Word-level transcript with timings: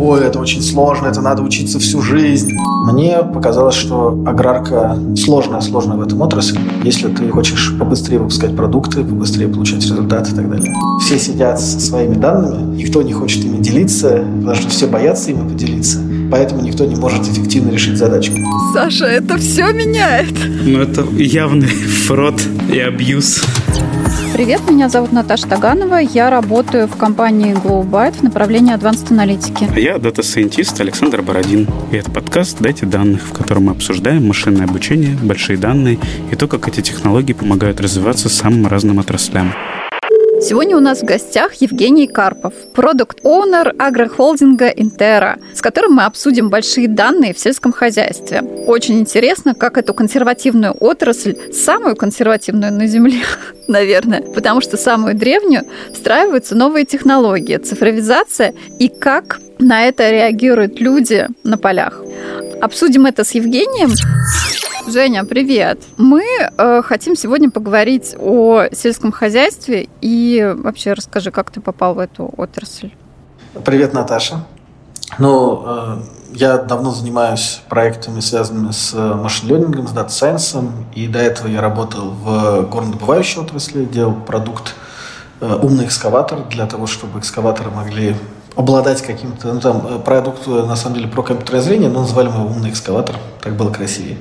ой, 0.00 0.24
это 0.24 0.38
очень 0.38 0.62
сложно, 0.62 1.08
это 1.08 1.20
надо 1.20 1.42
учиться 1.42 1.78
всю 1.78 2.00
жизнь. 2.00 2.52
Мне 2.86 3.18
показалось, 3.18 3.74
что 3.74 4.18
аграрка 4.26 4.98
сложная, 5.16 5.60
сложная 5.60 5.96
в 5.96 6.02
этом 6.02 6.22
отрасли. 6.22 6.58
Если 6.82 7.08
ты 7.08 7.28
хочешь 7.28 7.76
побыстрее 7.78 8.18
выпускать 8.18 8.56
продукты, 8.56 9.04
побыстрее 9.04 9.48
получать 9.48 9.82
результаты 9.82 10.32
и 10.32 10.34
так 10.34 10.50
далее. 10.50 10.72
Все 11.04 11.18
сидят 11.18 11.60
со 11.60 11.78
своими 11.78 12.14
данными, 12.14 12.76
никто 12.76 13.02
не 13.02 13.12
хочет 13.12 13.44
ими 13.44 13.58
делиться, 13.58 14.24
потому 14.38 14.54
что 14.56 14.68
все 14.70 14.86
боятся 14.86 15.30
ими 15.30 15.46
поделиться. 15.46 15.98
Поэтому 16.30 16.62
никто 16.62 16.86
не 16.86 16.96
может 16.96 17.28
эффективно 17.28 17.70
решить 17.70 17.98
задачку. 17.98 18.36
Саша, 18.72 19.04
это 19.04 19.36
все 19.36 19.72
меняет. 19.72 20.34
Ну, 20.64 20.80
это 20.80 21.02
явный 21.16 21.66
фрод 22.06 22.40
и 22.72 22.78
абьюз. 22.78 23.42
Привет, 24.40 24.62
меня 24.70 24.88
зовут 24.88 25.12
Наташа 25.12 25.46
Таганова. 25.46 25.96
Я 25.96 26.30
работаю 26.30 26.88
в 26.88 26.96
компании 26.96 27.52
GlowByte 27.52 28.20
в 28.20 28.22
направлении 28.22 28.74
Advanced 28.74 29.08
Analytics. 29.10 29.70
А 29.70 29.78
я 29.78 29.98
data 29.98 30.23
scientist 30.23 30.80
Александр 30.80 31.20
Бородин. 31.20 31.68
И 31.92 31.96
это 31.96 32.10
подкаст 32.10 32.56
«Дайте 32.58 32.86
данных», 32.86 33.20
в 33.20 33.32
котором 33.34 33.64
мы 33.64 33.72
обсуждаем 33.72 34.26
машинное 34.26 34.64
обучение, 34.64 35.14
большие 35.22 35.58
данные 35.58 35.98
и 36.32 36.36
то, 36.36 36.48
как 36.48 36.68
эти 36.68 36.80
технологии 36.80 37.34
помогают 37.34 37.82
развиваться 37.82 38.30
самым 38.30 38.66
разным 38.66 38.98
отраслям. 38.98 39.52
Сегодня 40.42 40.74
у 40.74 40.80
нас 40.80 41.00
в 41.00 41.04
гостях 41.04 41.52
Евгений 41.60 42.06
Карпов, 42.06 42.54
product 42.72 43.31
owner 43.31 43.74
агрохолдинга 43.78 44.68
Интера, 44.68 45.38
с 45.54 45.60
которым 45.60 45.92
мы 45.92 46.04
обсудим 46.04 46.48
большие 46.48 46.88
данные 46.88 47.34
в 47.34 47.38
сельском 47.38 47.72
хозяйстве. 47.72 48.40
Очень 48.66 49.00
интересно, 49.00 49.54
как 49.54 49.76
эту 49.76 49.92
консервативную 49.92 50.74
отрасль, 50.80 51.36
самую 51.52 51.94
консервативную 51.94 52.72
на 52.72 52.86
Земле, 52.86 53.22
наверное, 53.68 54.22
потому 54.22 54.62
что 54.62 54.78
самую 54.78 55.14
древнюю, 55.14 55.64
встраиваются 55.92 56.54
новые 56.54 56.86
технологии, 56.86 57.58
цифровизация 57.58 58.54
и 58.78 58.88
как 58.88 59.40
на 59.58 59.84
это 59.84 60.10
реагируют 60.10 60.80
люди 60.80 61.28
на 61.44 61.58
полях. 61.58 62.02
Обсудим 62.62 63.04
это 63.04 63.24
с 63.24 63.32
Евгением. 63.32 63.90
Женя, 64.90 65.24
привет. 65.24 65.84
Мы 65.98 66.24
э, 66.24 66.82
хотим 66.82 67.14
сегодня 67.14 67.48
поговорить 67.48 68.16
о 68.18 68.64
сельском 68.72 69.12
хозяйстве 69.12 69.88
и 70.00 70.54
вообще 70.58 70.94
расскажи, 70.94 71.30
как 71.30 71.52
ты 71.52 71.60
попал 71.60 71.94
в 71.94 72.00
эту 72.00 72.32
отрасль. 72.36 72.90
Привет, 73.64 73.94
Наташа. 73.94 74.44
Ну, 75.18 75.62
э, 75.64 75.96
я 76.32 76.58
давно 76.58 76.90
занимаюсь 76.90 77.60
проектами, 77.68 78.18
связанными 78.18 78.72
с 78.72 78.92
machine 78.94 79.28
learning-ом, 79.28 79.86
с 79.86 79.92
data 79.92 80.17
science-ом, 80.17 80.86
и 80.92 81.06
до 81.06 81.20
этого 81.20 81.46
я 81.46 81.60
работал 81.60 82.10
в 82.10 82.62
горнодобывающей 82.62 83.40
отрасли, 83.40 83.84
делал 83.84 84.14
продукт 84.14 84.74
э, 85.40 85.58
умный 85.62 85.84
экскаватор 85.84 86.48
для 86.48 86.66
того, 86.66 86.88
чтобы 86.88 87.20
экскаваторы 87.20 87.70
могли 87.70 88.16
обладать 88.56 89.02
каким-то, 89.02 89.52
ну 89.52 89.60
там 89.60 89.86
э, 89.86 89.98
продукт 90.00 90.48
на 90.48 90.74
самом 90.74 90.96
деле 90.96 91.06
про 91.06 91.22
компьютерное 91.22 91.62
зрение, 91.62 91.88
но 91.90 92.00
называли 92.00 92.28
мы 92.28 92.40
его 92.40 92.46
умный 92.46 92.70
экскаватор, 92.70 93.14
так 93.40 93.54
было 93.54 93.70
красивее. 93.70 94.18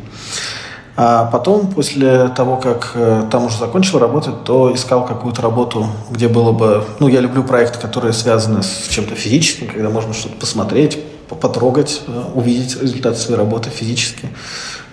А 1.02 1.28
потом, 1.28 1.68
после 1.68 2.28
того, 2.28 2.58
как 2.58 2.92
э, 2.94 3.24
там 3.32 3.46
уже 3.46 3.58
закончил 3.58 4.00
работать, 4.00 4.44
то 4.44 4.76
искал 4.76 5.06
какую-то 5.06 5.42
работу, 5.42 5.88
где 6.10 6.28
было 6.28 6.52
бы... 6.52 6.84
Ну, 7.00 7.08
я 7.08 7.22
люблю 7.22 7.42
проекты, 7.42 7.80
которые 7.80 8.12
связаны 8.12 8.64
с 8.64 8.90
чем-то 8.90 9.16
физическим, 9.16 9.70
когда 9.70 9.90
можно 9.90 10.14
что-то 10.14 10.36
посмотреть, 10.36 11.00
потрогать, 11.30 12.02
э, 12.06 12.24
увидеть 12.34 12.82
результаты 12.82 13.18
своей 13.18 13.40
работы 13.40 13.70
физически. 13.70 14.28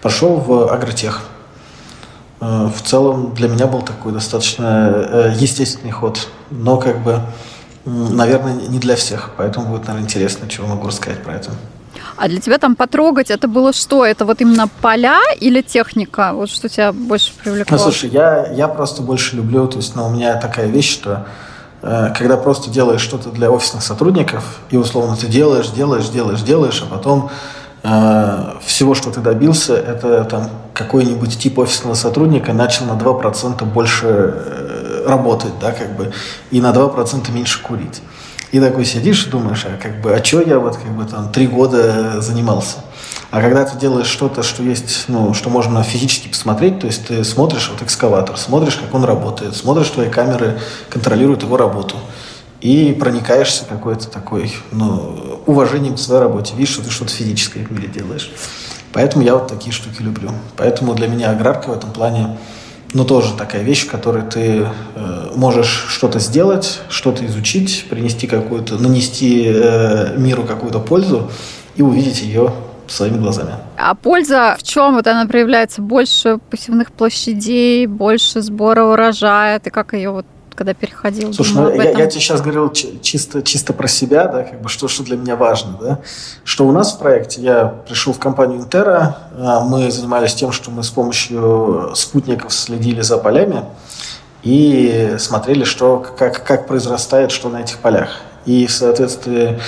Пошел 0.00 0.36
в 0.36 0.72
агротех. 0.72 1.22
В 2.38 2.82
целом 2.84 3.34
для 3.34 3.48
меня 3.48 3.66
был 3.66 3.82
такой 3.82 4.12
достаточно 4.12 5.34
естественный 5.36 5.90
ход, 5.90 6.28
но 6.52 6.76
как 6.76 7.02
бы 7.02 7.20
наверное, 7.84 8.54
не 8.54 8.78
для 8.78 8.94
всех. 8.94 9.30
Поэтому 9.36 9.70
будет, 9.70 9.88
наверное, 9.88 10.04
интересно, 10.04 10.48
чего 10.48 10.68
могу 10.68 10.86
рассказать 10.86 11.24
про 11.24 11.34
это. 11.34 11.50
А 12.16 12.28
для 12.28 12.40
тебя 12.40 12.58
там 12.58 12.76
потрогать, 12.76 13.30
это 13.30 13.46
было 13.46 13.72
что? 13.72 14.04
Это 14.04 14.24
вот 14.24 14.40
именно 14.40 14.68
поля 14.80 15.20
или 15.38 15.60
техника? 15.60 16.32
Вот 16.32 16.48
что 16.48 16.68
тебя 16.68 16.92
больше 16.92 17.32
привлекло? 17.42 17.76
Ну, 17.76 17.82
слушай, 17.82 18.08
я, 18.08 18.46
я 18.52 18.68
просто 18.68 19.02
больше 19.02 19.36
люблю, 19.36 19.66
то 19.66 19.76
есть, 19.76 19.94
ну, 19.94 20.06
у 20.06 20.10
меня 20.10 20.36
такая 20.36 20.66
вещь, 20.66 20.90
что 20.90 21.26
э, 21.82 22.12
когда 22.16 22.36
просто 22.36 22.70
делаешь 22.70 23.02
что-то 23.02 23.30
для 23.30 23.50
офисных 23.50 23.82
сотрудников, 23.82 24.60
и 24.70 24.76
условно 24.76 25.16
ты 25.16 25.26
делаешь, 25.26 25.68
делаешь, 25.68 26.08
делаешь, 26.08 26.40
делаешь, 26.40 26.82
а 26.82 26.94
потом 26.94 27.30
э, 27.82 28.52
всего, 28.64 28.94
что 28.94 29.10
ты 29.10 29.20
добился, 29.20 29.76
это 29.76 30.24
там 30.24 30.48
какой-нибудь 30.72 31.38
тип 31.38 31.58
офисного 31.58 31.94
сотрудника 31.94 32.54
начал 32.54 32.86
на 32.86 32.92
2% 32.92 33.62
больше 33.64 34.06
э, 34.06 35.04
работать, 35.06 35.52
да, 35.60 35.72
как 35.72 35.96
бы, 35.96 36.12
и 36.50 36.62
на 36.62 36.72
2% 36.72 37.30
меньше 37.30 37.62
курить. 37.62 38.00
И 38.56 38.60
такой 38.60 38.86
сидишь 38.86 39.26
и 39.26 39.28
думаешь, 39.28 39.66
а 39.66 39.76
как 39.76 40.00
бы, 40.00 40.14
а 40.14 40.24
что 40.24 40.40
я 40.40 40.58
вот 40.58 40.78
как 40.78 40.90
бы 40.96 41.04
там 41.04 41.30
три 41.30 41.46
года 41.46 42.22
занимался? 42.22 42.78
А 43.30 43.42
когда 43.42 43.66
ты 43.66 43.76
делаешь 43.76 44.06
что-то, 44.06 44.42
что 44.42 44.62
есть, 44.62 45.04
ну, 45.08 45.34
что 45.34 45.50
можно 45.50 45.82
физически 45.82 46.28
посмотреть, 46.28 46.80
то 46.80 46.86
есть 46.86 47.06
ты 47.06 47.22
смотришь 47.22 47.68
вот 47.70 47.82
экскаватор, 47.82 48.38
смотришь, 48.38 48.76
как 48.76 48.94
он 48.94 49.04
работает, 49.04 49.54
смотришь, 49.54 49.90
твои 49.90 50.08
камеры 50.08 50.58
контролируют 50.88 51.42
его 51.42 51.58
работу, 51.58 51.96
и 52.62 52.96
проникаешься 52.98 53.66
какой-то 53.68 54.08
такой, 54.08 54.50
ну, 54.72 55.42
уважением 55.44 55.96
к 55.96 55.98
своей 55.98 56.22
работе. 56.22 56.54
Видишь, 56.56 56.72
что 56.72 56.82
ты 56.82 56.90
что-то 56.90 57.12
физическое 57.12 57.62
в 57.62 57.70
мире 57.70 57.88
делаешь. 57.88 58.32
Поэтому 58.94 59.22
я 59.22 59.34
вот 59.34 59.48
такие 59.48 59.72
штуки 59.74 60.00
люблю. 60.00 60.30
Поэтому 60.56 60.94
для 60.94 61.08
меня 61.08 61.28
аграрка 61.28 61.68
в 61.68 61.76
этом 61.76 61.92
плане 61.92 62.38
но 62.94 63.04
тоже 63.04 63.34
такая 63.36 63.62
вещь, 63.62 63.86
в 63.86 63.90
которой 63.90 64.22
ты 64.22 64.66
э, 64.94 65.30
можешь 65.34 65.86
что-то 65.88 66.18
сделать, 66.18 66.80
что-то 66.88 67.26
изучить, 67.26 67.86
принести 67.90 68.26
какую-то, 68.26 68.78
нанести 68.78 69.44
э, 69.46 70.16
миру 70.16 70.44
какую-то 70.44 70.78
пользу 70.78 71.30
и 71.76 71.82
увидеть 71.82 72.22
ее 72.22 72.52
своими 72.86 73.18
глазами. 73.18 73.54
А 73.76 73.94
польза 73.94 74.56
в 74.58 74.62
чем? 74.62 74.94
Вот 74.94 75.06
она 75.06 75.26
проявляется 75.26 75.82
больше 75.82 76.38
пассивных 76.50 76.92
площадей, 76.92 77.86
больше 77.86 78.40
сбора 78.40 78.84
урожая. 78.84 79.58
Ты 79.58 79.70
как 79.70 79.92
ее 79.92 80.10
вот 80.10 80.26
когда 80.56 80.74
переходил. 80.74 81.32
Слушай, 81.32 81.54
ну, 81.54 81.70
я, 81.70 81.90
я 81.90 82.06
тебе 82.06 82.20
сейчас 82.20 82.40
говорил 82.40 82.72
чисто, 82.72 83.42
чисто 83.42 83.72
про 83.72 83.86
себя, 83.86 84.26
да, 84.26 84.42
как 84.42 84.60
бы 84.62 84.68
что, 84.68 84.88
что 84.88 85.04
для 85.04 85.16
меня 85.16 85.36
важно, 85.36 85.78
да. 85.80 85.98
Что 86.42 86.66
у 86.66 86.72
нас 86.72 86.94
в 86.94 86.98
проекте, 86.98 87.42
я 87.42 87.66
пришел 87.86 88.12
в 88.12 88.18
компанию 88.18 88.60
Интера, 88.60 89.18
мы 89.64 89.90
занимались 89.90 90.34
тем, 90.34 90.50
что 90.50 90.70
мы 90.70 90.82
с 90.82 90.90
помощью 90.90 91.92
спутников 91.94 92.52
следили 92.52 93.02
за 93.02 93.18
полями 93.18 93.64
и 94.42 95.16
смотрели, 95.18 95.64
что, 95.64 96.04
как, 96.18 96.44
как 96.44 96.66
произрастает 96.66 97.30
что 97.30 97.48
на 97.48 97.60
этих 97.60 97.78
полях. 97.78 98.20
И 98.46 98.66
в 98.66 98.72
соответствии 98.72 99.60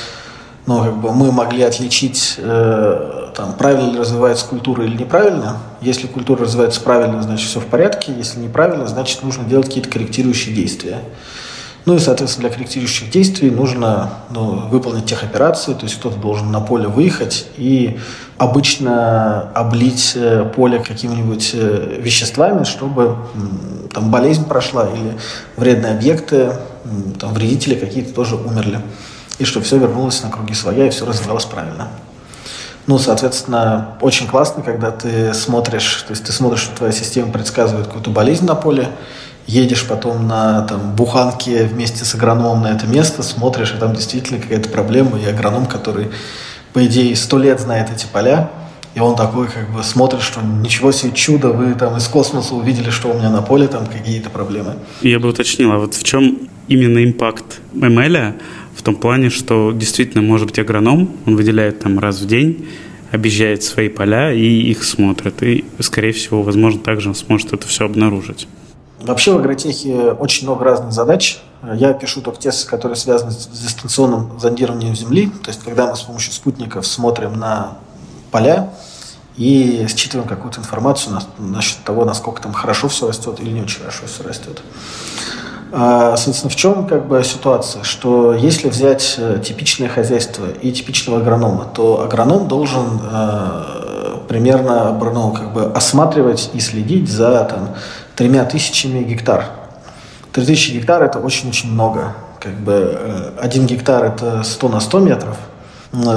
но 0.68 0.84
как 0.84 0.98
бы 0.98 1.12
мы 1.14 1.32
могли 1.32 1.62
отличить, 1.62 2.34
э, 2.36 3.27
там, 3.38 3.52
правильно 3.52 3.92
ли 3.92 4.00
развивается 4.00 4.44
культура 4.46 4.84
или 4.84 4.96
неправильно. 4.96 5.58
Если 5.80 6.08
культура 6.08 6.42
развивается 6.42 6.80
правильно, 6.80 7.22
значит 7.22 7.48
все 7.48 7.60
в 7.60 7.66
порядке. 7.66 8.12
Если 8.12 8.40
неправильно, 8.40 8.88
значит 8.88 9.22
нужно 9.22 9.44
делать 9.44 9.68
какие-то 9.68 9.88
корректирующие 9.88 10.52
действия. 10.52 10.98
Ну 11.84 11.94
и, 11.94 12.00
соответственно, 12.00 12.48
для 12.48 12.56
корректирующих 12.56 13.12
действий 13.12 13.52
нужно 13.52 14.10
ну, 14.30 14.66
выполнить 14.68 15.06
тех 15.06 15.22
операции, 15.22 15.74
то 15.74 15.84
есть 15.84 16.00
кто-то 16.00 16.16
должен 16.16 16.50
на 16.50 16.60
поле 16.60 16.88
выехать 16.88 17.46
и 17.56 18.00
обычно 18.38 19.52
облить 19.54 20.14
э, 20.16 20.44
поле 20.56 20.80
какими-нибудь 20.80 21.52
э, 21.54 22.00
веществами, 22.00 22.64
чтобы 22.64 23.18
там 23.94 24.10
болезнь 24.10 24.46
прошла 24.46 24.88
или 24.88 25.16
вредные 25.56 25.92
объекты, 25.92 26.54
там 27.20 27.34
вредители 27.34 27.76
какие-то 27.76 28.12
тоже 28.12 28.34
умерли 28.34 28.80
и 29.38 29.44
что 29.44 29.60
все 29.60 29.78
вернулось 29.78 30.24
на 30.24 30.30
круги 30.30 30.54
своя, 30.54 30.88
и 30.88 30.90
все 30.90 31.06
развивалось 31.06 31.44
правильно. 31.44 31.88
Ну, 32.88 32.98
соответственно, 32.98 33.98
очень 34.00 34.26
классно, 34.26 34.62
когда 34.62 34.90
ты 34.90 35.34
смотришь, 35.34 36.04
то 36.08 36.12
есть 36.12 36.24
ты 36.24 36.32
смотришь, 36.32 36.60
что 36.60 36.74
твоя 36.74 36.90
система 36.90 37.30
предсказывает 37.30 37.86
какую-то 37.86 38.08
болезнь 38.08 38.46
на 38.46 38.54
поле, 38.54 38.88
едешь 39.46 39.86
потом 39.86 40.26
на 40.26 40.62
там, 40.62 40.96
буханке 40.96 41.64
вместе 41.64 42.06
с 42.06 42.14
агрономом 42.14 42.62
на 42.62 42.68
это 42.68 42.86
место, 42.86 43.22
смотришь, 43.22 43.74
и 43.76 43.78
там 43.78 43.94
действительно 43.94 44.40
какая-то 44.40 44.70
проблема, 44.70 45.18
и 45.18 45.26
агроном, 45.26 45.66
который, 45.66 46.08
по 46.72 46.84
идее, 46.86 47.14
сто 47.14 47.36
лет 47.36 47.60
знает 47.60 47.90
эти 47.94 48.06
поля, 48.10 48.50
и 48.94 49.00
он 49.00 49.16
такой 49.16 49.48
как 49.48 49.70
бы 49.70 49.82
смотрит, 49.82 50.22
что 50.22 50.40
ничего 50.40 50.90
себе 50.90 51.12
чудо, 51.12 51.48
вы 51.48 51.74
там 51.74 51.98
из 51.98 52.08
космоса 52.08 52.54
увидели, 52.54 52.88
что 52.88 53.10
у 53.10 53.18
меня 53.18 53.28
на 53.28 53.42
поле 53.42 53.68
там 53.68 53.84
какие-то 53.84 54.30
проблемы. 54.30 54.76
Я 55.02 55.20
бы 55.20 55.28
уточнил, 55.28 55.72
а 55.72 55.78
вот 55.78 55.92
в 55.92 56.02
чем 56.04 56.38
именно 56.68 57.04
импакт 57.04 57.60
ML 57.74 58.40
в 58.78 58.82
том 58.82 58.94
плане, 58.94 59.28
что 59.28 59.72
действительно 59.72 60.22
может 60.22 60.46
быть 60.46 60.58
агроном, 60.60 61.10
он 61.26 61.34
выделяет 61.34 61.80
там 61.80 61.98
раз 61.98 62.20
в 62.20 62.26
день, 62.26 62.68
объезжает 63.12 63.62
свои 63.62 63.88
поля 63.88 64.32
и 64.32 64.44
их 64.44 64.84
смотрит. 64.84 65.42
И, 65.42 65.64
скорее 65.80 66.12
всего, 66.12 66.42
возможно, 66.42 66.80
также 66.80 67.08
он 67.08 67.14
сможет 67.14 67.52
это 67.52 67.66
все 67.66 67.84
обнаружить. 67.84 68.48
Вообще 69.00 69.32
в 69.32 69.36
агротехе 69.38 70.12
очень 70.12 70.46
много 70.46 70.64
разных 70.64 70.92
задач. 70.92 71.38
Я 71.74 71.92
пишу 71.92 72.20
только 72.20 72.40
те, 72.40 72.50
которые 72.68 72.96
связаны 72.96 73.30
с 73.30 73.46
дистанционным 73.46 74.38
зондированием 74.38 74.94
Земли. 74.94 75.30
То 75.42 75.50
есть, 75.50 75.62
когда 75.62 75.88
мы 75.88 75.96
с 75.96 76.02
помощью 76.02 76.32
спутников 76.32 76.86
смотрим 76.86 77.38
на 77.38 77.78
поля 78.30 78.70
и 79.36 79.86
считываем 79.88 80.28
какую-то 80.28 80.60
информацию 80.60 81.16
насчет 81.38 81.78
того, 81.84 82.04
насколько 82.04 82.42
там 82.42 82.52
хорошо 82.52 82.88
все 82.88 83.06
растет 83.08 83.38
или 83.40 83.50
не 83.50 83.62
очень 83.62 83.80
хорошо 83.80 84.06
все 84.06 84.24
растет. 84.24 84.62
А, 85.70 86.16
соответственно, 86.16 86.50
в 86.50 86.56
чем 86.56 86.86
как 86.86 87.06
бы 87.06 87.22
ситуация? 87.24 87.82
Что 87.82 88.32
если 88.32 88.68
взять 88.68 89.16
э, 89.18 89.40
типичное 89.44 89.88
хозяйство 89.88 90.46
и 90.46 90.72
типичного 90.72 91.18
агронома, 91.20 91.66
то 91.66 92.02
агроном 92.02 92.48
должен 92.48 93.00
э, 93.02 94.18
примерно 94.28 94.92
ну, 94.92 95.32
как 95.32 95.52
бы 95.52 95.64
осматривать 95.66 96.50
и 96.54 96.60
следить 96.60 97.10
за 97.10 97.44
там, 97.44 97.74
тремя 98.16 98.44
тысячами 98.44 99.02
гектар. 99.02 99.44
Три 100.32 100.46
тысячи 100.46 100.72
гектар– 100.72 101.02
это 101.04 101.18
очень-очень 101.18 101.70
много. 101.70 102.14
Как 102.40 102.54
бы 102.54 102.96
э, 102.98 103.30
один 103.38 103.66
гектар– 103.66 104.04
это 104.06 104.42
100 104.44 104.68
на 104.68 104.80
100 104.80 104.98
метров, 105.00 105.36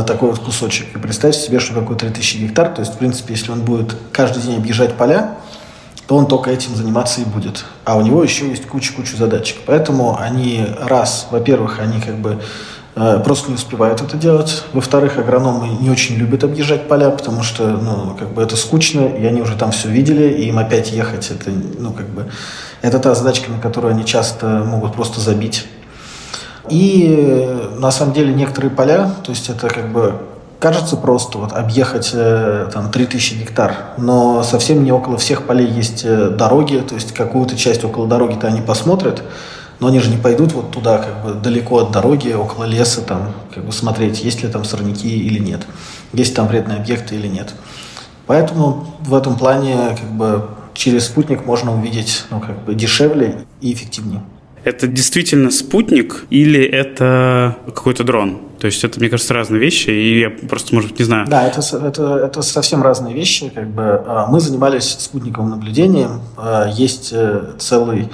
такой 0.07 0.29
вот 0.29 0.39
кусочек. 0.39 0.95
И 0.95 0.99
представьте 0.99 1.41
себе, 1.41 1.59
что 1.59 1.73
такое 1.73 1.97
3000 1.97 2.37
гектар. 2.37 2.69
То 2.69 2.81
есть, 2.81 2.93
в 2.93 2.97
принципе, 2.97 3.33
если 3.33 3.51
он 3.51 3.61
будет 3.61 3.95
каждый 4.13 4.43
день 4.43 4.57
объезжать 4.57 4.93
поля, 4.93 5.35
то 6.11 6.17
он 6.17 6.25
только 6.25 6.51
этим 6.51 6.75
заниматься 6.75 7.21
и 7.21 7.23
будет. 7.23 7.63
А 7.85 7.95
у 7.95 8.01
него 8.01 8.21
еще 8.21 8.49
есть 8.49 8.67
куча-куча 8.67 9.15
задачек. 9.15 9.59
Поэтому 9.65 10.19
они, 10.19 10.67
раз, 10.81 11.27
во-первых, 11.31 11.79
они 11.79 12.01
как 12.01 12.17
бы 12.17 12.41
э, 12.95 13.21
просто 13.23 13.47
не 13.47 13.55
успевают 13.55 14.01
это 14.01 14.17
делать. 14.17 14.65
Во-вторых, 14.73 15.17
агрономы 15.17 15.69
не 15.69 15.89
очень 15.89 16.17
любят 16.17 16.43
объезжать 16.43 16.89
поля, 16.89 17.11
потому 17.11 17.43
что, 17.43 17.65
ну, 17.65 18.13
как 18.19 18.33
бы 18.33 18.41
это 18.41 18.57
скучно, 18.57 19.07
и 19.07 19.25
они 19.25 19.39
уже 19.39 19.55
там 19.55 19.71
все 19.71 19.87
видели, 19.87 20.27
и 20.27 20.49
им 20.49 20.57
опять 20.59 20.91
ехать, 20.91 21.31
это, 21.31 21.49
ну, 21.49 21.93
как 21.93 22.09
бы, 22.09 22.29
это 22.81 22.99
та 22.99 23.15
задачка, 23.15 23.49
на 23.49 23.59
которую 23.59 23.93
они 23.93 24.03
часто 24.03 24.65
могут 24.65 24.95
просто 24.95 25.21
забить. 25.21 25.65
И 26.69 27.57
на 27.77 27.89
самом 27.89 28.13
деле 28.13 28.33
некоторые 28.33 28.71
поля, 28.71 29.15
то 29.23 29.31
есть 29.31 29.49
это 29.49 29.69
как 29.69 29.93
бы 29.93 30.15
кажется 30.61 30.95
просто 30.95 31.39
вот 31.39 31.53
объехать 31.53 32.11
э, 32.13 32.69
там 32.71 32.91
3000 32.91 33.33
гектар, 33.33 33.75
но 33.97 34.43
совсем 34.43 34.83
не 34.83 34.91
около 34.91 35.17
всех 35.17 35.47
полей 35.47 35.67
есть 35.67 36.03
э, 36.05 36.29
дороги, 36.29 36.77
то 36.87 36.93
есть 36.93 37.13
какую-то 37.13 37.57
часть 37.57 37.83
около 37.83 38.07
дороги-то 38.07 38.45
они 38.45 38.61
посмотрят, 38.61 39.23
но 39.79 39.87
они 39.87 39.99
же 39.99 40.11
не 40.11 40.17
пойдут 40.17 40.53
вот 40.53 40.69
туда, 40.69 40.99
как 40.99 41.25
бы 41.25 41.33
далеко 41.33 41.79
от 41.79 41.91
дороги, 41.91 42.31
около 42.31 42.65
леса, 42.65 43.01
там, 43.01 43.33
как 43.53 43.65
бы 43.65 43.71
смотреть, 43.71 44.23
есть 44.23 44.43
ли 44.43 44.49
там 44.49 44.63
сорняки 44.63 45.09
или 45.09 45.39
нет, 45.39 45.65
есть 46.13 46.35
там 46.35 46.47
вредные 46.47 46.77
объекты 46.77 47.15
или 47.15 47.27
нет. 47.27 47.55
Поэтому 48.27 48.85
в 48.99 49.15
этом 49.15 49.37
плане 49.37 49.97
как 49.99 50.11
бы 50.11 50.45
через 50.75 51.05
спутник 51.05 51.43
можно 51.43 51.75
увидеть 51.75 52.25
ну, 52.29 52.39
как 52.39 52.63
бы 52.65 52.75
дешевле 52.75 53.45
и 53.61 53.73
эффективнее. 53.73 54.21
Это 54.63 54.85
действительно 54.85 55.49
спутник 55.49 56.25
или 56.29 56.63
это 56.63 57.57
какой-то 57.65 58.03
дрон? 58.03 58.41
То 58.61 58.67
есть 58.67 58.83
это, 58.83 58.99
мне 58.99 59.09
кажется, 59.09 59.33
разные 59.33 59.59
вещи, 59.59 59.89
и 59.89 60.19
я 60.19 60.29
просто, 60.29 60.75
может 60.75 60.91
быть, 60.91 60.99
не 60.99 61.05
знаю. 61.05 61.25
Да, 61.27 61.47
это, 61.47 61.61
это, 61.77 62.17
это 62.17 62.43
совсем 62.43 62.83
разные 62.83 63.15
вещи. 63.15 63.49
Как 63.49 63.67
бы. 63.67 64.03
А, 64.05 64.27
мы 64.27 64.39
занимались 64.39 64.97
спутниковым 64.99 65.49
наблюдением. 65.49 66.21
А, 66.37 66.69
есть 66.69 67.09
э, 67.11 67.53
целый 67.57 68.11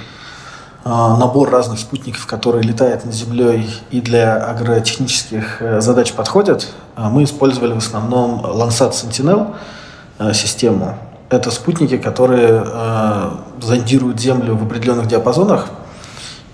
а, 0.84 1.18
набор 1.18 1.50
разных 1.50 1.78
спутников, 1.78 2.24
которые 2.24 2.62
летают 2.62 3.04
над 3.04 3.12
Землей 3.12 3.68
и 3.90 4.00
для 4.00 4.36
агротехнических 4.36 5.60
э, 5.60 5.80
задач 5.82 6.12
подходят. 6.12 6.66
Мы 6.96 7.24
использовали 7.24 7.74
в 7.74 7.78
основном 7.78 8.40
Landsat 8.40 8.92
Sentinel 8.92 9.54
э, 10.18 10.32
систему. 10.32 10.98
Это 11.28 11.50
спутники, 11.50 11.98
которые 11.98 12.64
зондируют 13.60 14.18
Землю 14.18 14.54
в 14.54 14.62
определенных 14.64 15.08
диапазонах, 15.08 15.68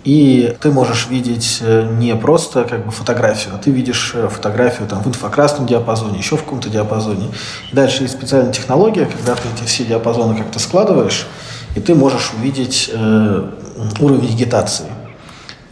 и 0.05 0.55
ты 0.61 0.71
можешь 0.71 1.09
видеть 1.09 1.59
э, 1.63 1.89
не 1.99 2.15
просто 2.15 2.65
как 2.65 2.85
бы 2.85 2.93
фотографию, 2.93 3.55
а 3.55 3.59
ты 3.59 3.71
видишь 3.71 4.13
э, 4.15 4.29
фотографию 4.29 4.87
там, 4.87 5.03
в 5.03 5.09
инфракрасном 5.09 5.67
диапазоне, 5.67 6.19
еще 6.19 6.37
в 6.37 6.45
каком-то 6.45 6.69
диапазоне. 6.69 7.29
Дальше 7.73 8.03
есть 8.03 8.15
специальная 8.15 8.53
технология, 8.53 9.07
когда 9.07 9.35
ты 9.35 9.49
эти 9.57 9.67
все 9.67 9.85
диапазоны 9.85 10.37
как-то 10.37 10.59
складываешь, 10.59 11.27
и 11.75 11.81
ты 11.81 11.95
можешь 11.95 12.33
увидеть 12.35 12.91
э, 12.93 13.51
уровень 13.99 14.27
вегетации. 14.27 14.87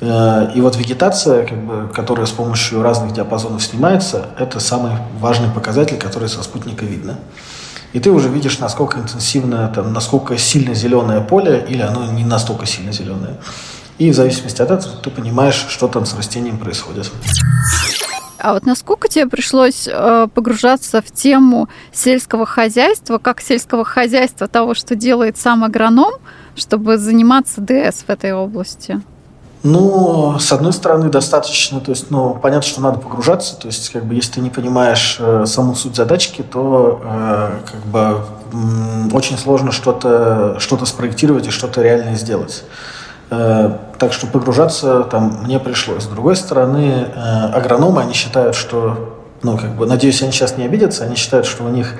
Э, 0.01 0.51
и 0.55 0.63
вот 0.63 0.77
вегетация, 0.77 1.47
как 1.47 1.59
бы, 1.63 1.89
которая 1.93 2.25
с 2.25 2.33
помощью 2.33 2.83
разных 2.83 3.13
диапазонов 3.13 3.63
снимается, 3.63 4.31
это 4.39 4.61
самый 4.61 4.93
важный 5.21 5.51
показатель, 5.51 5.99
который 5.99 6.31
со 6.31 6.43
спутника 6.43 6.87
видно. 6.87 7.19
И 7.93 8.01
ты 8.01 8.11
уже 8.11 8.31
видишь, 8.31 8.59
насколько 8.59 8.99
интенсивно, 8.99 9.69
там, 9.69 9.93
насколько 9.93 10.39
сильно 10.39 10.73
зеленое 10.73 11.21
поле, 11.21 11.63
или 11.69 11.83
оно 11.83 12.11
не 12.11 12.25
настолько 12.25 12.65
сильно 12.65 12.93
зеленое. 12.93 13.37
И 14.03 14.11
в 14.11 14.17
зависимости 14.17 14.61
от 14.61 14.73
этого 14.73 14.97
ты 14.97 15.11
понимаешь, 15.11 15.65
что 15.69 15.87
там 15.87 16.07
с 16.07 16.17
растением 16.17 16.59
происходит. 16.59 17.13
А 18.37 18.55
вот 18.55 18.67
насколько 18.67 19.07
тебе 19.07 19.29
пришлось 19.29 19.87
э, 19.89 20.27
погружаться 20.35 21.01
в 21.01 21.13
тему 21.13 21.69
сельского 21.93 22.45
хозяйства, 22.45 23.19
как 23.19 23.41
сельского 23.41 23.85
хозяйства 23.85 24.49
того, 24.49 24.75
что 24.75 24.97
делает 24.97 25.37
сам 25.37 25.63
агроном, 25.63 26.15
чтобы 26.57 26.99
заниматься 26.99 27.61
ДС 27.61 28.03
в 28.03 28.11
этой 28.11 28.33
области? 28.33 29.01
Ну, 29.63 30.37
с 30.41 30.51
одной 30.51 30.73
стороны, 30.73 31.09
достаточно, 31.09 31.79
то 31.79 31.93
есть, 31.93 32.11
ну, 32.11 32.35
понятно, 32.35 32.69
что 32.69 32.81
надо 32.81 32.99
погружаться, 32.99 33.55
то 33.55 33.69
есть, 33.69 33.91
как 33.91 34.05
бы, 34.05 34.17
если 34.17 34.33
ты 34.33 34.41
не 34.41 34.51
понимаешь 34.51 35.19
э, 35.21 35.45
саму 35.47 35.77
суть 35.77 35.95
задачки, 35.95 36.43
то, 36.43 37.01
э, 37.05 37.51
как 37.71 37.87
бы, 37.87 39.17
очень 39.17 39.39
сложно 39.39 39.71
что-то 39.71 40.57
что 40.59 40.85
спроектировать 40.85 41.47
и 41.47 41.51
что-то 41.51 41.83
реально 41.83 42.17
сделать. 42.17 42.65
Э, 43.35 43.71
так 43.99 44.13
что 44.13 44.27
погружаться 44.27 45.05
там 45.05 45.45
мне 45.45 45.59
пришлось. 45.59 46.03
С 46.03 46.07
другой 46.07 46.37
стороны, 46.37 47.07
э, 47.07 47.19
агрономы, 47.55 48.03
они 48.03 48.13
считают, 48.13 48.55
что, 48.55 49.17
ну, 49.43 49.57
как 49.57 49.75
бы, 49.75 49.87
надеюсь, 49.87 50.21
они 50.21 50.33
сейчас 50.33 50.59
не 50.59 50.67
обидятся, 50.67 51.05
они 51.05 51.17
считают, 51.17 51.47
что 51.47 51.65
у 51.65 51.71
них 51.71 51.95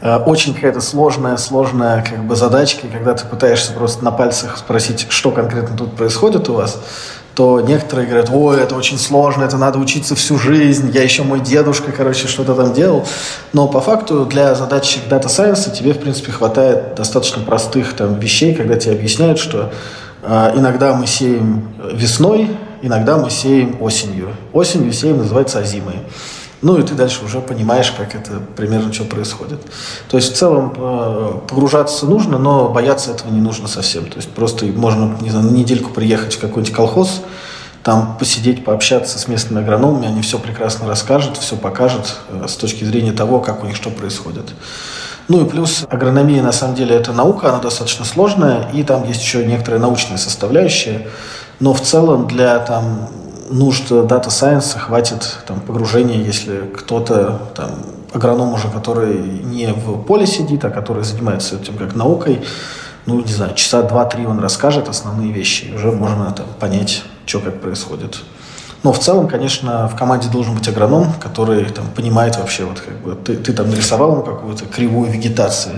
э, 0.00 0.16
очень 0.16 0.54
какая-то 0.54 0.80
сложная, 0.80 1.36
сложная 1.36 2.02
как 2.02 2.24
бы 2.24 2.34
задачка, 2.34 2.88
когда 2.88 3.14
ты 3.14 3.24
пытаешься 3.26 3.72
просто 3.72 4.04
на 4.04 4.10
пальцах 4.10 4.56
спросить, 4.56 5.06
что 5.08 5.30
конкретно 5.30 5.76
тут 5.76 5.94
происходит 5.94 6.48
у 6.48 6.54
вас, 6.54 6.80
то 7.36 7.60
некоторые 7.60 8.08
говорят, 8.08 8.30
ой, 8.32 8.60
это 8.60 8.74
очень 8.74 8.98
сложно, 8.98 9.44
это 9.44 9.58
надо 9.58 9.78
учиться 9.78 10.16
всю 10.16 10.36
жизнь, 10.36 10.90
я 10.92 11.04
еще 11.04 11.22
мой 11.22 11.38
дедушка, 11.38 11.92
короче, 11.92 12.26
что-то 12.26 12.56
там 12.56 12.72
делал. 12.72 13.06
Но 13.52 13.68
по 13.68 13.80
факту 13.80 14.26
для 14.26 14.56
задачи 14.56 14.98
Data 15.08 15.26
Science 15.26 15.72
тебе, 15.72 15.92
в 15.92 16.00
принципе, 16.00 16.32
хватает 16.32 16.96
достаточно 16.96 17.40
простых 17.40 17.94
там 17.94 18.18
вещей, 18.18 18.52
когда 18.52 18.76
тебе 18.76 18.94
объясняют, 18.94 19.38
что 19.38 19.70
иногда 20.22 20.94
мы 20.94 21.06
сеем 21.06 21.68
весной, 21.92 22.56
иногда 22.80 23.16
мы 23.16 23.30
сеем 23.30 23.80
осенью. 23.80 24.30
Осенью 24.52 24.92
сеем 24.92 25.18
называется 25.18 25.58
озимой. 25.58 25.96
Ну 26.62 26.78
и 26.78 26.82
ты 26.84 26.94
дальше 26.94 27.24
уже 27.24 27.40
понимаешь, 27.40 27.90
как 27.90 28.14
это 28.14 28.40
примерно 28.56 28.92
что 28.92 29.04
происходит. 29.04 29.60
То 30.08 30.16
есть 30.16 30.32
в 30.32 30.36
целом 30.36 30.72
э, 30.76 31.32
погружаться 31.48 32.06
нужно, 32.06 32.38
но 32.38 32.68
бояться 32.68 33.10
этого 33.10 33.32
не 33.32 33.40
нужно 33.40 33.66
совсем. 33.66 34.04
То 34.04 34.16
есть 34.16 34.30
просто 34.30 34.66
можно, 34.66 35.18
не 35.20 35.30
знаю, 35.30 35.46
на 35.46 35.50
недельку 35.50 35.90
приехать 35.90 36.34
в 36.36 36.40
какой-нибудь 36.40 36.72
колхоз, 36.72 37.22
там 37.82 38.16
посидеть, 38.16 38.64
пообщаться 38.64 39.18
с 39.18 39.26
местными 39.26 39.60
агрономами, 39.60 40.06
они 40.06 40.22
все 40.22 40.38
прекрасно 40.38 40.86
расскажут, 40.86 41.36
все 41.36 41.56
покажут 41.56 42.20
э, 42.28 42.46
с 42.46 42.54
точки 42.54 42.84
зрения 42.84 43.12
того, 43.12 43.40
как 43.40 43.64
у 43.64 43.66
них 43.66 43.74
что 43.74 43.90
происходит. 43.90 44.54
Ну 45.32 45.46
и 45.46 45.48
плюс 45.48 45.86
агрономия, 45.88 46.42
на 46.42 46.52
самом 46.52 46.74
деле, 46.74 46.94
это 46.94 47.14
наука, 47.14 47.48
она 47.48 47.58
достаточно 47.58 48.04
сложная, 48.04 48.68
и 48.74 48.82
там 48.82 49.08
есть 49.08 49.22
еще 49.22 49.46
некоторые 49.46 49.80
научные 49.80 50.18
составляющие. 50.18 51.08
Но 51.58 51.72
в 51.72 51.80
целом 51.80 52.28
для 52.28 52.58
там, 52.58 53.08
нужд 53.48 53.90
Data 53.90 54.26
Science 54.26 54.78
хватит 54.78 55.38
там, 55.46 55.60
погружения, 55.60 56.18
если 56.18 56.70
кто-то, 56.76 57.40
там, 57.54 57.70
агроном 58.12 58.52
уже, 58.52 58.68
который 58.68 59.16
не 59.16 59.72
в 59.72 60.02
поле 60.02 60.26
сидит, 60.26 60.66
а 60.66 60.70
который 60.70 61.02
занимается 61.02 61.56
этим 61.56 61.78
как 61.78 61.94
наукой, 61.94 62.42
ну, 63.06 63.18
не 63.18 63.32
знаю, 63.32 63.54
часа 63.54 63.80
два-три 63.80 64.26
он 64.26 64.38
расскажет 64.38 64.90
основные 64.90 65.32
вещи, 65.32 65.72
уже 65.74 65.92
можно 65.92 66.30
там, 66.32 66.44
понять, 66.60 67.04
что 67.24 67.40
как 67.40 67.58
происходит. 67.62 68.20
Но 68.82 68.92
в 68.92 68.98
целом, 68.98 69.28
конечно, 69.28 69.88
в 69.88 69.96
команде 69.96 70.28
должен 70.28 70.54
быть 70.54 70.66
агроном, 70.66 71.12
который 71.20 71.64
там, 71.66 71.86
понимает 71.94 72.36
вообще, 72.36 72.64
вот, 72.64 72.80
как 72.80 73.00
бы, 73.00 73.14
ты, 73.14 73.36
ты 73.36 73.52
там 73.52 73.70
нарисовал 73.70 74.12
ему 74.12 74.22
какую-то 74.22 74.64
кривую 74.64 75.10
вегетацию, 75.10 75.76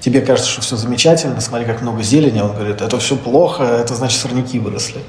тебе 0.00 0.20
кажется, 0.20 0.50
что 0.50 0.60
все 0.60 0.76
замечательно, 0.76 1.40
смотри, 1.40 1.66
как 1.66 1.80
много 1.80 2.02
зелени, 2.02 2.40
он 2.40 2.54
говорит, 2.54 2.82
это 2.82 2.98
все 2.98 3.16
плохо, 3.16 3.62
это 3.64 3.94
значит 3.94 4.20
сорняки 4.20 4.58
выросли. 4.58 5.00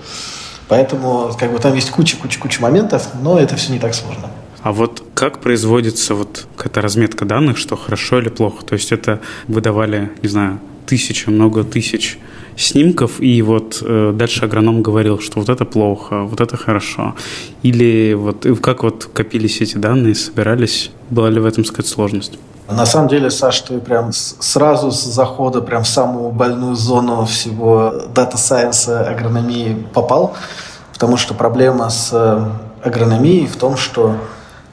Поэтому 0.70 1.32
как 1.38 1.52
бы 1.52 1.60
там 1.60 1.74
есть 1.74 1.92
куча-куча-куча 1.92 2.62
моментов, 2.62 3.10
но 3.22 3.38
это 3.38 3.56
все 3.58 3.74
не 3.74 3.80
так 3.80 3.94
сложно. 3.94 4.30
А 4.62 4.72
вот 4.72 5.04
как 5.14 5.40
производится 5.40 6.16
вот 6.16 6.48
какая-то 6.56 6.82
разметка 6.82 7.26
данных, 7.26 7.58
что 7.58 7.76
хорошо 7.76 8.20
или 8.20 8.30
плохо? 8.30 8.64
То 8.64 8.74
есть 8.76 8.94
это 8.94 9.20
выдавали, 9.48 10.14
не 10.22 10.30
знаю, 10.30 10.60
тысячи, 10.86 11.28
много 11.30 11.66
тысяч 11.66 12.18
снимков, 12.58 13.20
и 13.20 13.42
вот 13.42 13.80
э, 13.82 14.12
дальше 14.16 14.46
агроном 14.46 14.82
говорил, 14.82 15.20
что 15.20 15.40
вот 15.40 15.50
это 15.50 15.66
плохо, 15.66 16.24
вот 16.24 16.42
это 16.42 16.58
хорошо. 16.58 17.16
Или 17.64 18.14
вот 18.14 18.46
как 18.62 18.84
вот 18.84 19.10
копились 19.14 19.62
эти 19.62 19.78
данные, 19.78 20.16
собирались, 20.16 20.92
была 21.10 21.30
ли 21.30 21.40
в 21.40 21.46
этом, 21.46 21.66
сказать, 21.66 21.88
сложность? 21.88 22.40
На 22.70 22.86
самом 22.86 23.10
деле, 23.10 23.30
Саш, 23.30 23.60
ты 23.62 23.80
прям 23.80 24.12
сразу 24.14 24.92
с 24.92 25.04
захода 25.04 25.62
прям 25.62 25.84
в 25.84 25.88
самую 25.88 26.32
больную 26.32 26.76
зону 26.76 27.26
всего 27.26 27.94
дата 28.14 28.38
сайенса 28.38 29.02
агрономии 29.02 29.86
попал, 29.94 30.36
потому 30.94 31.18
что 31.18 31.34
проблема 31.34 31.90
с 31.90 32.10
э, 32.14 32.88
агрономией 32.88 33.48
в 33.48 33.58
том, 33.58 33.76
что 33.76 34.16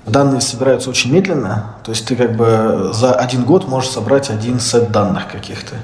данные 0.06 0.40
собираются 0.40 0.88
очень 0.88 1.12
медленно, 1.12 1.76
то 1.84 1.90
есть 1.90 2.06
ты 2.06 2.16
как 2.16 2.36
бы 2.36 2.90
за 2.92 3.12
один 3.12 3.44
год 3.44 3.68
можешь 3.68 3.90
собрать 3.90 4.30
один 4.30 4.60
сет 4.60 4.92
данных 4.92 5.28
каких-то. 5.28 5.74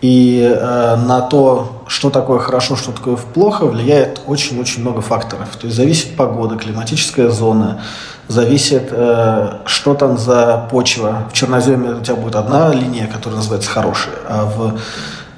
И 0.00 0.40
э, 0.40 0.96
на 0.96 1.20
то, 1.20 1.82
что 1.86 2.08
такое 2.08 2.38
хорошо, 2.38 2.74
что 2.74 2.90
такое 2.92 3.16
плохо, 3.16 3.66
влияет 3.66 4.22
очень-очень 4.26 4.80
много 4.80 5.02
факторов. 5.02 5.56
То 5.56 5.66
есть 5.66 5.76
зависит 5.76 6.16
погода, 6.16 6.56
климатическая 6.56 7.28
зона, 7.28 7.82
зависит, 8.26 8.88
э, 8.90 9.58
что 9.66 9.94
там 9.94 10.16
за 10.16 10.68
почва. 10.70 11.24
В 11.30 11.34
черноземе 11.34 11.90
у 11.90 12.00
тебя 12.00 12.16
будет 12.16 12.36
одна 12.36 12.72
линия, 12.72 13.08
которая 13.08 13.38
называется 13.38 13.70
хорошая, 13.70 14.14
а 14.26 14.46
в, 14.46 14.78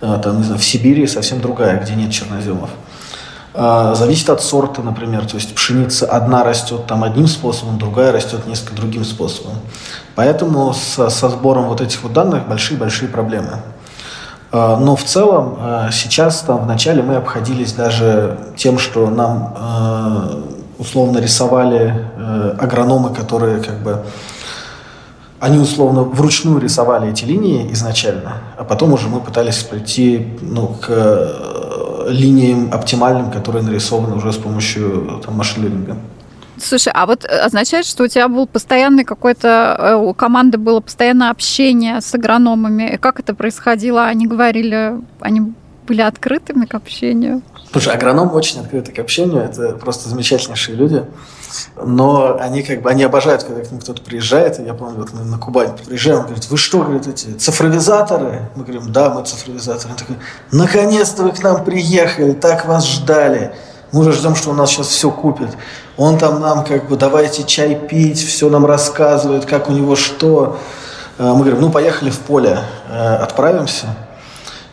э, 0.01 0.21
там, 0.23 0.39
не 0.39 0.45
знаю, 0.45 0.61
в 0.61 0.65
Сибири 0.65 1.09
совсем 1.09 1.41
другая, 1.41 1.83
где 1.83 1.95
нет 1.95 2.13
черноземов. 2.13 2.71
Э, 3.55 3.95
зависит 3.97 4.31
от 4.31 4.43
сорта, 4.43 4.83
например. 4.83 5.27
То 5.27 5.37
есть 5.37 5.55
пшеница 5.55 6.07
одна 6.07 6.45
растет 6.45 6.87
там 6.87 7.03
одним 7.03 7.27
способом, 7.27 7.79
другая 7.79 8.13
растет 8.13 8.47
несколько 8.47 8.77
другим 8.77 9.05
способом. 9.05 9.55
Поэтому 10.15 10.73
со, 10.73 11.11
со 11.11 11.29
сбором 11.29 11.65
вот 11.65 11.81
этих 11.81 12.03
вот 12.03 12.13
данных 12.13 12.47
большие-большие 12.47 13.09
проблемы. 13.09 13.59
А, 14.53 14.77
но 14.77 14.97
в 14.97 15.03
целом 15.03 15.57
а, 15.59 15.91
сейчас 15.91 16.41
там 16.41 16.65
вначале 16.65 17.03
мы 17.03 17.17
обходились 17.17 17.73
даже 17.73 18.39
тем, 18.55 18.79
что 18.79 19.09
нам 19.09 19.55
а, 19.59 20.43
условно 20.79 21.19
рисовали 21.19 22.11
агрономы, 22.59 23.15
которые 23.15 23.63
как 23.63 23.83
бы 23.83 24.05
они 25.41 25.59
условно 25.59 26.03
вручную 26.03 26.61
рисовали 26.61 27.11
эти 27.11 27.25
линии 27.25 27.73
изначально, 27.73 28.35
а 28.59 28.65
потом 28.65 28.93
уже 28.93 29.09
мы 29.09 29.21
пытались 29.21 29.63
прийти 29.63 30.37
ну, 30.41 30.69
к 30.69 32.07
линиям 32.09 32.73
оптимальным, 32.73 33.31
которые 33.31 33.65
нарисованы 33.65 34.17
уже 34.17 34.33
с 34.33 34.37
помощью 34.37 35.21
там, 35.25 35.35
машин-лернинга. 35.35 35.97
Слушай, 36.63 36.93
а 36.95 37.07
вот 37.07 37.25
э, 37.25 37.29
означает, 37.29 37.87
что 37.87 38.05
у 38.05 38.09
тебя 38.09 38.29
был 38.29 38.47
постоянный 38.47 39.05
какой-то, 39.05 39.77
э, 39.79 39.95
у 39.95 40.15
команды 40.15 40.59
было 40.59 40.81
постоянное 40.81 41.31
общение 41.31 42.01
с 42.01 42.15
агрономами. 42.15 42.99
Как 43.01 43.19
это 43.21 43.35
происходило? 43.35 44.05
Они 44.05 44.27
говорили, 44.27 45.01
они 45.21 45.53
были 45.87 46.03
открытыми 46.03 46.67
к 46.67 46.75
общению? 46.75 47.43
Слушай, 47.73 47.95
агрономы 47.95 48.33
очень 48.33 48.61
открыты 48.61 48.93
к 48.93 48.99
общению, 48.99 49.43
это 49.43 49.73
просто 49.73 50.09
замечательнейшие 50.09 50.77
люди. 50.77 51.05
Но 51.83 52.37
они 52.39 52.63
как 52.63 52.83
бы, 52.83 52.91
они 52.91 53.03
обожают, 53.03 53.43
когда 53.43 53.63
к 53.63 53.71
ним 53.71 53.81
кто-то 53.81 54.03
приезжает. 54.03 54.59
Я 54.59 54.75
помню, 54.75 54.99
вот 54.99 55.13
на 55.13 55.39
Кубань 55.39 55.77
приезжаем, 55.77 56.21
он 56.21 56.25
говорит, 56.27 56.49
вы 56.49 56.57
что, 56.57 56.83
говорит, 56.83 57.07
эти 57.07 57.33
цифровизаторы? 57.33 58.51
Мы 58.57 58.65
говорим, 58.65 58.93
да, 58.93 59.11
мы 59.11 59.25
цифровизаторы. 59.25 59.91
Он 59.93 59.97
такой, 59.97 60.17
наконец-то 60.53 61.25
вы 61.25 61.33
к 61.33 61.43
нам 61.43 61.65
приехали, 61.65 62.33
так 62.33 62.67
вас 62.67 62.87
ждали. 62.87 63.55
Мы 63.91 64.01
уже 64.01 64.13
ждем, 64.13 64.35
что 64.35 64.51
он 64.51 64.57
нас 64.57 64.71
сейчас 64.71 64.89
все 64.89 65.11
купит. 65.11 65.49
Он 65.97 66.19
там 66.19 66.41
нам 66.41 66.65
как 66.65 66.89
бы 66.89 66.97
давайте 66.97 67.45
чай 67.45 67.75
пить, 67.75 68.19
все 68.19 68.49
нам 68.49 68.65
рассказывает, 68.65 69.45
как 69.45 69.69
у 69.69 69.73
него 69.73 69.95
что. 69.95 70.59
Э, 71.19 71.33
мы 71.33 71.41
говорим, 71.41 71.61
ну 71.61 71.71
поехали 71.71 72.11
в 72.11 72.19
поле, 72.19 72.61
э, 72.89 73.15
отправимся. 73.17 73.87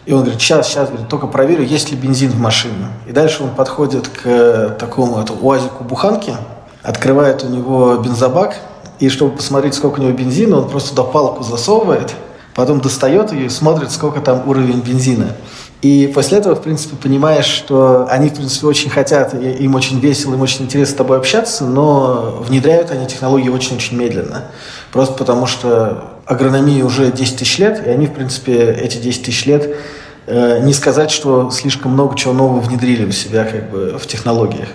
И 0.06 0.14
он 0.14 0.22
говорит, 0.22 0.42
сейчас, 0.42 0.68
сейчас, 0.68 0.90
говорит, 0.90 1.08
только 1.08 1.28
проверю, 1.28 1.64
есть 1.64 1.92
ли 1.92 1.98
бензин 1.98 2.32
в 2.32 2.40
машине. 2.40 2.88
И 3.06 3.12
дальше 3.12 3.44
он 3.44 3.50
подходит 3.50 4.08
к 4.08 4.76
такому 4.80 5.20
это, 5.20 5.34
уазику 5.34 5.84
буханки, 5.84 6.36
открывает 6.82 7.44
у 7.44 7.48
него 7.48 7.98
бензобак, 7.98 8.56
и 9.00 9.10
чтобы 9.10 9.36
посмотреть, 9.36 9.76
сколько 9.76 10.00
у 10.00 10.04
него 10.04 10.14
бензина, 10.14 10.58
он 10.58 10.70
просто 10.70 10.96
до 10.96 11.04
палку 11.04 11.44
засовывает, 11.44 12.16
потом 12.56 12.82
достает 12.82 13.32
ее 13.32 13.46
и 13.46 13.50
смотрит, 13.50 13.92
сколько 13.92 14.20
там 14.20 14.48
уровень 14.48 14.80
бензина. 14.80 15.28
И 15.82 16.12
после 16.14 16.40
этого, 16.40 16.56
в 16.56 16.62
принципе, 16.62 16.98
понимаешь, 16.98 17.46
что 17.46 18.06
они, 18.10 18.30
в 18.30 18.36
принципе, 18.36 18.68
очень 18.68 18.90
хотят, 18.90 19.34
им 19.34 19.76
очень 19.76 20.00
весело, 20.00 20.34
им 20.34 20.42
очень 20.42 20.66
интересно 20.66 20.94
с 20.94 20.98
тобой 20.98 21.18
общаться, 21.18 21.64
но 21.64 22.44
внедряют 22.46 22.92
они 22.92 23.08
технологии 23.08 23.48
очень-очень 23.48 23.96
медленно. 23.96 24.46
Просто 24.92 25.14
потому 25.14 25.46
что 25.46 26.16
агрономии 26.26 26.82
уже 26.82 27.12
10 27.12 27.38
тысяч 27.38 27.60
лет, 27.60 27.86
и 27.86 27.90
они, 27.90 28.08
в 28.08 28.14
принципе, 28.14 28.72
эти 28.74 28.98
10 28.98 29.24
тысяч 29.24 29.46
лет 29.46 29.78
э, 30.28 30.60
не 30.62 30.74
сказать, 30.74 31.12
что 31.12 31.50
слишком 31.50 31.94
много 31.94 32.18
чего 32.18 32.34
нового 32.34 32.60
внедрили 32.60 33.06
у 33.06 33.12
себя 33.12 33.46
как 33.46 33.72
бы 33.72 33.98
в 33.98 34.06
технологиях. 34.06 34.68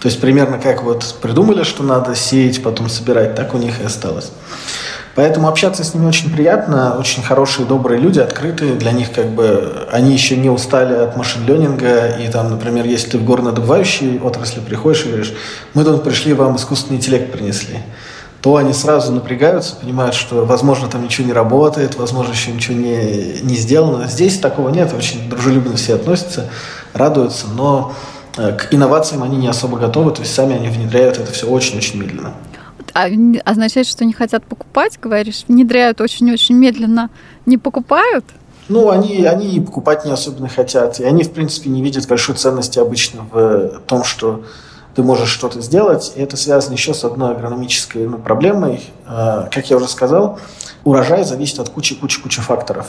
То 0.00 0.08
есть 0.08 0.20
примерно 0.20 0.58
как 0.58 0.82
вот 0.82 1.16
придумали, 1.22 1.62
что 1.62 1.82
надо 1.82 2.14
сеять, 2.14 2.62
потом 2.62 2.90
собирать, 2.90 3.34
так 3.34 3.54
у 3.54 3.58
них 3.58 3.80
и 3.80 3.84
осталось. 3.84 4.30
Поэтому 5.14 5.48
общаться 5.48 5.82
с 5.84 5.94
ними 5.94 6.06
очень 6.06 6.32
приятно, 6.32 6.96
очень 6.98 7.22
хорошие, 7.22 7.66
добрые 7.66 8.00
люди, 8.00 8.20
открытые. 8.20 8.74
Для 8.74 8.92
них 8.92 9.12
как 9.12 9.30
бы 9.30 9.88
они 9.90 10.12
еще 10.12 10.36
не 10.36 10.48
устали 10.48 10.94
от 10.94 11.16
машин-ленинга. 11.16 12.16
И 12.20 12.28
там, 12.28 12.50
например, 12.50 12.86
если 12.86 13.10
ты 13.10 13.18
в 13.18 13.24
горнодобывающей 13.24 14.20
отрасли 14.20 14.60
приходишь 14.60 15.04
и 15.04 15.08
говоришь, 15.08 15.34
мы 15.74 15.84
тут 15.84 16.04
пришли, 16.04 16.32
вам 16.32 16.56
искусственный 16.56 16.98
интеллект 16.98 17.32
принесли 17.32 17.78
то 18.40 18.56
они 18.56 18.72
сразу 18.72 19.12
напрягаются, 19.12 19.76
понимают, 19.76 20.14
что, 20.14 20.46
возможно, 20.46 20.88
там 20.88 21.04
ничего 21.04 21.26
не 21.26 21.32
работает, 21.32 21.96
возможно, 21.96 22.32
еще 22.32 22.52
ничего 22.52 22.74
не, 22.74 23.40
не 23.42 23.54
сделано. 23.54 24.06
Здесь 24.06 24.38
такого 24.38 24.70
нет, 24.70 24.92
очень 24.96 25.28
дружелюбно 25.28 25.76
все 25.76 25.96
относятся, 25.96 26.48
радуются, 26.94 27.48
но 27.48 27.92
э, 28.38 28.52
к 28.52 28.72
инновациям 28.72 29.22
они 29.22 29.36
не 29.36 29.48
особо 29.48 29.76
готовы, 29.76 30.12
то 30.12 30.22
есть 30.22 30.34
сами 30.34 30.56
они 30.56 30.68
внедряют 30.68 31.18
это 31.18 31.30
все 31.32 31.46
очень-очень 31.46 32.00
медленно. 32.00 32.32
А 32.94 33.08
означает, 33.44 33.86
что 33.86 34.04
не 34.04 34.12
хотят 34.12 34.44
покупать, 34.44 34.98
говоришь, 35.00 35.44
внедряют 35.48 36.00
очень-очень 36.00 36.56
медленно, 36.56 37.10
не 37.46 37.58
покупают? 37.58 38.24
Ну, 38.68 38.90
они, 38.90 39.24
они 39.24 39.56
и 39.56 39.60
покупать 39.60 40.04
не 40.04 40.12
особенно 40.12 40.48
хотят. 40.48 41.00
И 41.00 41.04
они, 41.04 41.24
в 41.24 41.32
принципе, 41.32 41.70
не 41.70 41.82
видят 41.82 42.06
большой 42.06 42.36
ценности 42.36 42.78
обычно 42.78 43.22
в 43.32 43.80
том, 43.86 44.04
что 44.04 44.44
ты 44.94 45.02
можешь 45.02 45.30
что-то 45.30 45.60
сделать. 45.60 46.12
И 46.16 46.20
это 46.20 46.36
связано 46.36 46.74
еще 46.74 46.94
с 46.94 47.04
одной 47.04 47.32
агрономической 47.32 48.06
ну, 48.06 48.18
проблемой. 48.18 48.82
А, 49.06 49.48
как 49.50 49.70
я 49.70 49.76
уже 49.76 49.88
сказал, 49.88 50.38
урожай 50.84 51.24
зависит 51.24 51.58
от 51.58 51.68
кучи-кучи-кучи 51.70 52.40
факторов. 52.40 52.86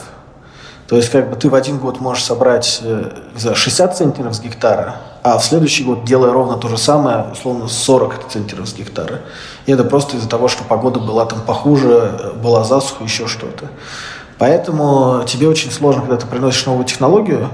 То 0.92 0.96
есть 0.96 1.08
как 1.08 1.30
бы 1.30 1.36
ты 1.36 1.48
в 1.48 1.54
один 1.54 1.78
год 1.78 2.00
можешь 2.00 2.22
собрать 2.22 2.82
э, 2.84 3.12
знаю, 3.34 3.56
60 3.56 3.96
центнеров 3.96 4.34
с 4.34 4.40
гектара, 4.40 4.96
а 5.22 5.38
в 5.38 5.42
следующий 5.42 5.84
год, 5.84 6.04
делая 6.04 6.32
ровно 6.32 6.58
то 6.58 6.68
же 6.68 6.76
самое, 6.76 7.24
условно 7.32 7.66
40 7.66 8.28
центнеров 8.28 8.68
с 8.68 8.74
гектара. 8.74 9.20
И 9.64 9.72
это 9.72 9.84
просто 9.84 10.18
из-за 10.18 10.28
того, 10.28 10.48
что 10.48 10.64
погода 10.64 11.00
была 11.00 11.24
там 11.24 11.40
похуже, 11.40 12.34
была 12.42 12.62
засуха, 12.64 13.04
еще 13.04 13.26
что-то. 13.26 13.68
Поэтому 14.36 15.22
тебе 15.26 15.48
очень 15.48 15.70
сложно, 15.70 16.02
когда 16.02 16.18
ты 16.18 16.26
приносишь 16.26 16.66
новую 16.66 16.84
технологию, 16.84 17.48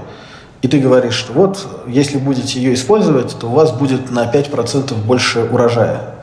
и 0.61 0.67
ты 0.67 0.79
говоришь, 0.79 1.15
что 1.15 1.31
вот, 1.31 1.65
если 1.87 2.17
будете 2.17 2.59
ее 2.59 2.73
использовать, 2.73 3.39
то 3.39 3.47
у 3.47 3.53
вас 3.53 3.71
будет 3.71 4.11
на 4.11 4.29
5% 4.29 4.95
больше 4.95 5.47
урожая. 5.49 6.18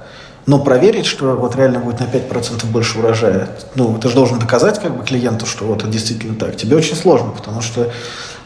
Но 0.47 0.61
проверить, 0.61 1.07
что 1.07 1.35
вот 1.35 1.57
реально 1.57 1.81
будет 1.81 1.99
на 1.99 2.05
5% 2.05 2.67
больше 2.67 3.00
урожая, 3.00 3.49
ну, 3.75 3.99
ты 3.99 4.09
же 4.09 4.15
должен 4.15 4.38
доказать 4.38 4.81
как 4.81 4.97
бы 4.97 5.05
клиенту, 5.05 5.45
что 5.45 5.65
вот 5.65 5.79
это 5.83 5.88
действительно 5.88 6.37
так. 6.37 6.57
Тебе 6.57 6.76
очень 6.76 6.95
сложно, 6.95 7.33
потому 7.33 7.61
что 7.61 7.91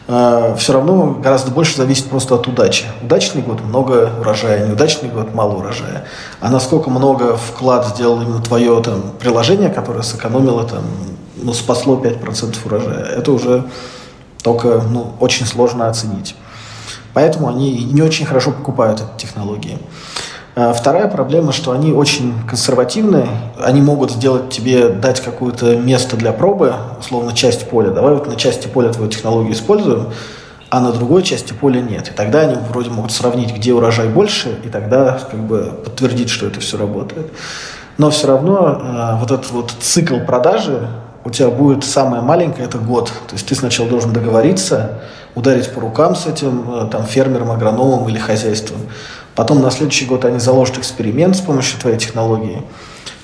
э, 0.07 0.55
все 0.57 0.73
равно 0.73 1.19
гораздо 1.21 1.51
больше 1.51 1.77
зависит 1.77 2.05
просто 2.05 2.35
от 2.35 2.47
удачи. 2.47 2.85
Удачный 3.03 3.43
год– 3.43 3.61
много 3.63 4.11
урожая, 4.19 4.67
неудачный 4.67 5.09
год– 5.09 5.33
мало 5.35 5.57
урожая. 5.57 6.05
А 6.39 6.49
насколько 6.49 6.89
много 6.89 7.37
вклад 7.37 7.85
сделал 7.89 8.19
именно 8.19 8.41
твое 8.41 8.81
там, 8.81 9.13
приложение, 9.19 9.69
которое 9.69 10.01
сэкономило, 10.01 10.63
там, 10.63 10.83
ну, 11.35 11.53
спасло 11.53 12.01
5% 12.03 12.57
урожая, 12.65 13.03
это 13.03 13.31
уже 13.31 13.65
только 14.41 14.81
ну, 14.89 15.13
очень 15.19 15.45
сложно 15.45 15.87
оценить. 15.87 16.35
Поэтому 17.13 17.47
они 17.47 17.83
не 17.83 18.01
очень 18.01 18.25
хорошо 18.25 18.51
покупают 18.51 19.01
эти 19.01 19.25
технологии. 19.25 19.77
А 20.53 20.73
вторая 20.73 21.07
проблема, 21.07 21.53
что 21.53 21.71
они 21.71 21.93
очень 21.93 22.33
консервативные, 22.47 23.27
они 23.57 23.81
могут 23.81 24.11
сделать 24.11 24.49
тебе, 24.49 24.89
дать 24.89 25.21
какое-то 25.21 25.77
место 25.77 26.17
для 26.17 26.33
пробы, 26.33 26.73
условно, 26.99 27.33
часть 27.33 27.69
поля. 27.69 27.91
Давай 27.91 28.15
вот 28.15 28.27
на 28.27 28.35
части 28.35 28.67
поля 28.67 28.91
твою 28.91 29.09
технологию 29.09 29.53
используем, 29.53 30.07
а 30.69 30.81
на 30.81 30.91
другой 30.91 31.23
части 31.23 31.53
поля 31.53 31.79
нет. 31.79 32.09
И 32.09 32.11
тогда 32.11 32.41
они 32.41 32.55
вроде 32.69 32.89
могут 32.89 33.13
сравнить, 33.13 33.55
где 33.55 33.73
урожай 33.73 34.09
больше, 34.09 34.59
и 34.65 34.69
тогда 34.69 35.19
как 35.29 35.39
бы 35.39 35.71
подтвердить, 35.85 36.29
что 36.29 36.47
это 36.47 36.59
все 36.59 36.77
работает. 36.77 37.31
Но 37.97 38.09
все 38.09 38.27
равно 38.27 38.81
э, 38.81 39.19
вот 39.19 39.31
этот 39.31 39.51
вот 39.51 39.73
цикл 39.79 40.19
продажи 40.19 40.87
у 41.23 41.29
тебя 41.29 41.49
будет 41.49 41.83
самое 41.83 42.21
маленькое, 42.21 42.65
это 42.65 42.77
год. 42.77 43.07
То 43.27 43.33
есть 43.33 43.47
ты 43.47 43.55
сначала 43.55 43.87
должен 43.87 44.11
договориться, 44.11 45.01
ударить 45.35 45.71
по 45.71 45.79
рукам 45.79 46.15
с 46.15 46.25
этим 46.25 46.65
э, 46.73 46.89
там, 46.89 47.05
фермером, 47.05 47.51
агрономом 47.51 48.09
или 48.09 48.17
хозяйством. 48.17 48.81
Потом 49.35 49.61
на 49.61 49.71
следующий 49.71 50.05
год 50.05 50.25
они 50.25 50.39
заложат 50.39 50.77
эксперимент 50.77 51.35
с 51.37 51.41
помощью 51.41 51.79
твоей 51.79 51.97
технологии, 51.97 52.61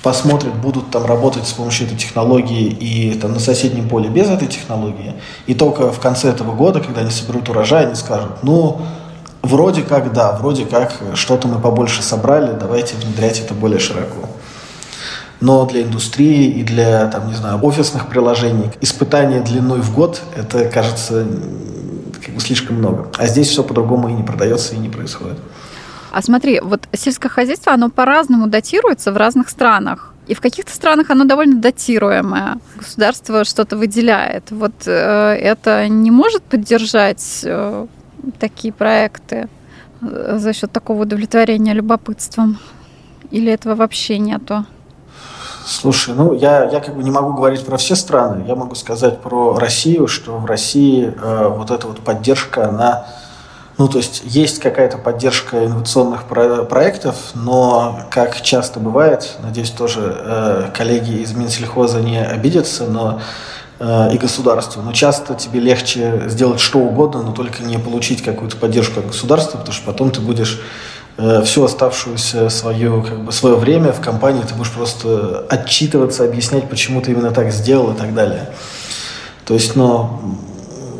посмотрят, 0.01 0.55
будут 0.55 0.89
там 0.89 1.05
работать 1.05 1.47
с 1.47 1.51
помощью 1.51 1.87
этой 1.87 1.97
технологии 1.97 2.67
и 2.67 3.13
там, 3.19 3.33
на 3.33 3.39
соседнем 3.39 3.89
поле 3.89 4.09
без 4.09 4.29
этой 4.29 4.47
технологии. 4.47 5.13
И 5.47 5.53
только 5.53 5.91
в 5.91 5.99
конце 5.99 6.29
этого 6.29 6.53
года, 6.53 6.79
когда 6.79 7.01
они 7.01 7.11
соберут 7.11 7.49
урожай, 7.49 7.85
они 7.85 7.95
скажут, 7.95 8.43
ну, 8.43 8.81
вроде 9.41 9.81
как 9.81 10.13
да, 10.13 10.33
вроде 10.33 10.65
как 10.65 10.93
что-то 11.15 11.47
мы 11.47 11.59
побольше 11.59 12.01
собрали, 12.01 12.57
давайте 12.57 12.95
внедрять 12.95 13.39
это 13.39 13.53
более 13.53 13.79
широко. 13.79 14.29
Но 15.39 15.65
для 15.65 15.83
индустрии 15.83 16.49
и 16.49 16.63
для, 16.63 17.07
там, 17.07 17.27
не 17.27 17.35
знаю, 17.35 17.59
офисных 17.63 18.07
приложений 18.07 18.71
испытание 18.81 19.41
длиной 19.41 19.81
в 19.81 19.93
год, 19.93 20.21
это 20.35 20.65
кажется 20.65 21.27
как 22.25 22.33
бы 22.33 22.41
слишком 22.41 22.77
много. 22.77 23.07
А 23.17 23.27
здесь 23.27 23.49
все 23.49 23.61
по-другому 23.61 24.09
и 24.09 24.13
не 24.13 24.23
продается, 24.23 24.73
и 24.73 24.79
не 24.79 24.89
происходит. 24.89 25.37
А 26.17 26.21
смотри, 26.23 26.59
вот 26.61 26.87
сельское 26.93 27.29
хозяйство, 27.29 27.73
оно 27.73 27.91
по-разному 27.91 28.47
датируется 28.47 29.11
в 29.11 29.17
разных 29.17 29.49
странах. 29.49 30.15
И 30.25 30.33
в 30.33 30.41
каких-то 30.41 30.73
странах 30.73 31.11
оно 31.11 31.25
довольно 31.25 31.61
датируемое. 31.61 32.57
Государство 32.75 33.45
что-то 33.45 33.77
выделяет. 33.77 34.49
Вот 34.49 34.73
э, 34.87 34.91
это 34.91 35.87
не 35.87 36.09
может 36.09 36.41
поддержать 36.41 37.41
э, 37.43 37.85
такие 38.39 38.73
проекты 38.73 39.47
э, 40.01 40.39
за 40.39 40.53
счет 40.53 40.71
такого 40.71 41.03
удовлетворения 41.03 41.73
любопытством? 41.73 42.57
Или 43.29 43.51
этого 43.51 43.75
вообще 43.75 44.17
нету? 44.17 44.65
Слушай, 45.67 46.15
ну 46.15 46.33
я, 46.33 46.63
я 46.63 46.79
как 46.79 46.95
бы 46.95 47.03
не 47.03 47.11
могу 47.11 47.33
говорить 47.33 47.63
про 47.63 47.77
все 47.77 47.95
страны. 47.95 48.43
Я 48.47 48.55
могу 48.55 48.73
сказать 48.73 49.21
про 49.21 49.59
Россию, 49.59 50.07
что 50.07 50.39
в 50.39 50.47
России 50.47 51.13
э, 51.15 51.47
вот 51.47 51.69
эта 51.69 51.85
вот 51.85 51.99
поддержка, 51.99 52.69
она 52.69 53.05
ну, 53.77 53.87
то 53.87 53.99
есть 53.99 54.23
есть 54.25 54.59
какая-то 54.59 54.97
поддержка 54.97 55.65
инновационных 55.65 56.23
про- 56.23 56.63
проектов, 56.63 57.15
но, 57.35 58.01
как 58.09 58.41
часто 58.41 58.79
бывает, 58.79 59.37
надеюсь, 59.43 59.69
тоже 59.69 60.15
э, 60.19 60.69
коллеги 60.75 61.21
из 61.21 61.33
Минсельхоза 61.33 62.01
не 62.01 62.19
обидятся, 62.19 62.85
но 62.85 63.21
э, 63.79 64.15
и 64.15 64.17
государство. 64.17 64.81
Но 64.81 64.93
часто 64.93 65.35
тебе 65.35 65.59
легче 65.59 66.23
сделать 66.25 66.59
что 66.59 66.79
угодно, 66.79 67.21
но 67.21 67.33
только 67.33 67.61
не 67.63 67.77
получить 67.77 68.23
какую-то 68.23 68.57
поддержку 68.57 68.99
от 68.99 69.07
государства, 69.07 69.59
потому 69.59 69.73
что 69.73 69.85
потом 69.85 70.09
ты 70.09 70.21
будешь 70.21 70.59
э, 71.17 71.43
всю 71.43 71.63
оставшуюся 71.63 72.49
свою, 72.49 73.03
как 73.03 73.25
бы, 73.25 73.31
свое 73.31 73.57
время 73.57 73.91
в 73.91 74.01
компании 74.01 74.41
ты 74.41 74.55
будешь 74.55 74.71
просто 74.71 75.45
отчитываться, 75.49 76.23
объяснять, 76.23 76.67
почему 76.67 76.99
ты 77.01 77.11
именно 77.11 77.29
так 77.29 77.51
сделал 77.51 77.91
и 77.91 77.95
так 77.95 78.15
далее. 78.15 78.49
То 79.45 79.53
есть, 79.53 79.75
ну, 79.75 80.19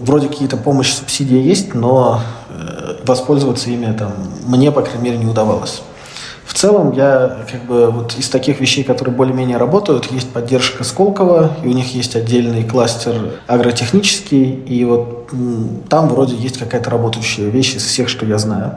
вроде 0.01 0.27
какие-то 0.27 0.57
помощь, 0.57 0.93
субсидии 0.93 1.41
есть, 1.41 1.73
но 1.73 2.21
воспользоваться 3.05 3.69
ими 3.69 3.91
там, 3.97 4.13
мне, 4.45 4.71
по 4.71 4.81
крайней 4.81 5.03
мере, 5.03 5.17
не 5.17 5.25
удавалось. 5.25 5.81
В 6.47 6.53
целом, 6.53 6.93
я 6.93 7.45
как 7.51 7.65
бы 7.65 7.91
вот 7.91 8.15
из 8.17 8.29
таких 8.29 8.61
вещей, 8.61 8.83
которые 8.83 9.13
более-менее 9.13 9.57
работают, 9.57 10.09
есть 10.11 10.31
поддержка 10.31 10.85
Сколково, 10.85 11.51
и 11.61 11.67
у 11.67 11.73
них 11.73 11.93
есть 11.93 12.15
отдельный 12.15 12.63
кластер 12.63 13.33
агротехнический, 13.47 14.53
и 14.53 14.85
вот 14.85 15.29
там 15.89 16.07
вроде 16.07 16.35
есть 16.37 16.57
какая-то 16.57 16.89
работающая 16.89 17.49
вещь 17.49 17.75
из 17.75 17.83
всех, 17.83 18.07
что 18.07 18.25
я 18.25 18.37
знаю. 18.37 18.75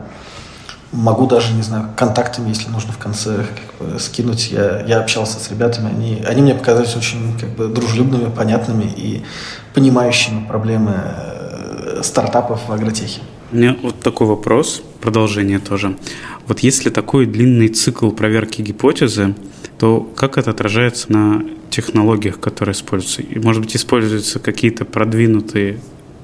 Могу 0.90 1.28
даже, 1.28 1.54
не 1.54 1.62
знаю, 1.62 1.90
контактами, 1.96 2.48
если 2.48 2.68
нужно 2.68 2.92
в 2.92 2.98
конце 2.98 3.36
как 3.36 3.88
бы, 3.88 4.00
скинуть. 4.00 4.50
Я, 4.50 4.80
я 4.80 4.98
общался 4.98 5.38
с 5.38 5.48
ребятами, 5.48 5.90
они, 5.90 6.24
они 6.26 6.42
мне 6.42 6.54
показались 6.56 6.96
очень 6.96 7.38
как 7.38 7.50
бы, 7.50 7.68
дружелюбными, 7.68 8.28
понятными 8.30 8.92
и 8.96 9.22
понимающими 9.72 10.44
проблемы 10.44 10.94
э, 10.96 12.00
стартапов 12.02 12.68
в 12.68 12.72
агротехе. 12.72 13.20
У 13.52 13.56
меня 13.56 13.76
вот 13.82 13.98
такой 13.98 14.28
вопрос, 14.28 14.80
продолжение 15.00 15.58
тоже. 15.58 15.96
Вот 16.46 16.60
если 16.60 16.88
такой 16.88 17.26
длинный 17.26 17.66
цикл 17.66 18.10
проверки 18.10 18.62
гипотезы, 18.62 19.34
то 19.76 20.02
как 20.14 20.38
это 20.38 20.50
отражается 20.50 21.12
на 21.12 21.44
технологиях, 21.68 22.38
которые 22.38 22.74
используются? 22.74 23.22
И, 23.22 23.40
может 23.40 23.62
быть, 23.62 23.74
используются 23.74 24.38
какие-то 24.38 24.84
продвинутые 24.84 25.80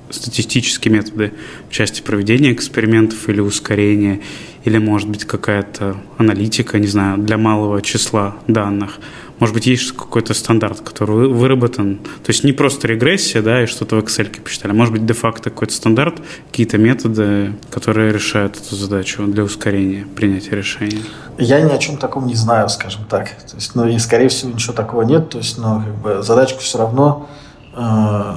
статистические 0.09 0.95
методы 0.95 1.33
в 1.69 1.73
части 1.73 2.01
проведения 2.01 2.53
экспериментов 2.53 3.29
или 3.29 3.41
ускорения, 3.41 4.21
или, 4.65 4.79
может 4.79 5.09
быть, 5.09 5.25
какая-то 5.25 5.97
аналитика, 6.19 6.79
не 6.79 6.87
знаю, 6.87 7.19
для 7.19 7.39
малого 7.39 7.83
числа 7.83 8.37
данных– 8.47 9.01
может 9.39 9.55
быть, 9.55 9.67
есть 9.67 9.93
какой-то 9.93 10.35
стандарт, 10.35 10.81
который 10.81 11.29
выработан. 11.29 11.97
То 11.97 12.31
есть 12.31 12.45
не 12.45 12.53
просто 12.53 12.89
регрессия, 12.89 13.43
да, 13.43 13.63
и 13.63 13.67
что-то 13.67 13.97
в 13.97 13.99
Excel 14.01 14.41
посчитали. 14.41 14.73
Может 14.73 14.93
быть, 14.93 15.05
де-факто 15.05 15.51
какой-то 15.51 15.75
стандарт, 15.75 16.17
какие-то 16.51 16.79
методы, 16.79 17.55
которые 17.71 18.13
решают 18.13 18.57
эту 18.57 18.77
задачу 18.77 19.25
для 19.27 19.45
ускорения 19.45 20.07
принятия 20.17 20.57
решения. 20.57 21.03
Я 21.39 21.61
ни 21.61 21.71
о 21.71 21.79
чем 21.79 21.99
таком 21.99 22.27
не 22.27 22.35
знаю, 22.35 22.69
скажем 22.69 23.05
так. 23.05 23.29
То 23.51 23.57
есть, 23.57 23.75
ну 23.75 23.87
и, 23.87 23.99
скорее 23.99 24.29
всего, 24.29 24.53
ничего 24.53 24.73
такого 24.73 25.03
нет. 25.03 25.29
То 25.29 25.39
есть, 25.39 25.59
ну, 25.59 25.83
как 25.83 25.95
бы 25.97 26.23
задачку 26.23 26.61
все 26.61 26.79
равно 26.79 27.29
э, 27.75 28.35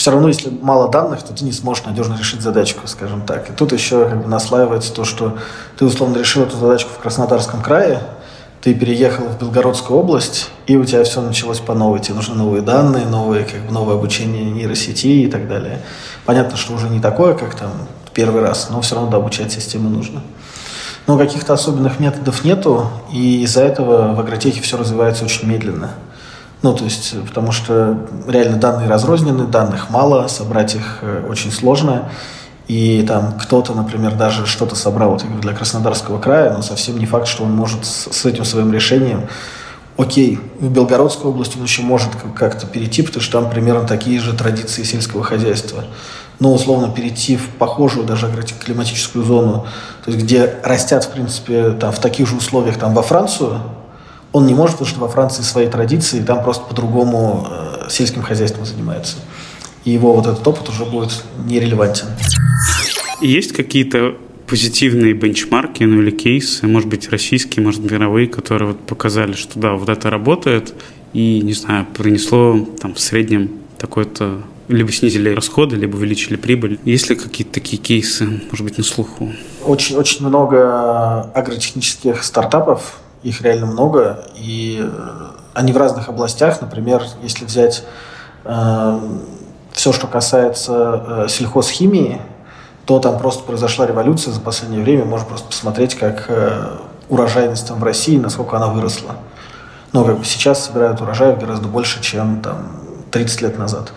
все 0.00 0.12
равно, 0.12 0.28
если 0.28 0.48
мало 0.62 0.88
данных, 0.88 1.22
то 1.22 1.34
ты 1.34 1.44
не 1.44 1.52
сможешь 1.52 1.84
надежно 1.84 2.16
решить 2.16 2.40
задачку, 2.40 2.86
скажем 2.86 3.20
так. 3.26 3.50
И 3.50 3.52
тут 3.52 3.72
еще 3.72 4.06
как 4.06 4.22
бы 4.22 4.28
наслаивается 4.28 4.94
то, 4.94 5.04
что 5.04 5.36
ты 5.76 5.84
условно 5.84 6.16
решил 6.16 6.42
эту 6.42 6.56
задачку 6.56 6.90
в 6.94 7.02
Краснодарском 7.02 7.60
крае, 7.60 8.00
ты 8.62 8.74
переехал 8.74 9.24
в 9.24 9.38
Белгородскую 9.38 9.98
область, 9.98 10.50
и 10.66 10.76
у 10.76 10.84
тебя 10.84 11.02
все 11.04 11.22
началось 11.22 11.60
по 11.60 11.74
новой. 11.74 12.00
Тебе 12.00 12.16
нужны 12.16 12.34
новые 12.34 12.62
данные, 12.62 13.06
новые, 13.06 13.44
как 13.44 13.60
бы, 13.62 13.72
новое 13.72 13.94
обучение 13.94 14.44
нейросети 14.44 15.06
и 15.06 15.26
так 15.28 15.48
далее. 15.48 15.80
Понятно, 16.26 16.56
что 16.56 16.74
уже 16.74 16.88
не 16.88 17.00
такое, 17.00 17.34
как 17.34 17.54
там 17.54 17.70
первый 18.12 18.42
раз, 18.42 18.68
но 18.70 18.80
все 18.82 18.96
равно 18.96 19.16
обучать 19.16 19.52
систему 19.52 19.88
нужно. 19.88 20.22
Но 21.06 21.16
каких-то 21.16 21.54
особенных 21.54 21.98
методов 22.00 22.44
нету, 22.44 22.88
и 23.10 23.42
из-за 23.44 23.62
этого 23.62 24.14
в 24.14 24.20
агротехе 24.20 24.60
все 24.60 24.76
развивается 24.76 25.24
очень 25.24 25.48
медленно. 25.48 25.90
Ну, 26.62 26.74
то 26.74 26.84
есть, 26.84 27.14
потому 27.26 27.52
что 27.52 28.06
реально 28.28 28.58
данные 28.58 28.88
разрознены, 28.88 29.46
данных 29.46 29.88
мало, 29.88 30.28
собрать 30.28 30.74
их 30.74 30.98
э, 31.00 31.24
очень 31.26 31.50
сложно 31.50 32.10
и 32.70 33.02
там 33.02 33.36
кто-то, 33.36 33.74
например, 33.74 34.14
даже 34.14 34.46
что-то 34.46 34.76
собрал 34.76 35.10
вот, 35.10 35.24
для 35.40 35.52
Краснодарского 35.52 36.20
края, 36.20 36.52
но 36.52 36.62
совсем 36.62 36.98
не 37.00 37.04
факт, 37.06 37.26
что 37.26 37.42
он 37.42 37.50
может 37.50 37.84
с, 37.84 38.24
этим 38.24 38.44
своим 38.44 38.72
решением 38.72 39.26
Окей, 39.96 40.38
в 40.60 40.70
Белгородской 40.70 41.30
области 41.30 41.58
он 41.58 41.64
еще 41.64 41.82
может 41.82 42.10
как-то 42.36 42.68
перейти, 42.68 43.02
потому 43.02 43.22
что 43.22 43.40
там 43.40 43.50
примерно 43.50 43.88
такие 43.88 44.20
же 44.20 44.34
традиции 44.34 44.84
сельского 44.84 45.24
хозяйства. 45.24 45.84
Но 46.38 46.54
условно 46.54 46.88
перейти 46.88 47.36
в 47.36 47.48
похожую 47.58 48.06
даже 48.06 48.30
климатическую 48.64 49.24
зону, 49.24 49.66
то 50.04 50.12
есть 50.12 50.22
где 50.24 50.54
растят, 50.62 51.04
в 51.04 51.10
принципе, 51.10 51.72
там, 51.72 51.92
в 51.92 51.98
таких 51.98 52.28
же 52.28 52.36
условиях 52.36 52.78
там, 52.78 52.94
во 52.94 53.02
Францию, 53.02 53.60
он 54.32 54.46
не 54.46 54.54
может, 54.54 54.76
потому 54.76 54.88
что 54.88 55.00
во 55.00 55.08
Франции 55.08 55.42
свои 55.42 55.66
традиции, 55.66 56.22
там 56.22 56.44
просто 56.44 56.64
по-другому 56.64 57.48
э, 57.50 57.90
сельским 57.90 58.22
хозяйством 58.22 58.64
занимаются 58.64 59.16
и 59.84 59.90
его 59.90 60.14
вот 60.14 60.26
этот 60.26 60.46
опыт 60.46 60.68
уже 60.68 60.84
будет 60.84 61.24
нерелевантен. 61.44 62.06
Есть 63.20 63.52
какие-то 63.52 64.16
позитивные 64.46 65.12
бенчмарки, 65.12 65.84
ну 65.84 66.00
или 66.02 66.10
кейсы, 66.10 66.66
может 66.66 66.88
быть, 66.88 67.08
российские, 67.10 67.64
может, 67.64 67.88
мировые, 67.88 68.26
которые 68.26 68.68
вот 68.68 68.80
показали, 68.80 69.34
что 69.34 69.58
да, 69.58 69.74
вот 69.74 69.88
это 69.88 70.10
работает, 70.10 70.74
и, 71.12 71.40
не 71.40 71.52
знаю, 71.52 71.86
принесло 71.94 72.58
там 72.80 72.94
в 72.94 73.00
среднем 73.00 73.50
такой-то 73.78 74.42
либо 74.68 74.92
снизили 74.92 75.30
расходы, 75.30 75.76
либо 75.76 75.96
увеличили 75.96 76.36
прибыль. 76.36 76.78
Есть 76.84 77.10
ли 77.10 77.16
какие-то 77.16 77.52
такие 77.52 77.80
кейсы, 77.80 78.40
может 78.50 78.64
быть, 78.64 78.78
на 78.78 78.84
слуху? 78.84 79.32
Очень, 79.64 79.96
очень 79.96 80.26
много 80.26 81.22
агротехнических 81.22 82.22
стартапов, 82.22 83.00
их 83.22 83.42
реально 83.42 83.66
много, 83.66 84.26
и 84.36 84.84
они 85.54 85.72
в 85.72 85.76
разных 85.76 86.08
областях. 86.08 86.60
Например, 86.60 87.02
если 87.22 87.44
взять 87.44 87.84
э, 88.44 89.00
все, 89.72 89.92
что 89.92 90.06
касается 90.06 91.24
э, 91.26 91.28
сельхозхимии, 91.28 92.20
то 92.90 92.98
там 92.98 93.20
просто 93.20 93.44
произошла 93.44 93.86
революция 93.86 94.32
за 94.32 94.40
последнее 94.40 94.82
время. 94.82 95.04
Можно 95.04 95.24
просто 95.24 95.46
посмотреть, 95.46 95.94
как 95.94 96.24
э, 96.26 96.70
урожайность 97.08 97.68
там 97.68 97.78
в 97.78 97.84
России, 97.84 98.18
насколько 98.18 98.56
она 98.56 98.66
выросла. 98.66 99.14
Но 99.92 100.02
как 100.02 100.18
бы 100.18 100.24
сейчас 100.24 100.66
собирают 100.66 101.00
урожай 101.00 101.36
гораздо 101.36 101.68
больше, 101.68 102.02
чем 102.02 102.40
там 102.42 102.72
30 103.12 103.42
лет 103.42 103.58
назад. 103.58 103.92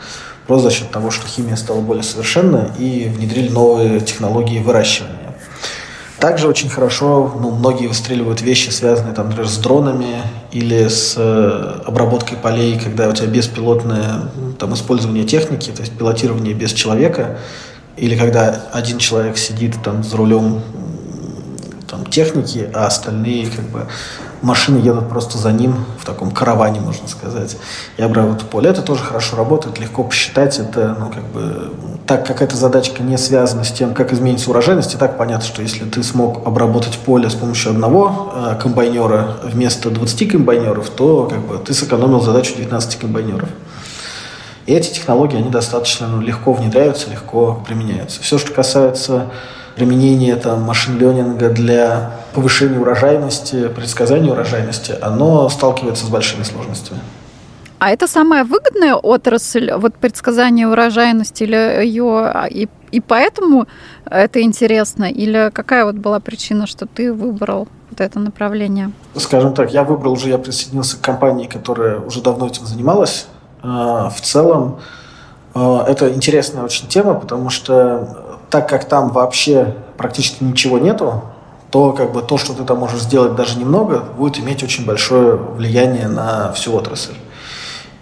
Просто 0.46 0.70
за 0.70 0.76
счет 0.76 0.92
того, 0.92 1.10
что 1.10 1.26
химия 1.26 1.56
стала 1.56 1.82
более 1.82 2.04
совершенной 2.04 2.70
и 2.78 3.10
внедрили 3.10 3.50
новые 3.50 4.00
технологии 4.00 4.60
выращивания. 4.60 5.38
Также 6.20 6.48
очень 6.48 6.70
хорошо, 6.70 7.34
ну, 7.42 7.50
многие 7.50 7.88
выстреливают 7.88 8.44
вещи, 8.44 8.70
связанные, 8.70 9.16
там, 9.16 9.26
например, 9.26 9.50
с 9.50 9.58
дронами 9.58 10.18
или 10.52 10.88
с 10.88 11.16
э, 11.18 11.82
обработкой 11.88 12.38
полей, 12.38 12.80
когда 12.80 13.10
у 13.10 13.14
тебя 13.14 13.26
беспилотное 13.26 14.30
там, 14.60 14.76
использование 14.76 15.24
техники, 15.24 15.72
то 15.72 15.82
есть 15.82 15.98
пилотирование 15.98 16.54
без 16.54 16.74
человека, 16.74 17.40
или 17.98 18.18
когда 18.18 18.64
один 18.72 18.98
человек 18.98 19.38
сидит 19.38 19.76
там 19.84 20.04
за 20.04 20.18
рулем 20.18 20.62
там, 21.88 22.06
техники, 22.06 22.70
а 22.74 22.88
остальные 22.88 23.48
как 23.48 23.66
бы 23.66 23.88
машины 24.44 24.78
едут 24.78 25.10
просто 25.10 25.38
за 25.38 25.52
ним 25.52 25.86
в 26.00 26.06
таком 26.06 26.32
караване, 26.32 26.82
можно 26.82 27.08
сказать, 27.08 27.58
и 27.98 28.04
обрабатывают 28.04 28.50
поле. 28.50 28.70
Это 28.70 28.82
тоже 28.82 29.04
хорошо 29.04 29.38
работает, 29.38 29.80
легко 29.80 30.04
посчитать. 30.04 30.60
Это, 30.60 30.96
ну, 31.00 31.10
как 31.10 31.24
бы, 31.28 31.72
так 32.06 32.28
как 32.28 32.42
эта 32.42 32.56
задачка 32.58 33.02
не 33.02 33.18
связана 33.18 33.64
с 33.64 33.72
тем, 33.72 33.94
как 33.94 34.12
изменится 34.12 34.50
урожайность, 34.50 34.94
и 34.94 34.98
так 34.98 35.18
понятно, 35.18 35.46
что 35.46 35.62
если 35.62 35.86
ты 35.86 36.04
смог 36.04 36.46
обработать 36.46 36.98
поле 37.00 37.30
с 37.30 37.34
помощью 37.34 37.72
одного 37.72 38.34
э, 38.36 38.56
комбайнера 38.62 39.38
вместо 39.44 39.90
20 39.90 40.32
комбайнеров, 40.32 40.90
то 40.90 41.28
как 41.32 41.40
бы, 41.40 41.58
ты 41.58 41.74
сэкономил 41.74 42.22
задачу 42.22 42.56
19 42.58 43.00
комбайнеров. 43.00 43.50
И 44.66 44.74
эти 44.74 44.94
технологии, 44.94 45.38
они 45.38 45.50
достаточно 45.50 46.08
ну, 46.08 46.22
легко 46.22 46.54
внедряются, 46.54 47.10
легко 47.10 47.62
применяются. 47.68 48.22
Все, 48.22 48.38
что 48.38 48.54
касается 48.54 49.30
применение 49.76 50.36
там, 50.36 50.62
машин-ленинга 50.62 51.50
для 51.50 52.12
повышения 52.34 52.80
урожайности, 52.80 53.68
предсказания 53.70 54.32
урожайности, 54.32 54.96
оно 55.02 55.50
сталкивается 55.50 56.06
с 56.06 56.10
большими 56.10 56.44
сложностями. 56.44 57.00
А 57.80 57.90
это 57.90 58.08
самая 58.08 58.46
выгодная 58.46 58.96
отрасль, 58.96 59.74
вот 59.74 59.96
предсказание 59.96 60.70
урожайности 60.70 61.44
или 61.44 61.84
ее, 61.86 62.32
и, 62.50 62.70
и 62.92 63.02
поэтому 63.02 63.68
это 64.06 64.42
интересно? 64.42 65.04
Или 65.04 65.52
какая 65.54 65.84
вот 65.84 65.96
была 65.96 66.22
причина, 66.22 66.66
что 66.66 66.86
ты 66.86 67.12
выбрал 67.12 67.68
вот 67.90 68.00
это 68.00 68.20
направление? 68.20 68.94
Скажем 69.18 69.54
так, 69.54 69.74
я 69.74 69.84
выбрал 69.84 70.14
уже, 70.14 70.30
я 70.30 70.38
присоединился 70.38 70.96
к 70.96 71.02
компании, 71.02 71.48
которая 71.48 72.00
уже 72.00 72.22
давно 72.22 72.48
этим 72.48 72.66
занималась. 72.66 73.28
А, 73.64 74.10
в 74.10 74.22
целом, 74.22 74.80
а, 75.54 75.86
это 75.88 76.14
интересная 76.14 76.64
очень 76.64 76.88
тема, 76.88 77.16
потому 77.16 77.50
что 77.50 78.38
так 78.50 78.70
как 78.70 78.86
там 78.86 79.10
вообще 79.10 79.76
практически 79.98 80.44
ничего 80.44 80.78
нету, 80.78 81.24
то 81.72 81.92
как 81.94 82.12
бы 82.12 82.22
то, 82.22 82.38
что 82.38 82.54
ты 82.54 82.64
там 82.66 82.78
можешь 82.78 83.02
сделать 83.02 83.36
даже 83.36 83.58
немного, 83.58 84.04
будет 84.18 84.38
иметь 84.38 84.62
очень 84.62 84.86
большое 84.86 85.36
влияние 85.36 86.08
на 86.08 86.52
всю 86.52 86.76
отрасль. 86.76 87.16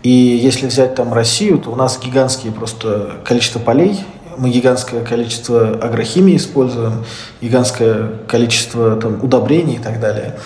И 0.03 0.09
если 0.09 0.65
взять 0.65 0.95
там 0.95 1.13
Россию, 1.13 1.59
то 1.59 1.69
у 1.69 1.75
нас 1.75 1.99
гигантские 2.03 2.51
просто 2.51 3.11
количество 3.23 3.59
полей, 3.59 4.03
мы 4.37 4.49
гигантское 4.49 5.03
количество 5.03 5.69
агрохимии 5.69 6.35
используем, 6.35 7.05
гигантское 7.41 8.09
количество 8.27 8.95
там, 8.95 9.23
удобрений 9.23 9.75
и 9.75 9.79
так 9.79 9.99
далее. 9.99 10.37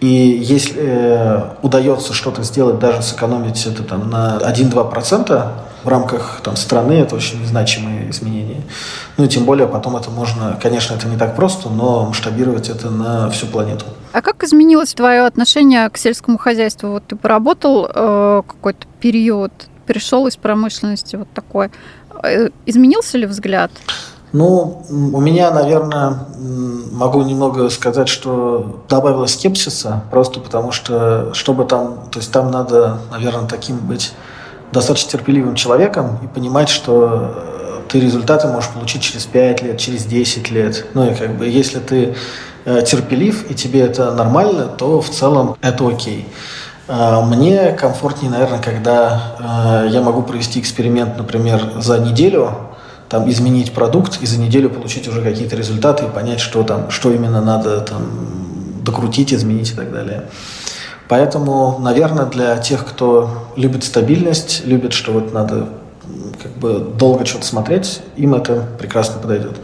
И 0.00 0.06
если 0.06 0.76
э, 0.76 1.54
удается 1.62 2.12
что-то 2.12 2.42
сделать, 2.44 2.78
даже 2.78 3.02
сэкономить 3.02 3.66
это 3.66 3.82
там, 3.82 4.08
на 4.10 4.38
1-2%, 4.38 5.52
в 5.84 5.88
рамках 5.88 6.40
там, 6.42 6.56
страны 6.56 6.92
это 6.92 7.16
очень 7.16 7.44
значимые 7.46 8.10
изменения. 8.10 8.62
Ну 9.16 9.24
и 9.24 9.28
тем 9.28 9.44
более 9.44 9.66
потом 9.66 9.96
это 9.96 10.10
можно, 10.10 10.58
конечно, 10.60 10.94
это 10.94 11.08
не 11.08 11.16
так 11.16 11.34
просто, 11.36 11.68
но 11.68 12.06
масштабировать 12.06 12.68
это 12.68 12.90
на 12.90 13.30
всю 13.30 13.46
планету. 13.46 13.86
А 14.12 14.22
как 14.22 14.44
изменилось 14.44 14.94
твое 14.94 15.22
отношение 15.22 15.88
к 15.90 15.96
сельскому 15.96 16.38
хозяйству? 16.38 16.90
Вот 16.90 17.04
ты 17.06 17.16
поработал 17.16 17.88
э, 17.92 18.42
какой-то 18.46 18.86
период, 19.00 19.52
перешел 19.86 20.26
из 20.26 20.36
промышленности 20.36 21.16
вот 21.16 21.28
такой. 21.32 21.70
Э, 22.22 22.48
изменился 22.66 23.18
ли 23.18 23.26
взгляд? 23.26 23.70
Ну, 24.32 24.82
у 24.90 25.20
меня, 25.20 25.50
наверное, 25.50 26.18
могу 26.92 27.22
немного 27.22 27.70
сказать, 27.70 28.08
что 28.08 28.82
добавилось 28.88 29.34
скепсиса, 29.34 30.02
просто 30.10 30.40
потому 30.40 30.72
что, 30.72 31.32
чтобы 31.32 31.64
там, 31.64 32.00
то 32.10 32.18
есть 32.18 32.30
там 32.30 32.50
надо, 32.50 32.98
наверное, 33.10 33.48
таким 33.48 33.78
быть 33.78 34.12
достаточно 34.72 35.12
терпеливым 35.12 35.54
человеком 35.54 36.18
и 36.22 36.26
понимать, 36.26 36.68
что 36.68 37.34
э, 37.36 37.80
ты 37.88 38.00
результаты 38.00 38.48
можешь 38.48 38.70
получить 38.70 39.02
через 39.02 39.24
5 39.24 39.62
лет, 39.62 39.78
через 39.78 40.04
10 40.04 40.50
лет. 40.50 40.86
Ну 40.94 41.10
и 41.10 41.14
как 41.14 41.36
бы 41.36 41.46
если 41.46 41.78
ты 41.78 42.14
э, 42.64 42.82
терпелив 42.82 43.50
и 43.50 43.54
тебе 43.54 43.80
это 43.80 44.12
нормально, 44.12 44.66
то 44.66 45.00
в 45.00 45.08
целом 45.08 45.56
это 45.62 45.88
окей. 45.88 46.28
Э, 46.86 47.22
мне 47.24 47.72
комфортнее, 47.72 48.30
наверное, 48.30 48.60
когда 48.60 49.86
я 49.90 50.02
могу 50.02 50.22
провести 50.22 50.60
эксперимент, 50.60 51.16
например, 51.16 51.72
за 51.78 51.98
неделю, 51.98 52.52
там, 53.08 53.28
изменить 53.30 53.72
продукт 53.72 54.20
и 54.20 54.26
за 54.26 54.38
неделю 54.38 54.70
получить 54.70 55.08
уже 55.08 55.22
какие-то 55.22 55.56
результаты 55.56 56.04
и 56.04 56.08
понять, 56.08 56.40
что 56.40 56.62
там, 56.62 56.90
что 56.90 57.10
именно 57.10 57.40
надо 57.40 57.80
там 57.80 58.02
докрутить, 58.82 59.32
изменить 59.32 59.72
и 59.72 59.74
так 59.74 59.92
далее. 59.92 60.24
Поэтому, 61.08 61.78
наверное, 61.78 62.26
для 62.26 62.56
тех, 62.58 62.84
кто 62.86 63.30
любит 63.56 63.84
стабильность, 63.84 64.62
любит, 64.66 64.92
что 64.92 65.12
вот 65.12 65.32
надо 65.32 65.68
как 66.42 66.52
бы 66.52 66.78
долго 66.78 67.24
что-то 67.24 67.46
смотреть, 67.46 68.00
им 68.16 68.34
это 68.34 68.64
прекрасно 68.78 69.20
подойдет. 69.20 69.56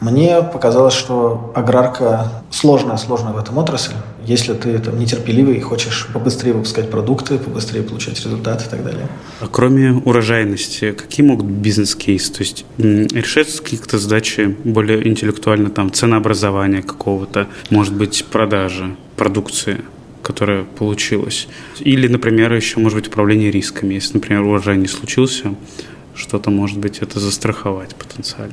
Мне 0.00 0.42
показалось, 0.42 0.94
что 0.94 1.52
аграрка 1.54 2.28
сложная, 2.50 2.96
сложная 2.96 3.32
в 3.32 3.38
этом 3.38 3.58
отрасль. 3.58 3.94
Если 4.28 4.52
ты 4.52 4.78
там 4.78 4.98
нетерпеливый 4.98 5.56
и 5.56 5.60
хочешь 5.60 6.06
побыстрее 6.12 6.52
выпускать 6.52 6.90
продукты, 6.90 7.38
побыстрее 7.38 7.82
получать 7.82 8.22
результаты 8.22 8.66
и 8.66 8.68
так 8.68 8.84
далее. 8.84 9.08
А 9.40 9.48
кроме 9.50 9.92
урожайности, 9.92 10.92
какие 10.92 11.24
могут 11.24 11.46
быть 11.46 11.56
бизнес-кейсы? 11.56 12.30
То 12.30 12.40
есть 12.40 12.66
решаются 12.76 13.62
какие-то 13.62 13.98
задачи 13.98 14.54
более 14.64 15.08
интеллектуально, 15.08 15.70
там, 15.70 15.90
ценообразования 15.90 16.82
какого-то, 16.82 17.46
может 17.70 17.94
быть, 17.94 18.24
продажи 18.30 18.94
продукции? 19.16 19.78
которая 20.20 20.64
получилась. 20.64 21.48
Или, 21.80 22.06
например, 22.06 22.52
еще, 22.52 22.80
может 22.80 22.98
быть, 22.98 23.08
управление 23.08 23.50
рисками. 23.50 23.94
Если, 23.94 24.12
например, 24.12 24.42
урожай 24.42 24.76
не 24.76 24.86
случился, 24.86 25.54
что-то, 26.14 26.50
может 26.50 26.76
быть, 26.76 26.98
это 26.98 27.18
застраховать 27.18 27.94
потенциально. 27.94 28.52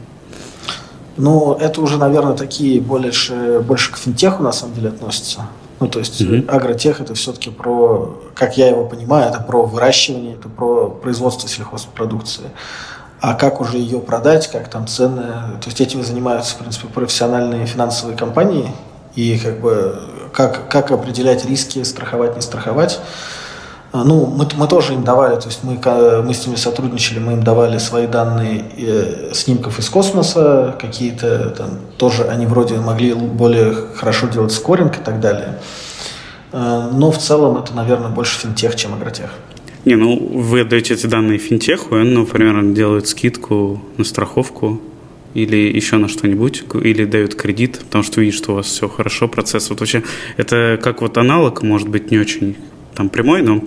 Ну, 1.17 1.53
это 1.59 1.81
уже, 1.81 1.97
наверное, 1.97 2.33
такие 2.33 2.79
больше, 2.79 3.61
больше 3.67 3.91
к 3.91 3.97
финтеху, 3.97 4.41
на 4.41 4.53
самом 4.53 4.75
деле, 4.75 4.87
относятся. 4.87 5.49
Ну, 5.79 5.87
то 5.87 5.99
есть 5.99 6.21
угу. 6.21 6.43
агротех 6.47 7.01
это 7.01 7.13
все-таки 7.15 7.49
про, 7.49 8.21
как 8.33 8.57
я 8.57 8.67
его 8.69 8.85
понимаю, 8.85 9.29
это 9.29 9.41
про 9.41 9.63
выращивание, 9.63 10.35
это 10.35 10.47
про 10.47 10.89
производство 10.89 11.49
сельхозпродукции. 11.49 12.45
А 13.19 13.33
как 13.33 13.59
уже 13.59 13.77
ее 13.77 13.99
продать, 13.99 14.47
как 14.51 14.69
там 14.69 14.87
цены, 14.87 15.23
то 15.61 15.65
есть 15.65 15.81
этим 15.81 16.03
занимаются, 16.03 16.55
в 16.55 16.59
принципе, 16.59 16.87
профессиональные 16.87 17.65
финансовые 17.65 18.17
компании, 18.17 18.71
и 19.15 19.39
как 19.39 19.59
бы 19.59 19.99
как, 20.33 20.69
как 20.69 20.91
определять 20.91 21.45
риски, 21.45 21.81
страховать, 21.83 22.35
не 22.35 22.41
страховать. 22.41 22.99
А, 23.95 24.03
ну, 24.03 24.25
мы, 24.25 24.45
мы 24.57 24.67
тоже 24.67 24.93
им 24.93 25.05
давали, 25.05 25.39
то 25.39 25.47
есть 25.47 25.63
мы, 25.63 25.79
мы 26.21 26.33
с 26.33 26.45
ними 26.45 26.57
сотрудничали, 26.57 27.19
мы 27.19 27.31
им 27.33 27.43
давали 27.43 27.77
свои 27.77 28.07
данные 28.07 28.65
э, 28.77 29.31
снимков 29.33 29.79
из 29.79 29.89
космоса, 29.89 30.75
какие-то 30.81 31.51
там 31.51 31.69
тоже 31.97 32.23
они 32.23 32.45
вроде 32.45 32.75
могли 32.75 33.13
более 33.13 33.73
хорошо 33.95 34.27
делать 34.27 34.51
скоринг 34.51 34.97
и 34.97 35.01
так 35.01 35.21
далее. 35.21 35.59
А, 36.51 36.91
но 36.91 37.09
в 37.09 37.17
целом 37.17 37.55
это, 37.55 37.73
наверное, 37.73 38.09
больше 38.09 38.37
финтех, 38.37 38.75
чем 38.75 38.93
агротех. 38.93 39.29
Не, 39.85 39.95
ну 39.95 40.17
вы 40.17 40.59
отдаете 40.59 40.95
эти 40.95 41.05
данные 41.05 41.37
финтеху, 41.37 41.95
и 41.95 42.01
он, 42.01 42.13
например, 42.13 42.61
делает 42.73 43.07
скидку 43.07 43.81
на 43.95 44.03
страховку 44.03 44.81
или 45.33 45.73
еще 45.73 45.95
на 45.95 46.09
что-нибудь, 46.09 46.65
или 46.83 47.05
дают 47.05 47.35
кредит, 47.35 47.79
потому 47.79 48.03
что 48.03 48.19
видит, 48.19 48.35
что 48.35 48.51
у 48.51 48.55
вас 48.55 48.65
все 48.65 48.89
хорошо, 48.89 49.29
процесс. 49.29 49.69
Вот 49.69 49.79
вообще 49.79 50.03
это 50.35 50.77
как 50.83 51.01
вот 51.01 51.17
аналог, 51.17 51.63
может 51.63 51.87
быть, 51.87 52.11
не 52.11 52.17
очень 52.17 52.57
там 52.95 53.09
прямой, 53.09 53.41
но 53.41 53.63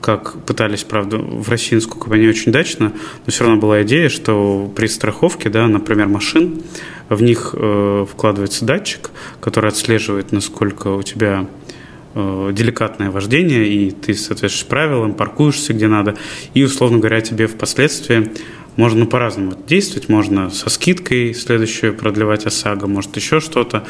как 0.00 0.44
пытались, 0.44 0.84
правда, 0.84 1.18
в 1.18 1.48
России, 1.48 1.80
я 2.10 2.18
не 2.18 2.28
очень 2.28 2.50
удачно, 2.50 2.92
но 3.24 3.32
все 3.32 3.44
равно 3.44 3.60
была 3.60 3.82
идея, 3.82 4.08
что 4.08 4.70
при 4.76 4.86
страховке, 4.86 5.48
да, 5.48 5.66
например, 5.66 6.06
машин, 6.06 6.62
в 7.08 7.22
них 7.22 7.54
э, 7.56 8.06
вкладывается 8.08 8.64
датчик, 8.64 9.10
который 9.40 9.70
отслеживает, 9.70 10.32
насколько 10.32 10.88
у 10.88 11.02
тебя 11.02 11.46
э, 12.14 12.50
деликатное 12.52 13.10
вождение, 13.10 13.66
и 13.66 13.90
ты 13.90 14.14
соответствуешь 14.14 14.66
правилам, 14.66 15.14
паркуешься 15.14 15.72
где 15.72 15.88
надо, 15.88 16.16
и, 16.54 16.62
условно 16.62 16.98
говоря, 16.98 17.20
тебе 17.20 17.46
впоследствии 17.46 18.30
можно 18.76 19.06
по-разному 19.06 19.54
действовать. 19.66 20.08
Можно 20.08 20.50
со 20.50 20.70
скидкой 20.70 21.34
следующую 21.34 21.94
продлевать 21.94 22.46
ОСАГО, 22.46 22.86
может 22.86 23.16
еще 23.16 23.40
что-то, 23.40 23.84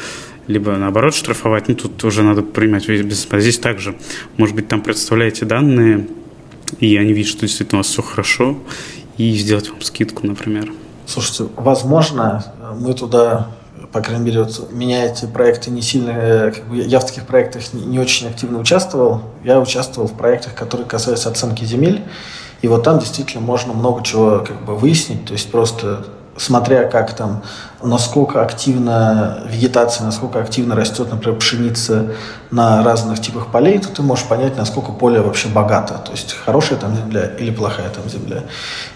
либо 0.47 0.75
наоборот 0.77 1.13
штрафовать. 1.13 1.67
Ну, 1.67 1.75
тут 1.75 2.03
уже 2.03 2.23
надо 2.23 2.41
принимать 2.41 2.87
бизнес. 2.87 3.27
А 3.29 3.39
здесь 3.39 3.59
также, 3.59 3.95
может 4.37 4.55
быть, 4.55 4.67
там 4.67 4.81
представляете 4.81 5.45
данные, 5.45 6.07
и 6.79 6.97
они 6.97 7.13
видят, 7.13 7.31
что 7.31 7.41
действительно 7.41 7.79
у 7.79 7.81
вас 7.81 7.87
все 7.87 8.01
хорошо, 8.01 8.57
и 9.17 9.33
сделать 9.33 9.69
вам 9.69 9.81
скидку, 9.81 10.25
например. 10.25 10.71
Слушайте, 11.05 11.51
возможно, 11.55 12.45
мы 12.79 12.93
туда 12.93 13.51
по 13.91 14.01
крайней 14.01 14.25
мере, 14.25 14.43
вот 14.43 14.71
меня 14.71 15.05
эти 15.05 15.25
проекты 15.25 15.71
не 15.71 15.81
сильно, 15.81 16.11
э, 16.11 16.51
как 16.51 16.67
бы, 16.67 16.77
я 16.77 16.99
в 16.99 17.05
таких 17.05 17.25
проектах 17.25 17.73
не, 17.73 17.85
не 17.85 17.99
очень 17.99 18.27
активно 18.27 18.59
участвовал. 18.59 19.21
Я 19.43 19.59
участвовал 19.59 20.07
в 20.09 20.13
проектах, 20.13 20.55
которые 20.55 20.87
касаются 20.87 21.29
оценки 21.29 21.63
земель. 21.63 22.03
И 22.61 22.67
вот 22.67 22.83
там 22.83 22.99
действительно 22.99 23.43
можно 23.43 23.73
много 23.73 24.03
чего 24.03 24.39
как 24.39 24.63
бы 24.65 24.75
выяснить, 24.75 25.25
то 25.25 25.33
есть 25.33 25.51
просто 25.51 26.05
смотря 26.37 26.85
как 26.85 27.15
там, 27.15 27.41
насколько 27.81 28.41
активно 28.41 29.43
вегетация, 29.49 30.05
насколько 30.05 30.39
активно 30.39 30.75
растет, 30.75 31.09
например, 31.11 31.37
пшеница 31.39 32.11
на 32.51 32.83
разных 32.83 33.19
типах 33.19 33.47
полей, 33.47 33.79
то 33.79 33.89
ты 33.89 34.01
можешь 34.01 34.25
понять, 34.25 34.55
насколько 34.57 34.91
поле 34.91 35.19
вообще 35.19 35.47
богато, 35.49 35.95
то 35.95 36.11
есть 36.11 36.33
хорошая 36.33 36.79
там 36.79 36.95
земля 36.95 37.31
или 37.39 37.51
плохая 37.51 37.89
там 37.89 38.09
земля. 38.09 38.43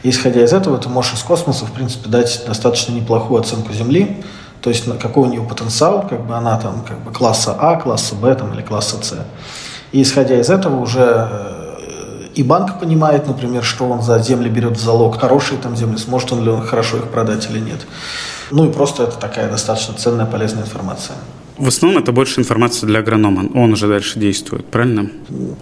И 0.04 0.10
исходя 0.10 0.44
из 0.44 0.54
этого, 0.54 0.78
ты 0.78 0.90
можешь 0.90 1.14
из 1.14 1.24
космоса, 1.24 1.66
в 1.66 1.72
принципе, 1.72 2.10
дать 2.10 2.44
достаточно 2.46 2.94
неплохую 2.94 3.42
оценку 3.42 3.74
земли, 3.74 4.24
то 4.62 4.70
есть 4.70 4.86
какой 5.00 5.28
у 5.28 5.32
нее 5.32 5.42
потенциал, 5.42 6.08
как 6.08 6.26
бы 6.26 6.36
она 6.36 6.58
там 6.60 6.84
как 6.88 7.00
бы 7.00 7.12
класса 7.12 7.56
А, 7.60 7.78
класса 7.78 8.16
Б 8.16 8.34
там, 8.36 8.54
или 8.54 8.62
класса 8.62 8.98
С. 9.02 9.16
И 9.92 10.02
исходя 10.04 10.40
из 10.40 10.50
этого 10.50 10.80
уже 10.80 11.28
э, 11.30 11.61
и 12.36 12.44
банк 12.44 12.80
понимает, 12.80 13.28
например, 13.28 13.64
что 13.64 13.90
он 13.90 14.02
за 14.02 14.20
земли 14.20 14.50
берет 14.50 14.78
в 14.78 14.82
залог, 14.82 15.20
хорошие 15.20 15.60
там 15.60 15.76
земли, 15.76 15.98
сможет 15.98 16.32
он 16.32 16.44
ли 16.44 16.50
он 16.50 16.62
хорошо 16.62 16.98
их 16.98 17.10
продать 17.10 17.50
или 17.50 17.60
нет. 17.60 17.86
Ну 18.52 18.70
и 18.70 18.72
просто 18.72 19.04
это 19.04 19.18
такая 19.18 19.50
достаточно 19.50 19.94
ценная, 19.94 20.26
полезная 20.26 20.64
информация. 20.64 21.16
В 21.58 21.68
основном 21.68 22.02
это 22.02 22.12
больше 22.12 22.40
информация 22.40 22.88
для 22.88 23.00
агронома. 23.00 23.50
Он 23.54 23.74
уже 23.74 23.88
дальше 23.88 24.18
действует, 24.18 24.66
правильно? 24.66 25.12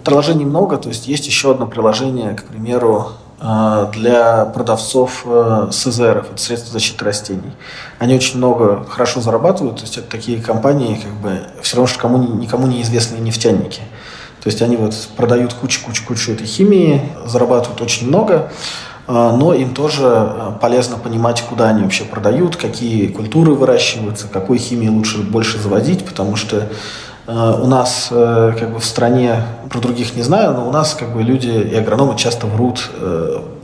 Приложений 0.02 0.46
много. 0.46 0.76
То 0.78 0.88
есть 0.88 1.06
есть 1.06 1.26
еще 1.26 1.50
одно 1.50 1.66
приложение, 1.66 2.34
к 2.34 2.44
примеру, 2.44 3.12
э, 3.40 3.86
для 3.92 4.46
продавцов 4.46 5.24
э, 5.26 5.68
СЗРов, 5.70 6.30
это 6.32 6.40
средства 6.40 6.72
защиты 6.72 7.04
растений. 7.04 7.52
Они 7.98 8.14
очень 8.14 8.38
много 8.38 8.84
хорошо 8.88 9.20
зарабатывают, 9.20 9.76
то 9.76 9.82
есть 9.82 9.98
это 9.98 10.08
такие 10.08 10.40
компании, 10.40 10.94
как 11.02 11.12
бы 11.20 11.40
все 11.60 11.76
равно, 11.76 11.86
что 11.86 11.98
кому, 11.98 12.16
никому 12.34 12.66
неизвестные 12.66 13.20
нефтяники. 13.20 13.82
То 14.42 14.48
есть 14.48 14.62
они 14.62 14.76
вот 14.76 14.94
продают 15.16 15.52
кучу-кучу-кучу 15.52 16.32
этой 16.32 16.46
химии, 16.46 17.02
зарабатывают 17.26 17.80
очень 17.82 18.08
много, 18.08 18.50
а, 19.06 19.36
но 19.36 19.52
им 19.52 19.74
тоже 19.74 20.06
а, 20.06 20.58
полезно 20.60 20.96
понимать, 20.96 21.42
куда 21.42 21.68
они 21.68 21.82
вообще 21.82 22.04
продают, 22.04 22.56
какие 22.56 23.08
культуры 23.08 23.52
выращиваются, 23.52 24.28
какой 24.28 24.58
химии 24.58 24.88
лучше 24.88 25.18
больше 25.18 25.58
заводить, 25.58 26.04
потому 26.04 26.36
что 26.36 26.68
у 27.26 27.66
нас 27.68 28.08
как 28.10 28.72
бы 28.72 28.80
в 28.80 28.84
стране, 28.84 29.44
про 29.68 29.78
других 29.78 30.16
не 30.16 30.22
знаю, 30.22 30.52
но 30.52 30.68
у 30.68 30.72
нас 30.72 30.94
как 30.94 31.14
бы 31.14 31.22
люди 31.22 31.48
и 31.48 31.76
агрономы 31.76 32.16
часто 32.16 32.48
врут 32.48 32.90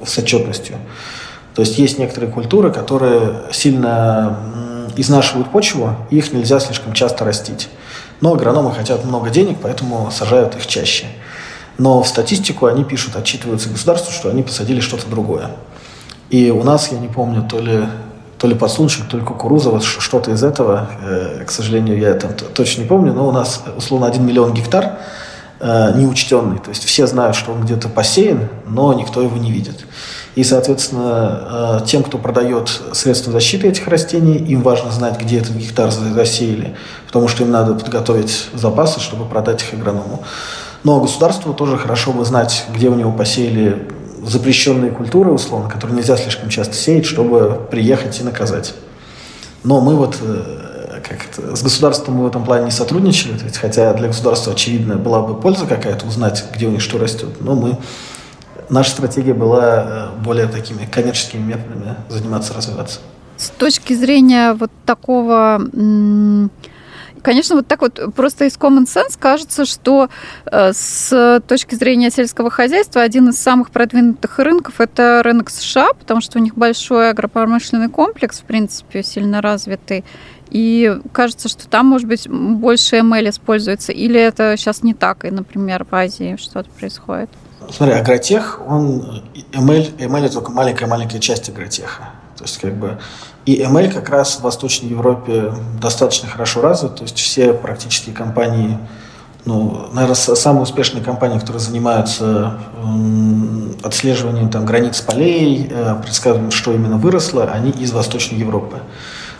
с 0.04 0.18
отчетностью. 0.18 0.76
То 1.54 1.62
есть 1.62 1.76
есть 1.76 1.98
некоторые 1.98 2.30
культуры, 2.30 2.70
которые 2.70 3.32
сильно 3.50 4.38
изнашивают 4.94 5.50
почву, 5.50 5.96
и 6.10 6.18
их 6.18 6.32
нельзя 6.32 6.60
слишком 6.60 6.92
часто 6.92 7.24
растить. 7.24 7.68
Но 8.20 8.32
агрономы 8.32 8.72
хотят 8.72 9.04
много 9.04 9.30
денег, 9.30 9.58
поэтому 9.62 10.10
сажают 10.10 10.56
их 10.56 10.66
чаще. 10.66 11.06
Но 11.78 12.02
в 12.02 12.08
статистику 12.08 12.66
они 12.66 12.84
пишут, 12.84 13.16
отчитываются 13.16 13.68
государству, 13.68 14.12
что 14.12 14.30
они 14.30 14.42
посадили 14.42 14.80
что-то 14.80 15.08
другое. 15.08 15.50
И 16.30 16.50
у 16.50 16.62
нас, 16.62 16.90
я 16.90 16.98
не 16.98 17.08
помню, 17.08 17.46
то 17.48 17.60
ли, 17.60 17.86
то 18.38 18.46
ли 18.46 18.54
подсолнечник, 18.54 19.08
то 19.08 19.18
ли 19.18 19.24
кукуруза, 19.24 19.70
вот 19.70 19.84
что-то 19.84 20.32
из 20.32 20.42
этого, 20.42 20.88
э, 21.02 21.44
к 21.46 21.50
сожалению, 21.50 21.98
я 21.98 22.08
это 22.08 22.28
точно 22.28 22.82
не 22.82 22.88
помню, 22.88 23.12
но 23.12 23.28
у 23.28 23.32
нас, 23.32 23.62
условно, 23.76 24.06
1 24.06 24.24
миллион 24.24 24.54
гектар 24.54 24.98
неучтенный. 25.60 26.58
То 26.58 26.70
есть 26.70 26.84
все 26.84 27.06
знают, 27.06 27.34
что 27.34 27.52
он 27.52 27.62
где-то 27.62 27.88
посеян, 27.88 28.48
но 28.66 28.92
никто 28.92 29.22
его 29.22 29.36
не 29.36 29.50
видит. 29.50 29.86
И, 30.36 30.44
соответственно, 30.44 31.80
э, 31.80 31.86
тем, 31.86 32.02
кто 32.02 32.18
продает 32.18 32.68
средства 32.92 33.32
защиты 33.32 33.68
этих 33.68 33.88
растений, 33.88 34.36
им 34.36 34.60
важно 34.60 34.90
знать, 34.92 35.18
где 35.18 35.38
этот 35.38 35.52
гектар 35.52 35.90
засеяли, 35.90 36.76
потому 37.06 37.26
что 37.26 37.42
им 37.42 37.50
надо 37.50 37.74
подготовить 37.74 38.48
запасы, 38.52 39.00
чтобы 39.00 39.24
продать 39.24 39.62
их 39.62 39.72
агроному. 39.72 40.24
Но 40.84 41.00
государству 41.00 41.54
тоже 41.54 41.78
хорошо 41.78 42.12
бы 42.12 42.26
знать, 42.26 42.66
где 42.74 42.90
у 42.90 42.94
него 42.94 43.12
посеяли 43.12 43.88
запрещенные 44.26 44.90
культуры, 44.90 45.32
условно, 45.32 45.70
которые 45.70 45.96
нельзя 45.96 46.18
слишком 46.18 46.50
часто 46.50 46.74
сеять, 46.74 47.06
чтобы 47.06 47.66
приехать 47.70 48.20
и 48.20 48.22
наказать. 48.22 48.74
Но 49.64 49.80
мы 49.80 49.94
вот 49.94 50.18
как 51.08 51.56
с 51.56 51.62
государством 51.62 52.16
мы 52.16 52.24
в 52.24 52.26
этом 52.26 52.44
плане 52.44 52.66
не 52.66 52.70
сотрудничали, 52.70 53.38
хотя 53.60 53.92
для 53.94 54.08
государства, 54.08 54.52
очевидно, 54.52 54.96
была 54.96 55.22
бы 55.22 55.40
польза 55.40 55.66
какая-то 55.66 56.06
узнать, 56.06 56.44
где 56.54 56.66
у 56.66 56.70
них 56.70 56.80
что 56.80 56.98
растет, 56.98 57.40
но 57.40 57.54
мы 57.54 57.78
наша 58.68 58.90
стратегия 58.90 59.34
была 59.34 60.12
э, 60.16 60.22
более 60.22 60.46
такими 60.46 60.86
коммерческими 60.86 61.42
методами 61.42 61.96
заниматься, 62.08 62.54
развиваться. 62.54 63.00
С 63.36 63.50
точки 63.50 63.94
зрения 63.94 64.54
вот 64.54 64.70
такого 64.84 65.60
Конечно, 67.22 67.56
вот 67.56 67.66
так 67.66 67.80
вот 67.80 68.14
просто 68.14 68.44
из 68.44 68.56
common 68.56 68.84
sense 68.84 69.18
кажется, 69.18 69.64
что 69.64 70.08
э, 70.44 70.72
с 70.72 71.42
точки 71.48 71.74
зрения 71.74 72.08
сельского 72.08 72.50
хозяйства 72.50 73.02
один 73.02 73.30
из 73.30 73.36
самых 73.36 73.72
продвинутых 73.72 74.38
рынков– 74.38 74.74
это 74.80 75.22
рынок 75.24 75.50
США, 75.50 75.88
потому 75.94 76.20
что 76.20 76.38
у 76.38 76.40
них 76.40 76.54
большой 76.54 77.10
агропромышленный 77.10 77.88
комплекс, 77.88 78.38
в 78.38 78.44
принципе, 78.44 79.02
сильно 79.02 79.42
развитый. 79.42 80.04
И 80.50 80.98
кажется, 81.12 81.48
что 81.48 81.68
там, 81.68 81.86
может 81.86 82.08
быть, 82.08 82.28
больше 82.28 82.96
ML 82.96 83.30
используется. 83.30 83.92
Или 83.92 84.20
это 84.20 84.56
сейчас 84.56 84.82
не 84.82 84.94
так, 84.94 85.24
и, 85.24 85.30
например, 85.30 85.86
в 85.88 85.94
Азии 85.94 86.36
что-то 86.38 86.70
происходит? 86.70 87.30
Смотри, 87.70 87.94
агротех, 87.94 88.60
он 88.66 89.24
ML, 89.52 89.96
ML 89.98 90.24
это 90.24 90.34
только 90.34 90.52
маленькая-маленькая 90.52 91.18
часть 91.18 91.48
агротеха. 91.48 92.10
То 92.36 92.44
есть 92.44 92.58
как 92.58 92.74
бы 92.74 92.98
и 93.46 93.60
ML 93.62 93.92
как 93.92 94.08
раз 94.10 94.36
в 94.36 94.42
Восточной 94.42 94.88
Европе 94.88 95.52
достаточно 95.80 96.28
хорошо 96.28 96.60
развит. 96.60 96.96
То 96.96 97.04
есть 97.04 97.16
все 97.16 97.52
практически 97.52 98.10
компании, 98.10 98.76
ну, 99.44 99.86
наверное, 99.92 100.16
самые 100.16 100.62
успешные 100.62 101.02
компании, 101.02 101.38
которые 101.38 101.60
занимаются 101.60 102.58
отслеживанием 103.82 104.50
там, 104.50 104.66
границ 104.66 105.00
полей, 105.00 105.68
э, 105.70 105.96
предсказыванием, 106.02 106.50
что 106.50 106.72
именно 106.72 106.96
выросло, 106.96 107.44
они 107.44 107.70
из 107.70 107.92
Восточной 107.92 108.38
Европы. 108.38 108.78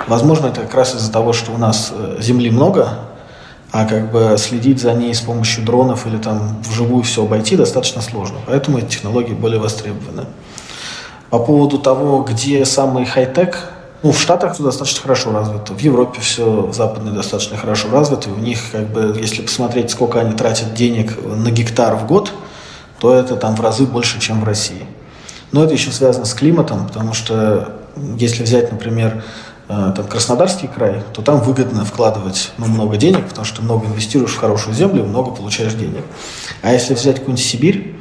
Возможно, 0.07 0.47
это 0.47 0.61
как 0.61 0.75
раз 0.75 0.95
из-за 0.95 1.11
того, 1.11 1.33
что 1.33 1.53
у 1.53 1.59
нас 1.59 1.93
э, 1.93 2.19
земли 2.21 2.51
много, 2.51 2.91
а 3.73 3.85
как 3.85 4.13
бы 4.13 4.37
следить 4.39 4.81
за 4.81 4.95
ней 4.95 5.15
с 5.15 5.21
помощью 5.21 5.65
дронов 5.65 6.07
или 6.07 6.17
там 6.19 6.63
вживую 6.63 7.03
все 7.03 7.25
обойти 7.25 7.57
достаточно 7.57 8.01
сложно. 8.01 8.39
Поэтому 8.47 8.79
эти 8.79 8.87
технологии 8.87 9.35
более 9.35 9.61
востребованы. 9.61 10.27
По 11.31 11.39
поводу 11.41 11.79
того, 11.79 12.23
где 12.23 12.65
самый 12.65 13.05
хай-тек, 13.05 13.71
ну, 14.03 14.13
в 14.13 14.21
Штатах 14.21 14.55
все 14.55 14.63
достаточно 14.63 15.03
хорошо 15.03 15.33
развито, 15.33 15.75
в 15.75 15.81
Европе 15.81 16.21
все 16.21 16.63
в 16.63 16.73
западной 16.73 17.13
достаточно 17.13 17.57
хорошо 17.57 17.89
развито, 17.91 18.31
у 18.31 18.39
них, 18.39 18.61
как 18.71 18.87
бы, 18.89 19.17
если 19.21 19.43
посмотреть, 19.43 19.91
сколько 19.91 20.21
они 20.21 20.35
тратят 20.35 20.75
денег 20.75 21.19
на 21.25 21.51
гектар 21.51 21.97
в 21.97 22.07
год, 22.07 22.33
то 23.01 23.13
это 23.13 23.37
там 23.37 23.57
в 23.57 23.61
разы 23.61 23.85
больше, 23.85 24.21
чем 24.21 24.41
в 24.41 24.45
России. 24.45 24.87
Но 25.53 25.65
это 25.65 25.73
еще 25.73 25.91
связано 25.91 26.25
с 26.25 26.35
климатом, 26.35 26.87
потому 26.87 27.13
что 27.13 27.73
если 28.19 28.43
взять, 28.43 28.71
например, 28.71 29.25
там, 29.69 30.07
Краснодарский 30.09 30.69
край, 30.69 31.03
то 31.13 31.23
там 31.23 31.41
выгодно 31.41 31.85
вкладывать 31.85 32.53
ну, 32.59 32.67
много 32.67 32.97
денег, 32.97 33.29
потому 33.29 33.45
что 33.45 33.63
много 33.63 33.87
инвестируешь 33.87 34.33
в 34.33 34.39
хорошую 34.39 34.75
землю, 34.75 35.05
много 35.05 35.31
получаешь 35.31 35.75
денег. 35.75 36.05
А 36.63 36.73
если 36.73 36.95
взять 36.95 37.19
какую-нибудь 37.19 37.45
Сибирь, 37.45 37.97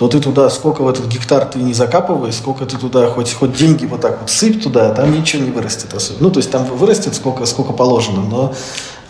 то 0.00 0.08
ты 0.08 0.18
туда, 0.18 0.48
сколько 0.48 0.80
в 0.80 0.88
этот 0.88 1.08
гектар 1.08 1.44
ты 1.44 1.58
не 1.58 1.74
закапывай, 1.74 2.32
сколько 2.32 2.64
ты 2.64 2.78
туда, 2.78 3.08
хоть, 3.08 3.34
хоть 3.34 3.52
деньги 3.52 3.84
вот 3.84 4.00
так 4.00 4.18
вот 4.22 4.30
сыпь 4.30 4.62
туда, 4.62 4.94
там 4.94 5.12
ничего 5.12 5.42
не 5.42 5.50
вырастет 5.50 5.92
особенно. 5.92 6.22
Ну, 6.22 6.30
то 6.30 6.38
есть 6.38 6.50
там 6.50 6.64
вырастет 6.64 7.14
сколько, 7.14 7.44
сколько 7.44 7.74
положено, 7.74 8.22
но 8.22 8.54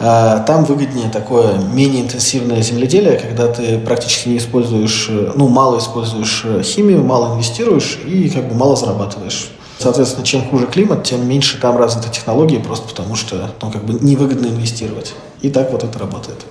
э, 0.01 0.45
там 0.49 0.65
выгоднее 0.65 1.09
такое 1.09 1.59
менее 1.59 2.03
интенсивное 2.03 2.61
земледелие, 2.61 3.21
когда 3.21 3.47
ты 3.47 3.79
практически 3.79 4.31
не 4.31 4.39
используешь, 4.39 5.07
э, 5.09 5.31
ну, 5.37 5.47
мало 5.47 5.79
используешь 5.79 6.43
э, 6.45 6.63
химию, 6.65 7.05
мало 7.05 7.35
инвестируешь 7.35 8.01
и 8.05 8.29
как 8.29 8.49
бы 8.49 8.57
мало 8.57 8.75
зарабатываешь. 8.75 9.51
Соответственно, 9.81 10.27
чем 10.27 10.47
хуже 10.49 10.67
климат, 10.67 11.05
тем 11.05 11.27
меньше 11.27 11.59
там 11.59 11.79
развиты 11.79 12.11
технологии, 12.11 12.59
просто 12.59 12.87
потому 12.87 13.17
что 13.17 13.51
ну, 13.63 13.71
как 13.71 13.83
бы 13.83 13.95
невыгодно 13.95 14.49
инвестировать. 14.49 15.15
И 15.41 15.49
так 15.49 15.73
вот 15.73 15.85
это 15.85 15.99
работает. 15.99 16.45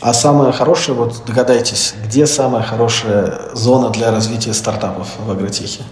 А 0.00 0.14
самое 0.14 0.52
хорошее, 0.52 0.96
вот 0.96 1.22
догадайтесь, 1.26 1.94
где 2.04 2.26
самая 2.28 2.62
хорошая 2.62 3.40
зона 3.54 3.90
для 3.90 4.12
развития 4.12 4.54
стартапов 4.54 5.08
в 5.18 5.28
агротехе? 5.28 5.82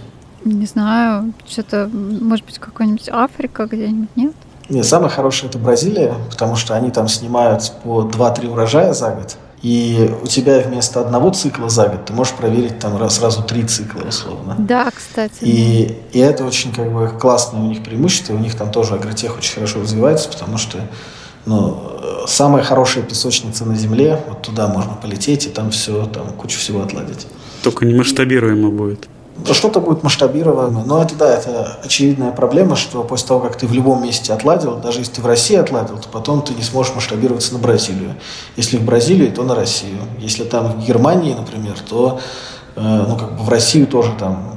Не 0.45 0.65
знаю, 0.67 1.33
что-то, 1.45 1.89
может 1.91 2.45
быть, 2.45 2.59
какая-нибудь 2.59 3.09
Африка 3.09 3.65
где-нибудь, 3.65 4.15
нет? 4.15 4.33
Нет, 4.69 4.85
самое 4.85 5.09
хорошее 5.09 5.49
это 5.49 5.57
Бразилия, 5.59 6.15
потому 6.29 6.55
что 6.55 6.75
они 6.75 6.91
там 6.91 7.09
снимают 7.09 7.73
по 7.83 8.03
2-3 8.03 8.49
урожая 8.49 8.93
за 8.93 9.09
год. 9.09 9.35
И 9.65 10.11
у 10.21 10.27
тебя 10.27 10.59
вместо 10.59 11.01
одного 11.01 11.31
цикла 11.31 11.69
за 11.69 11.87
год 11.87 12.05
ты 12.05 12.13
можешь 12.13 12.35
проверить 12.35 12.77
там 12.77 13.09
сразу 13.09 13.41
три 13.41 13.63
цикла 13.63 14.03
условно. 14.07 14.55
Да, 14.59 14.91
кстати. 14.93 15.33
И, 15.41 15.97
и 16.11 16.19
это 16.19 16.45
очень 16.45 16.71
как 16.71 16.93
бы 16.93 17.07
классное 17.19 17.61
у 17.61 17.65
них 17.65 17.83
преимущество. 17.83 18.35
У 18.35 18.37
них 18.37 18.53
там 18.53 18.71
тоже 18.71 18.93
агротех 18.93 19.35
очень 19.35 19.55
хорошо 19.55 19.81
развивается, 19.81 20.29
потому 20.29 20.59
что 20.59 20.77
ну, 21.47 21.81
самая 22.27 22.63
хорошая 22.63 23.03
песочница 23.03 23.65
на 23.65 23.75
Земле, 23.75 24.21
вот 24.27 24.43
туда 24.43 24.67
можно 24.67 24.93
полететь 24.93 25.47
и 25.47 25.49
там 25.49 25.71
все, 25.71 26.05
там 26.05 26.27
кучу 26.33 26.59
всего 26.59 26.83
отладить. 26.83 27.25
Только 27.63 27.85
не 27.85 27.95
масштабируемо 27.95 28.69
будет 28.69 29.07
что-то 29.51 29.79
будет 29.79 30.03
масштабировано. 30.03 30.83
Но 30.85 31.01
это, 31.01 31.15
да, 31.15 31.33
это 31.33 31.77
очевидная 31.83 32.31
проблема, 32.31 32.75
что 32.75 33.03
после 33.03 33.27
того, 33.27 33.41
как 33.41 33.57
ты 33.57 33.67
в 33.67 33.73
любом 33.73 34.03
месте 34.03 34.33
отладил, 34.33 34.77
даже 34.77 34.99
если 34.99 35.13
ты 35.13 35.21
в 35.21 35.25
России 35.25 35.55
отладил, 35.55 35.97
то 35.97 36.07
потом 36.09 36.41
ты 36.41 36.53
не 36.53 36.63
сможешь 36.63 36.95
масштабироваться 36.95 37.53
на 37.53 37.59
Бразилию. 37.59 38.15
Если 38.55 38.77
в 38.77 38.85
Бразилии, 38.85 39.27
то 39.27 39.43
на 39.43 39.55
Россию. 39.55 39.99
Если 40.19 40.43
там 40.43 40.71
в 40.71 40.85
Германии, 40.85 41.33
например, 41.33 41.75
то 41.87 42.19
э, 42.75 43.05
ну, 43.07 43.17
как 43.17 43.37
бы 43.37 43.43
в 43.43 43.49
Россию 43.49 43.87
тоже 43.87 44.13
там 44.17 44.55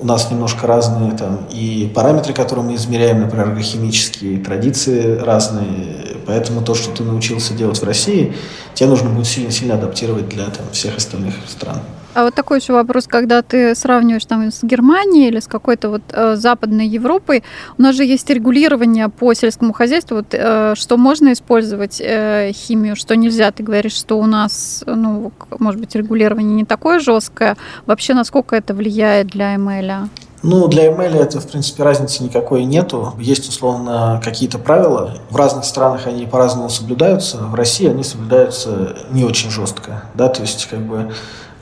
у 0.00 0.06
нас 0.06 0.30
немножко 0.30 0.66
разные 0.66 1.12
там 1.12 1.46
и 1.50 1.90
параметры, 1.94 2.34
которые 2.34 2.64
мы 2.64 2.74
измеряем, 2.74 3.22
например, 3.22 3.48
агрохимические, 3.48 4.38
традиции 4.38 5.18
разные. 5.18 6.18
Поэтому 6.26 6.62
то, 6.62 6.74
что 6.74 6.90
ты 6.90 7.02
научился 7.02 7.54
делать 7.54 7.80
в 7.80 7.84
России, 7.84 8.34
тебе 8.74 8.88
нужно 8.88 9.08
будет 9.08 9.26
сильно-сильно 9.26 9.74
адаптировать 9.74 10.28
для 10.28 10.44
там, 10.46 10.66
всех 10.72 10.96
остальных 10.96 11.34
стран. 11.48 11.78
А 12.16 12.22
вот 12.22 12.34
такой 12.34 12.60
еще 12.60 12.72
вопрос, 12.72 13.06
когда 13.06 13.42
ты 13.42 13.74
сравниваешь 13.74 14.24
там 14.24 14.50
с 14.50 14.62
Германией 14.62 15.28
или 15.28 15.38
с 15.38 15.46
какой-то 15.46 15.90
вот 15.90 16.00
э, 16.12 16.36
Западной 16.36 16.86
Европой, 16.86 17.44
у 17.76 17.82
нас 17.82 17.94
же 17.94 18.06
есть 18.06 18.30
регулирование 18.30 19.10
по 19.10 19.34
сельскому 19.34 19.74
хозяйству, 19.74 20.16
вот, 20.16 20.28
э, 20.32 20.72
что 20.76 20.96
можно 20.96 21.34
использовать 21.34 22.00
э, 22.00 22.52
химию, 22.54 22.96
что 22.96 23.16
нельзя. 23.16 23.52
Ты 23.52 23.62
говоришь, 23.62 23.92
что 23.92 24.18
у 24.18 24.24
нас, 24.24 24.82
ну, 24.86 25.30
может 25.58 25.78
быть, 25.78 25.94
регулирование 25.94 26.56
не 26.56 26.64
такое 26.64 27.00
жесткое. 27.00 27.58
Вообще, 27.84 28.14
насколько 28.14 28.56
это 28.56 28.72
влияет 28.72 29.26
для 29.26 29.54
ML? 29.54 30.08
Ну, 30.42 30.68
для 30.68 30.86
ML 30.86 31.20
это, 31.20 31.40
в 31.40 31.46
принципе, 31.46 31.82
разницы 31.82 32.22
никакой 32.22 32.64
нету. 32.64 33.12
Есть, 33.18 33.46
условно, 33.48 34.22
какие-то 34.24 34.58
правила. 34.58 35.18
В 35.28 35.36
разных 35.36 35.66
странах 35.66 36.06
они 36.06 36.24
по-разному 36.24 36.70
соблюдаются. 36.70 37.38
В 37.38 37.54
России 37.54 37.88
они 37.88 38.04
соблюдаются 38.04 38.96
не 39.10 39.24
очень 39.24 39.50
жестко. 39.50 40.04
Да, 40.14 40.28
то 40.28 40.40
есть, 40.42 40.66
как 40.66 40.80
бы, 40.80 41.10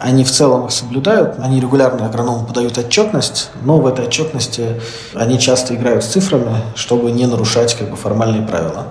они 0.05 0.23
в 0.23 0.31
целом 0.31 0.67
их 0.67 0.71
соблюдают, 0.71 1.37
они 1.39 1.61
регулярно 1.61 2.05
агроному 2.05 2.45
подают 2.45 2.77
отчетность, 2.77 3.51
но 3.63 3.79
в 3.79 3.87
этой 3.87 4.07
отчетности 4.07 4.81
они 5.15 5.39
часто 5.39 5.75
играют 5.75 6.05
с 6.05 6.09
цифрами, 6.09 6.57
чтобы 6.75 7.11
не 7.11 7.27
нарушать 7.27 7.75
как 7.75 7.91
бы, 7.91 7.97
формальные 7.97 8.47
правила. 8.47 8.89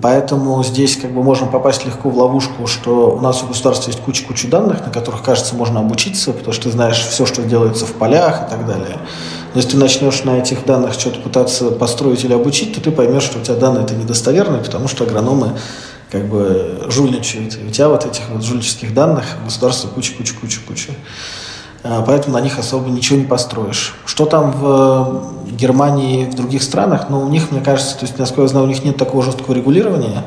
Поэтому 0.00 0.62
здесь 0.62 0.96
как 0.96 1.12
бы 1.12 1.24
можно 1.24 1.48
попасть 1.48 1.84
легко 1.84 2.10
в 2.10 2.16
ловушку, 2.16 2.68
что 2.68 3.10
у 3.10 3.20
нас 3.20 3.42
у 3.42 3.48
государства 3.48 3.90
есть 3.90 4.00
куча-куча 4.02 4.46
данных, 4.46 4.86
на 4.86 4.92
которых, 4.92 5.24
кажется, 5.24 5.56
можно 5.56 5.80
обучиться, 5.80 6.32
потому 6.32 6.52
что 6.52 6.64
ты 6.64 6.70
знаешь 6.70 7.00
все, 7.00 7.26
что 7.26 7.42
делается 7.42 7.86
в 7.86 7.94
полях 7.94 8.46
и 8.46 8.50
так 8.50 8.68
далее. 8.68 8.98
Но 9.52 9.60
если 9.60 9.70
ты 9.70 9.78
начнешь 9.78 10.22
на 10.22 10.38
этих 10.38 10.64
данных 10.64 10.92
что-то 10.92 11.18
пытаться 11.18 11.72
построить 11.72 12.22
или 12.22 12.34
обучить, 12.34 12.72
то 12.72 12.80
ты 12.80 12.92
поймешь, 12.92 13.24
что 13.24 13.40
у 13.40 13.42
тебя 13.42 13.56
данные 13.56 13.82
это 13.82 13.96
недостоверные, 13.96 14.62
потому 14.62 14.86
что 14.86 15.02
агрономы 15.02 15.56
как 16.10 16.26
бы 16.26 16.86
жульничают. 16.88 17.56
И 17.56 17.66
у 17.66 17.70
тебя 17.70 17.88
вот 17.88 18.04
этих 18.04 18.28
вот 18.28 18.42
жульнических 18.42 18.92
данных 18.92 19.24
государство 19.44 19.88
куча, 19.88 20.14
куча, 20.14 20.34
куча, 20.40 20.60
куча. 20.66 20.92
А, 21.82 22.02
поэтому 22.02 22.36
на 22.36 22.40
них 22.40 22.58
особо 22.58 22.90
ничего 22.90 23.18
не 23.18 23.24
построишь. 23.24 23.94
Что 24.04 24.26
там 24.26 24.52
в 24.52 25.50
Германии 25.50 26.22
и 26.22 26.30
в 26.30 26.34
других 26.34 26.62
странах? 26.62 27.06
Ну, 27.08 27.20
у 27.20 27.28
них, 27.28 27.50
мне 27.50 27.60
кажется, 27.60 27.96
то 27.96 28.04
есть, 28.04 28.18
насколько 28.18 28.42
я 28.42 28.48
знаю, 28.48 28.66
у 28.66 28.68
них 28.68 28.84
нет 28.84 28.96
такого 28.96 29.22
жесткого 29.22 29.54
регулирования 29.54 30.24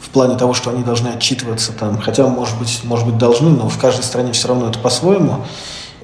в 0.00 0.10
плане 0.10 0.36
того, 0.36 0.54
что 0.54 0.70
они 0.70 0.84
должны 0.84 1.08
отчитываться 1.08 1.72
там, 1.72 1.98
хотя, 1.98 2.26
может 2.26 2.58
быть, 2.58 2.80
может 2.84 3.06
быть, 3.06 3.18
должны, 3.18 3.50
но 3.50 3.68
в 3.68 3.78
каждой 3.78 4.04
стране 4.04 4.32
все 4.32 4.48
равно 4.48 4.68
это 4.68 4.78
по-своему. 4.78 5.44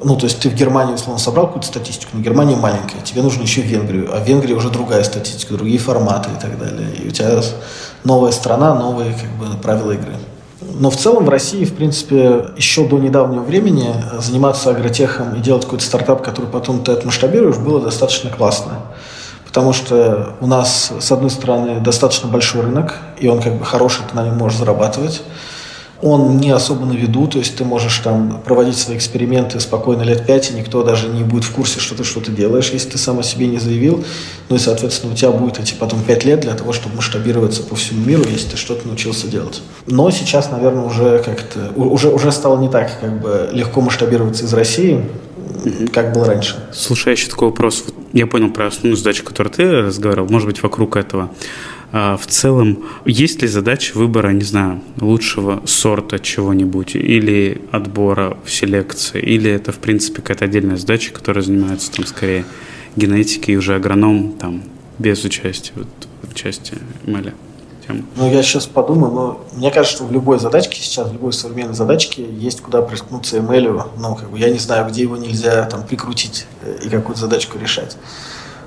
Ну, 0.02 0.16
то 0.16 0.24
есть 0.24 0.40
ты 0.40 0.50
в 0.50 0.54
Германии, 0.54 0.94
условно, 0.94 1.20
собрал 1.20 1.46
какую-то 1.46 1.68
статистику, 1.68 2.10
но 2.14 2.20
Германия 2.20 2.56
маленькая, 2.56 3.00
тебе 3.02 3.22
нужно 3.22 3.42
еще 3.42 3.62
Венгрию, 3.62 4.10
а 4.12 4.20
в 4.20 4.26
Венгрии 4.26 4.52
уже 4.52 4.70
другая 4.70 5.04
статистика, 5.04 5.54
другие 5.54 5.78
форматы 5.78 6.30
и 6.36 6.40
так 6.40 6.58
далее. 6.58 6.88
И 6.96 7.08
у 7.08 7.10
тебя 7.10 7.40
новая 8.02 8.32
страна, 8.32 8.74
новые 8.74 9.14
как 9.14 9.30
бы, 9.30 9.56
правила 9.62 9.92
игры. 9.92 10.14
Но 10.60 10.90
в 10.90 10.96
целом 10.96 11.24
в 11.24 11.28
России, 11.28 11.64
в 11.64 11.74
принципе, 11.74 12.46
еще 12.56 12.86
до 12.86 12.98
недавнего 12.98 13.42
времени 13.42 13.94
заниматься 14.18 14.70
агротехом 14.70 15.34
и 15.34 15.40
делать 15.40 15.64
какой-то 15.64 15.84
стартап, 15.84 16.22
который 16.22 16.46
потом 16.46 16.82
ты 16.82 16.92
отмасштабируешь, 16.92 17.56
было 17.56 17.80
достаточно 17.80 18.30
классно. 18.30 18.80
Потому 19.44 19.72
что 19.72 20.34
у 20.40 20.46
нас, 20.46 20.92
с 20.98 21.12
одной 21.12 21.30
стороны, 21.30 21.78
достаточно 21.78 22.28
большой 22.28 22.62
рынок, 22.62 22.96
и 23.18 23.28
он 23.28 23.40
как 23.40 23.54
бы 23.54 23.64
хороший, 23.64 24.02
ты 24.10 24.16
на 24.16 24.24
нем 24.24 24.36
можешь 24.36 24.58
зарабатывать 24.58 25.22
он 26.04 26.36
не 26.36 26.50
особо 26.50 26.84
на 26.84 26.92
виду, 26.92 27.26
то 27.26 27.38
есть 27.38 27.56
ты 27.56 27.64
можешь 27.64 27.98
там 28.00 28.42
проводить 28.44 28.76
свои 28.76 28.98
эксперименты 28.98 29.58
спокойно 29.58 30.02
лет 30.02 30.26
пять, 30.26 30.50
и 30.50 30.54
никто 30.54 30.82
даже 30.82 31.08
не 31.08 31.22
будет 31.22 31.44
в 31.44 31.52
курсе, 31.52 31.80
что 31.80 31.94
ты 31.94 32.04
что-то 32.04 32.30
делаешь, 32.30 32.68
если 32.74 32.90
ты 32.90 32.98
сам 32.98 33.20
о 33.20 33.22
себе 33.22 33.46
не 33.46 33.58
заявил. 33.58 34.04
Ну 34.50 34.56
и, 34.56 34.58
соответственно, 34.58 35.14
у 35.14 35.16
тебя 35.16 35.30
будет 35.30 35.58
эти 35.58 35.72
потом 35.72 36.02
пять 36.02 36.26
лет 36.26 36.40
для 36.40 36.52
того, 36.52 36.74
чтобы 36.74 36.96
масштабироваться 36.96 37.62
по 37.62 37.74
всему 37.74 38.04
миру, 38.04 38.22
если 38.30 38.50
ты 38.50 38.56
что-то 38.58 38.86
научился 38.86 39.28
делать. 39.28 39.62
Но 39.86 40.10
сейчас, 40.10 40.50
наверное, 40.50 40.84
уже 40.84 41.22
как-то 41.24 41.72
уже, 41.74 42.10
уже 42.10 42.30
стало 42.32 42.58
не 42.58 42.68
так 42.68 43.00
как 43.00 43.22
бы 43.22 43.48
легко 43.50 43.80
масштабироваться 43.80 44.44
из 44.44 44.52
России, 44.52 45.06
как 45.92 46.12
было 46.12 46.26
раньше. 46.26 46.56
Слушай, 46.72 47.12
еще 47.12 47.28
такой 47.28 47.48
вопрос. 47.48 47.84
Я 48.12 48.26
понял 48.26 48.50
про 48.50 48.66
основную 48.66 48.96
задачу, 48.96 49.24
которую 49.24 49.52
ты 49.52 49.82
разговаривал, 49.82 50.28
может 50.28 50.48
быть, 50.48 50.62
вокруг 50.62 50.96
этого. 50.96 51.30
А 51.92 52.16
в 52.16 52.26
целом, 52.26 52.84
есть 53.04 53.42
ли 53.42 53.48
задача 53.48 53.96
выбора, 53.96 54.30
не 54.30 54.42
знаю, 54.42 54.82
лучшего 55.00 55.62
сорта 55.64 56.18
чего-нибудь 56.18 56.96
или 56.96 57.62
отбора 57.70 58.36
в 58.44 58.50
селекции, 58.50 59.20
или 59.22 59.50
это, 59.50 59.70
в 59.70 59.78
принципе, 59.78 60.20
какая-то 60.20 60.46
отдельная 60.46 60.76
задача, 60.76 61.12
которая 61.12 61.44
занимается 61.44 61.92
там 61.92 62.04
скорее 62.04 62.44
генетикой 62.96 63.54
и 63.54 63.56
уже 63.56 63.76
агроном 63.76 64.32
там 64.32 64.64
без 64.98 65.24
участия 65.24 65.72
вот, 65.76 65.86
в 66.22 66.34
части 66.34 66.74
эмэля? 67.06 67.34
Тему. 67.86 68.04
Ну, 68.16 68.30
я 68.30 68.42
сейчас 68.42 68.66
подумаю, 68.66 69.12
но 69.12 69.40
мне 69.52 69.70
кажется, 69.70 69.96
что 69.96 70.04
в 70.04 70.12
любой 70.12 70.38
задачке 70.38 70.80
сейчас, 70.80 71.08
в 71.08 71.12
любой 71.12 71.32
современной 71.32 71.74
задачке 71.74 72.24
есть 72.24 72.60
куда 72.60 72.82
приткнуться 72.82 73.38
ML. 73.38 73.88
Ну, 73.98 74.14
как 74.14 74.30
бы 74.30 74.38
я 74.38 74.50
не 74.50 74.58
знаю, 74.58 74.88
где 74.88 75.02
его 75.02 75.16
нельзя 75.16 75.64
там 75.66 75.84
прикрутить 75.84 76.46
э, 76.62 76.78
и 76.84 76.88
какую-то 76.88 77.20
задачку 77.20 77.58
решать 77.58 77.96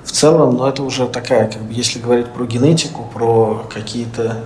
в 0.03 0.11
целом, 0.11 0.55
но 0.55 0.69
это 0.69 0.83
уже 0.83 1.07
такая, 1.07 1.51
как 1.51 1.61
бы, 1.63 1.73
если 1.73 1.99
говорить 1.99 2.27
про 2.27 2.45
генетику, 2.45 3.09
про 3.13 3.67
какие-то 3.73 4.43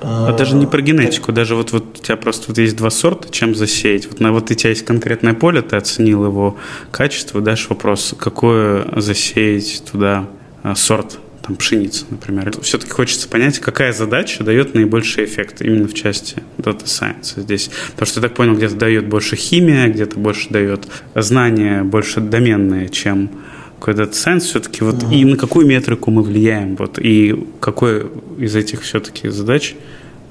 а 0.00 0.32
даже 0.36 0.56
не 0.56 0.66
про 0.66 0.82
генетику, 0.82 1.32
даже 1.32 1.54
вот, 1.54 1.72
вот 1.72 1.98
у 1.98 2.02
тебя 2.02 2.16
просто 2.16 2.48
вот 2.48 2.58
есть 2.58 2.76
два 2.76 2.90
сорта, 2.90 3.28
чем 3.30 3.54
засеять. 3.54 4.06
Вот, 4.06 4.20
на, 4.20 4.30
вот 4.30 4.50
у 4.50 4.54
тебя 4.54 4.70
есть 4.70 4.84
конкретное 4.84 5.34
поле, 5.34 5.62
ты 5.62 5.76
оценил 5.76 6.26
его 6.26 6.56
качество, 6.90 7.40
дальше 7.40 7.68
вопрос, 7.70 8.14
какое 8.18 8.86
засеять 9.00 9.82
туда 9.90 10.26
а, 10.62 10.74
сорт, 10.74 11.18
там 11.46 11.56
пшеницы, 11.56 12.04
например. 12.10 12.52
Все-таки 12.62 12.90
хочется 12.90 13.28
понять, 13.28 13.58
какая 13.58 13.92
задача 13.92 14.42
дает 14.44 14.74
наибольший 14.74 15.24
эффект 15.24 15.62
именно 15.62 15.88
в 15.88 15.94
части 15.94 16.42
Data 16.58 16.84
Science 16.84 17.40
здесь. 17.40 17.70
Потому 17.92 18.06
что 18.06 18.20
я 18.20 18.28
так 18.28 18.36
понял, 18.36 18.54
где-то 18.54 18.74
дает 18.76 19.08
больше 19.08 19.36
химия, 19.36 19.88
где-то 19.88 20.18
больше 20.18 20.50
дает 20.50 20.88
знания, 21.14 21.82
больше 21.82 22.20
доменные, 22.20 22.88
чем 22.88 23.30
какой-то 23.78 24.02
Science 24.04 24.40
все-таки 24.40 24.82
вот 24.82 24.96
mm-hmm. 24.96 25.14
и 25.14 25.24
на 25.24 25.36
какую 25.36 25.66
метрику 25.66 26.10
мы 26.10 26.22
влияем, 26.22 26.76
вот 26.76 26.98
и 26.98 27.46
какой 27.60 28.10
из 28.38 28.56
этих 28.56 28.82
все-таки 28.82 29.28
задач 29.28 29.76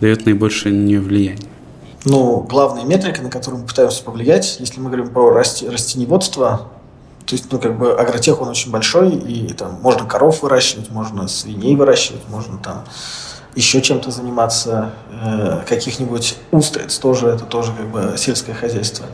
дает 0.02 0.26
наибольшее 0.26 0.74
на 0.74 0.84
нее 0.86 1.00
влияние? 1.00 1.48
Ну, 2.06 2.42
главная 2.42 2.84
метрика, 2.84 3.22
на 3.22 3.30
которую 3.30 3.62
мы 3.62 3.68
пытаемся 3.68 4.04
повлиять, 4.04 4.58
если 4.60 4.80
мы 4.80 4.88
говорим 4.88 5.10
про 5.10 5.32
расти, 5.32 5.68
растеневодство, 5.68 6.70
то 7.26 7.34
есть, 7.34 7.52
ну, 7.52 7.60
как 7.60 7.78
бы 7.78 7.94
агротех, 7.94 8.42
он 8.42 8.50
очень 8.50 8.72
большой, 8.72 9.10
и 9.10 9.52
там 9.54 9.80
можно 9.82 10.06
коров 10.06 10.44
выращивать, 10.44 10.92
можно 10.92 11.28
свиней 11.28 11.76
выращивать, 11.76 12.22
можно 12.30 12.58
там 12.60 12.84
еще 13.56 13.82
чем-то 13.82 14.12
заниматься, 14.12 14.92
э, 15.10 15.62
каких-нибудь 15.68 16.38
устриц 16.52 16.98
тоже, 17.00 17.28
это 17.28 17.46
тоже 17.46 17.72
как 17.72 17.88
бы 17.88 18.16
сельское 18.18 18.54
хозяйство. 18.54 19.06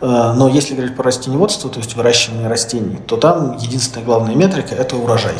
Э, 0.00 0.32
но 0.34 0.48
если 0.48 0.74
говорить 0.74 0.96
про 0.96 1.04
растеневодство, 1.04 1.70
то 1.70 1.78
есть 1.78 1.94
выращивание 1.94 2.48
растений, 2.48 2.98
то 3.06 3.16
там 3.16 3.56
единственная 3.58 4.04
главная 4.04 4.34
метрика– 4.34 4.74
это 4.76 4.96
урожай. 4.96 5.34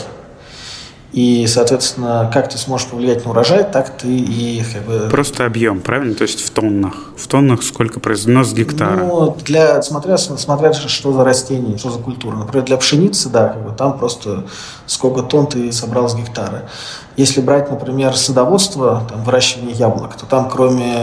И, 1.14 1.46
соответственно, 1.46 2.29
как 2.35 2.50
ты 2.50 2.59
сможешь 2.59 2.88
повлиять 2.88 3.24
на 3.24 3.31
урожай, 3.31 3.62
так 3.62 3.96
ты 3.96 4.09
и 4.09 4.64
как 4.72 4.83
бы... 4.83 5.09
Просто 5.09 5.46
объем, 5.46 5.81
правильно? 5.81 6.16
То 6.16 6.22
есть 6.22 6.40
в 6.40 6.50
тоннах. 6.50 7.12
В 7.16 7.29
тоннах 7.29 7.62
сколько 7.62 8.00
произведено 8.00 8.42
с 8.42 8.53
гектара? 8.53 8.96
Ну, 8.96 9.37
для, 9.44 9.81
смотря, 9.83 10.18
смотря 10.18 10.72
что 10.72 11.12
за 11.12 11.22
растение, 11.22 11.79
что 11.79 11.90
за 11.90 12.00
культура. 12.00 12.35
Например, 12.35 12.66
для 12.66 12.77
пшеницы, 12.77 13.29
да, 13.29 13.46
как 13.46 13.64
бы 13.64 13.70
там 13.70 13.96
просто 13.96 14.42
сколько 14.87 15.22
тонн 15.22 15.46
ты 15.46 15.70
собрал 15.70 16.09
с 16.09 16.16
гектара. 16.16 16.68
Если 17.16 17.40
брать, 17.40 17.70
например, 17.70 18.16
садоводство, 18.16 19.07
там, 19.09 19.22
выращивание 19.22 19.72
яблок, 19.72 20.16
то 20.16 20.27
там 20.27 20.50
кроме 20.50 20.96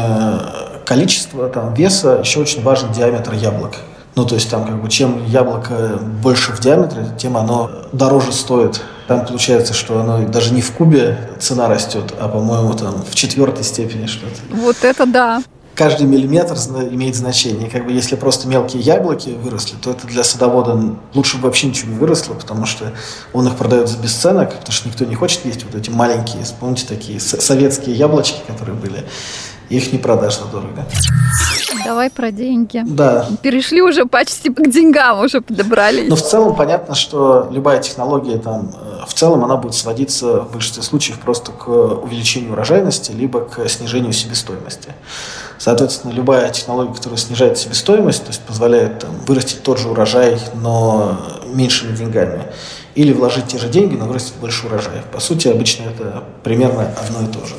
количества, 0.86 1.47
там, 1.47 1.74
веса 1.74 2.19
еще 2.21 2.41
очень 2.41 2.62
важен 2.63 2.91
диаметр 2.91 3.32
яблок. 3.32 3.78
Ну, 4.15 4.26
то 4.26 4.36
есть 4.36 4.50
там 4.50 4.65
как 4.65 4.82
бы 4.82 4.89
чем 4.89 5.26
яблоко 5.28 6.00
больше 6.21 6.52
в 6.52 6.60
диаметре, 6.60 7.08
тем 7.17 7.38
оно 7.38 7.69
дороже 7.93 8.32
стоит. 8.32 8.82
Там 9.08 9.26
получается, 9.26 9.74
что 9.74 10.00
оно 10.00 10.26
даже 10.28 10.54
не 10.54 10.62
в 10.62 10.71
кубе 10.71 11.17
цена 11.39 11.67
растет, 11.67 12.13
а, 12.19 12.28
по-моему, 12.28 12.74
там 12.74 13.04
в 13.10 13.15
четвертой 13.15 13.63
степени 13.63 14.06
что-то. 14.06 14.36
Вот 14.52 14.78
это 14.84 15.06
да. 15.06 15.41
Каждый 15.75 16.05
миллиметр 16.05 16.55
имеет 16.91 17.15
значение. 17.15 17.69
Как 17.69 17.86
бы 17.86 17.91
если 17.91 18.15
просто 18.15 18.47
мелкие 18.47 18.81
яблоки 18.81 19.29
выросли, 19.29 19.75
то 19.81 19.91
это 19.91 20.05
для 20.05 20.23
садовода 20.23 20.95
лучше 21.13 21.38
бы 21.38 21.43
вообще 21.43 21.67
ничего 21.67 21.91
не 21.91 21.97
выросло, 21.97 22.34
потому 22.34 22.65
что 22.65 22.91
он 23.34 23.47
их 23.47 23.55
продает 23.55 23.88
за 23.88 23.97
бесценок, 23.97 24.51
потому 24.51 24.71
что 24.71 24.89
никто 24.89 25.05
не 25.05 25.15
хочет 25.15 25.45
есть 25.45 25.63
вот 25.63 25.75
эти 25.75 25.89
маленькие, 25.89 26.43
помните, 26.60 26.86
такие 26.88 27.19
советские 27.19 27.95
яблочки, 27.95 28.41
которые 28.47 28.75
были 28.75 29.05
их 29.71 29.93
не 29.93 29.97
продашь 29.97 30.38
дорого. 30.51 30.86
Давай 31.86 32.10
про 32.10 32.31
деньги. 32.31 32.84
Да. 32.86 33.25
Перешли 33.41 33.81
уже 33.81 34.05
почти 34.05 34.49
к 34.49 34.69
деньгам, 34.69 35.21
уже 35.21 35.41
подобрались. 35.41 36.10
Но 36.10 36.15
в 36.15 36.21
целом 36.21 36.55
понятно, 36.55 36.93
что 36.93 37.47
любая 37.51 37.81
технология 37.81 38.38
там, 38.38 38.71
э, 38.73 39.05
в 39.07 39.13
целом 39.13 39.43
она 39.43 39.55
будет 39.55 39.73
сводиться 39.73 40.41
в 40.41 40.51
большинстве 40.51 40.84
случаев 40.84 41.19
просто 41.19 41.51
к 41.51 41.67
увеличению 41.69 42.51
урожайности, 42.51 43.12
либо 43.12 43.41
к 43.41 43.67
снижению 43.69 44.13
себестоимости. 44.13 44.89
Соответственно, 45.62 46.12
любая 46.13 46.50
технология, 46.50 46.91
которая 46.91 47.19
снижает 47.19 47.56
себестоимость, 47.56 48.24
то 48.24 48.30
есть 48.30 48.41
позволяет 48.41 48.97
там, 48.97 49.12
вырастить 49.28 49.62
тот 49.62 49.78
же 49.78 49.89
урожай, 49.89 50.39
но 50.56 51.21
меньшими 51.54 51.95
деньгами, 51.95 52.47
или 52.95 53.13
вложить 53.13 53.45
те 53.45 53.60
же 53.60 53.69
деньги, 53.69 53.95
но 53.95 54.06
вырастить 54.06 54.34
больше 54.41 54.65
урожая. 54.65 55.04
По 55.13 55.19
сути, 55.19 55.50
обычно 55.50 55.84
это 55.84 56.24
примерно 56.43 56.91
одно 57.00 57.30
и 57.30 57.32
то 57.32 57.45
же. 57.45 57.54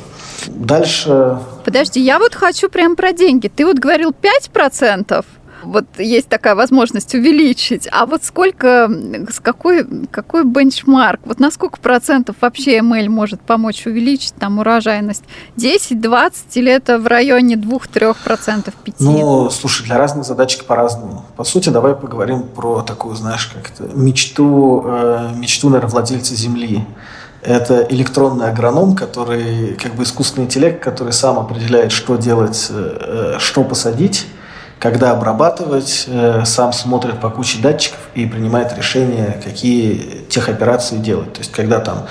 Дальше... 0.47 1.39
Подожди, 1.63 2.01
я 2.01 2.19
вот 2.19 2.35
хочу 2.35 2.67
прям 2.67 2.97
про 2.97 3.13
деньги. 3.13 3.47
Ты 3.47 3.65
вот 3.65 3.79
говорил 3.79 4.11
5%? 4.11 5.25
Вот 5.63 5.85
есть 5.97 6.27
такая 6.29 6.55
возможность 6.55 7.13
увеличить. 7.15 7.87
А 7.91 8.05
вот 8.05 8.23
сколько, 8.23 8.89
с 9.29 9.39
какой, 9.39 9.85
какой 10.07 10.43
бенчмарк? 10.43 11.21
Вот 11.25 11.39
на 11.39 11.51
сколько 11.51 11.79
процентов 11.79 12.35
вообще 12.41 12.79
ML 12.79 13.09
может 13.09 13.41
помочь 13.41 13.85
увеличить 13.85 14.33
там 14.35 14.59
урожайность? 14.59 15.23
10, 15.57 16.01
20 16.01 16.57
или 16.57 16.71
это 16.71 16.99
в 16.99 17.07
районе 17.07 17.55
2-3 17.55 18.15
процентов, 18.23 18.73
5? 18.83 18.95
Ну, 18.99 19.49
слушай, 19.49 19.85
для 19.85 19.97
разных 19.97 20.25
задачек 20.25 20.65
по-разному. 20.65 21.25
По 21.35 21.43
сути, 21.43 21.69
давай 21.69 21.95
поговорим 21.95 22.43
про 22.43 22.81
такую, 22.81 23.15
знаешь, 23.15 23.47
как-то 23.47 23.83
мечту, 23.95 24.83
э, 24.85 25.29
мечту, 25.35 25.69
наверное, 25.69 25.91
владельца 25.91 26.35
земли. 26.35 26.85
Это 27.41 27.85
электронный 27.89 28.49
агроном, 28.49 28.95
который 28.95 29.75
как 29.75 29.95
бы 29.95 30.03
искусственный 30.03 30.45
интеллект, 30.45 30.81
который 30.81 31.11
сам 31.11 31.37
определяет, 31.37 31.91
что 31.91 32.15
делать, 32.15 32.67
э, 32.69 33.35
что 33.39 33.63
посадить, 33.63 34.27
когда 34.83 35.11
обрабатывать, 35.11 36.03
э, 36.07 36.43
сам 36.43 36.73
смотрит 36.73 37.21
по 37.21 37.29
куче 37.29 37.61
датчиков 37.61 37.99
и 38.15 38.25
принимает 38.25 38.77
решение, 38.77 39.39
какие 39.41 40.25
техоперации 40.27 40.97
делать. 40.97 41.31
То 41.31 41.39
есть, 41.39 41.53
когда 41.53 41.79
там 41.79 42.05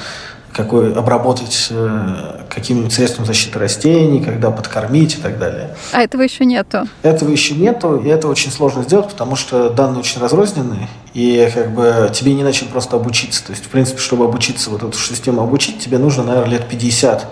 какой 0.55 0.95
обработать 0.95 1.69
э, 1.71 2.45
каким-нибудь 2.49 2.91
средством 2.91 3.27
защиты 3.27 3.59
растений, 3.59 4.23
когда 4.23 4.51
подкормить 4.51 5.19
и 5.19 5.21
так 5.21 5.39
далее. 5.39 5.77
А 5.93 6.03
этого 6.03 6.23
еще 6.23 6.47
нету? 6.47 6.89
Этого 7.03 7.31
еще 7.31 7.55
нету, 7.55 7.97
и 7.97 8.09
это 8.09 8.27
очень 8.27 8.51
сложно 8.51 8.83
сделать, 8.85 9.11
потому 9.11 9.37
что 9.37 9.69
данные 9.69 10.01
очень 10.01 10.21
разрозненные, 10.23 10.89
и 11.13 11.51
как 11.55 11.73
бы 11.73 12.11
тебе 12.15 12.33
не 12.33 12.43
начали 12.43 12.69
просто 12.69 12.97
обучиться. 12.97 13.45
То 13.45 13.53
есть, 13.53 13.67
в 13.67 13.69
принципе, 13.69 14.01
чтобы 14.01 14.25
обучиться 14.25 14.71
вот 14.71 14.83
эту 14.83 14.97
систему 14.97 15.43
обучить, 15.43 15.79
тебе 15.79 15.99
нужно, 15.99 16.23
наверное, 16.23 16.53
лет 16.53 16.67
50 16.67 17.27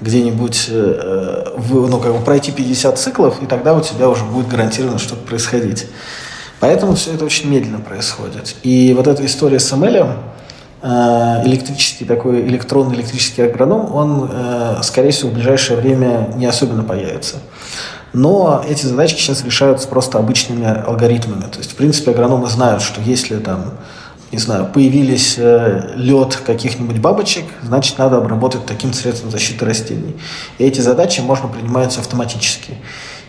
где-нибудь 0.00 0.66
э, 0.68 1.44
в, 1.56 1.88
ну, 1.88 1.98
как 1.98 2.12
бы 2.12 2.24
пройти 2.24 2.52
50 2.52 2.98
циклов, 2.98 3.42
и 3.42 3.46
тогда 3.46 3.74
у 3.74 3.80
тебя 3.80 4.08
уже 4.08 4.24
будет 4.24 4.48
гарантированно 4.48 4.98
что-то 4.98 5.22
происходить. 5.22 5.86
Поэтому 6.58 6.94
все 6.94 7.12
это 7.14 7.24
очень 7.24 7.50
медленно 7.50 7.80
происходит. 7.80 8.54
И 8.62 8.92
вот 8.94 9.06
эта 9.06 9.24
история 9.24 9.58
с 9.58 9.72
ML, 9.72 10.12
э, 10.82 11.42
электрический 11.44 12.04
такой 12.04 12.42
электронный 12.42 12.96
электрический 12.96 13.42
агроном, 13.42 13.94
он, 13.94 14.30
э, 14.30 14.80
скорее 14.82 15.10
всего, 15.10 15.30
в 15.30 15.34
ближайшее 15.34 15.78
время 15.78 16.32
не 16.36 16.46
особенно 16.46 16.82
появится. 16.82 17.36
Но 18.12 18.64
эти 18.68 18.86
задачки 18.86 19.20
сейчас 19.20 19.44
решаются 19.44 19.86
просто 19.86 20.18
обычными 20.18 20.66
алгоритмами. 20.66 21.42
То 21.42 21.58
есть, 21.58 21.72
в 21.72 21.76
принципе, 21.76 22.10
агрономы 22.10 22.48
знают, 22.48 22.82
что 22.82 23.00
если 23.00 23.36
там 23.36 23.74
не 24.32 24.38
знаю, 24.38 24.66
появились 24.72 25.34
э, 25.38 25.92
лед 25.96 26.36
каких-нибудь 26.36 26.98
бабочек, 26.98 27.44
значит, 27.62 27.98
надо 27.98 28.18
обработать 28.18 28.64
таким 28.64 28.92
средством 28.92 29.30
защиты 29.30 29.64
растений. 29.64 30.16
И 30.58 30.64
эти 30.64 30.80
задачи 30.80 31.20
можно 31.20 31.48
принимать 31.48 31.96
автоматически. 31.98 32.74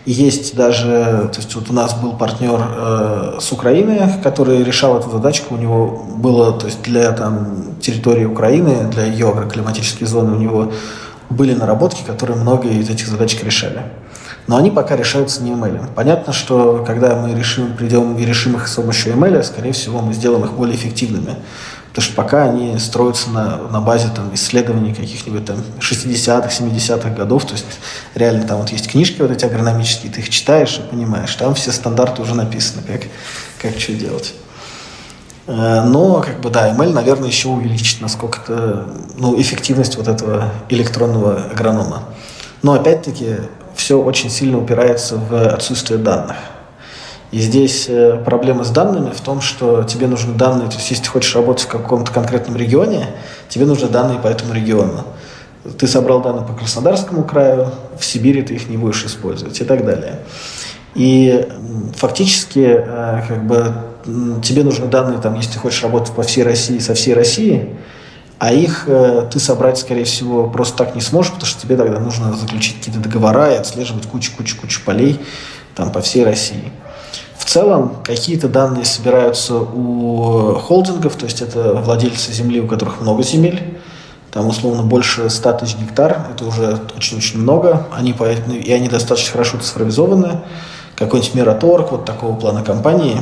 И 0.06 0.12
есть 0.12 0.56
даже, 0.56 1.30
то 1.32 1.38
есть 1.38 1.54
вот 1.56 1.70
у 1.70 1.74
нас 1.74 1.94
был 1.94 2.14
партнер 2.14 2.60
э, 2.60 3.38
с 3.40 3.52
Украины, 3.52 4.14
который 4.24 4.64
решал 4.64 4.98
эту 4.98 5.10
задачку. 5.10 5.56
У 5.56 5.58
него 5.58 6.06
было, 6.16 6.54
то 6.54 6.68
есть 6.68 6.82
для 6.84 7.12
там, 7.12 7.76
территории 7.82 8.26
Украины, 8.26 8.90
для 8.92 9.06
ее 9.06 9.30
агроклиматических 9.30 10.08
зон, 10.08 10.34
у 10.34 10.38
него 10.38 10.72
были 11.30 11.54
наработки, 11.54 12.04
которые 12.06 12.38
многие 12.38 12.80
из 12.80 12.90
этих 12.90 13.08
задачек 13.08 13.44
решали. 13.44 13.84
Но 14.48 14.58
они 14.58 14.72
пока 14.72 14.96
решаются 14.96 15.44
не 15.44 15.52
email. 15.52 15.88
Понятно, 15.96 16.34
что 16.34 16.84
когда 16.86 17.16
мы 17.16 17.34
решим, 17.34 17.74
придем 17.78 18.18
и 18.18 18.26
решим 18.26 18.56
их 18.56 18.68
с 18.68 18.76
помощью 18.76 19.14
email, 19.14 19.42
скорее 19.44 19.72
всего, 19.72 20.02
мы 20.02 20.14
сделаем 20.14 20.44
их 20.44 20.54
более 20.54 20.76
эффективными. 20.76 21.36
Потому 21.90 22.06
что 22.06 22.16
пока 22.16 22.44
они 22.44 22.80
строятся 22.80 23.30
на, 23.32 23.58
на 23.70 23.82
базе 23.82 24.08
там, 24.16 24.34
исследований 24.34 24.94
каких-нибудь 24.94 25.44
там 25.44 25.58
60-х, 25.80 26.48
70-х 26.48 27.10
годов. 27.10 27.46
То 27.46 27.54
есть 27.54 27.66
реально 28.16 28.48
там 28.48 28.62
вот 28.62 28.70
есть 28.70 28.90
книжки 28.90 29.22
вот 29.22 29.30
эти 29.30 29.44
агрономические, 29.44 30.12
ты 30.12 30.22
их 30.22 30.30
читаешь 30.30 30.80
и 30.80 30.90
понимаешь. 30.90 31.36
Там 31.36 31.54
все 31.54 31.74
стандарты 31.74 32.22
уже 32.22 32.34
написаны, 32.34 32.82
как, 32.84 33.02
как 33.62 33.78
что 33.78 33.94
делать. 33.94 34.34
Э, 35.48 35.82
но, 35.84 36.22
как 36.22 36.40
бы, 36.40 36.50
да, 36.50 36.72
ML, 36.72 36.94
наверное, 36.94 37.28
еще 37.28 37.50
увеличит 37.50 38.00
насколько-то, 38.00 38.88
ну, 39.18 39.40
эффективность 39.40 39.98
вот 39.98 40.08
этого 40.08 40.50
электронного 40.70 41.44
агронома. 41.52 42.04
Но, 42.62 42.74
опять-таки, 42.74 43.38
все 43.76 44.02
очень 44.02 44.30
сильно 44.30 44.58
упирается 44.58 45.18
в 45.18 45.54
отсутствие 45.54 46.00
данных. 46.00 46.38
И 47.32 47.40
здесь 47.40 47.86
э, 47.88 48.22
проблема 48.26 48.66
с 48.66 48.72
данными 48.72 49.12
в 49.12 49.22
том, 49.22 49.40
что 49.40 49.84
тебе 49.84 50.08
нужны 50.08 50.34
данные, 50.34 50.70
то 50.70 50.76
есть 50.76 50.92
если 50.92 51.04
ты 51.04 51.10
хочешь 51.10 51.34
работать 51.34 51.64
в 51.66 51.70
каком-то 51.70 52.12
конкретном 52.12 52.58
регионе, 52.58 53.08
тебе 53.48 53.66
нужны 53.66 53.88
данные 53.88 54.20
по 54.20 54.28
этому 54.28 54.54
региону. 54.54 55.06
Ты 55.78 55.88
собрал 55.88 56.22
данные 56.22 56.46
по 56.46 56.54
Краснодарскому 56.54 57.24
краю, 57.24 57.72
в 57.98 58.04
Сибири 58.04 58.42
ты 58.42 58.56
их 58.56 58.68
не 58.68 58.76
будешь 58.76 59.06
использовать 59.06 59.62
и 59.62 59.64
так 59.64 59.86
далее. 59.86 60.20
И 60.94 61.48
фактически 61.96 62.84
э, 62.86 63.22
как 63.26 63.48
бы, 63.48 63.74
тебе 64.44 64.64
нужны 64.64 64.88
данные, 64.88 65.20
там, 65.20 65.36
если 65.36 65.54
ты 65.54 65.60
хочешь 65.60 65.84
работать 65.84 66.14
по 66.14 66.24
всей 66.24 66.44
России, 66.44 66.80
со 66.80 66.96
всей 66.96 67.14
России, 67.14 67.78
а 68.42 68.52
их 68.52 68.86
э, 68.88 69.28
ты 69.32 69.40
собрать, 69.40 69.78
скорее 69.78 70.04
всего, 70.04 70.50
просто 70.50 70.76
так 70.76 70.96
не 70.96 71.02
сможешь, 71.02 71.32
потому 71.32 71.46
что 71.46 71.62
тебе 71.62 71.78
тогда 71.78 72.00
нужно 72.00 72.34
заключить 72.34 72.80
какие-то 72.80 73.00
договора 73.00 73.54
и 73.54 73.56
отслеживать 73.56 74.08
кучу-кучу-кучу 74.08 74.82
полей 74.84 75.20
там, 75.76 75.92
по 75.92 76.02
всей 76.02 76.26
России. 76.26 76.72
В 77.38 77.46
целом, 77.46 77.98
какие-то 78.04 78.48
данные 78.48 78.84
собираются 78.84 79.58
у 79.58 80.56
холдингов, 80.56 81.18
то 81.18 81.26
есть 81.26 81.44
это 81.44 81.76
владельцы 81.76 82.34
земли, 82.34 82.62
у 82.62 82.66
которых 82.66 83.00
много 83.02 83.22
земель, 83.22 83.78
там 84.32 84.48
условно 84.48 84.82
больше 84.82 85.30
100 85.30 85.54
тысяч 85.60 85.76
гектар, 85.78 86.26
это 86.34 86.44
уже 86.44 86.80
очень-очень 86.98 87.42
много, 87.42 87.86
они, 87.96 88.16
и 88.56 88.74
они 88.74 88.88
достаточно 88.88 89.34
хорошо 89.34 89.60
цифровизованы, 89.60 90.42
какой-нибудь 91.02 91.34
Мираторг, 91.34 91.92
вот 91.92 92.06
такого 92.06 92.36
плана 92.36 92.64
компании, 92.64 93.18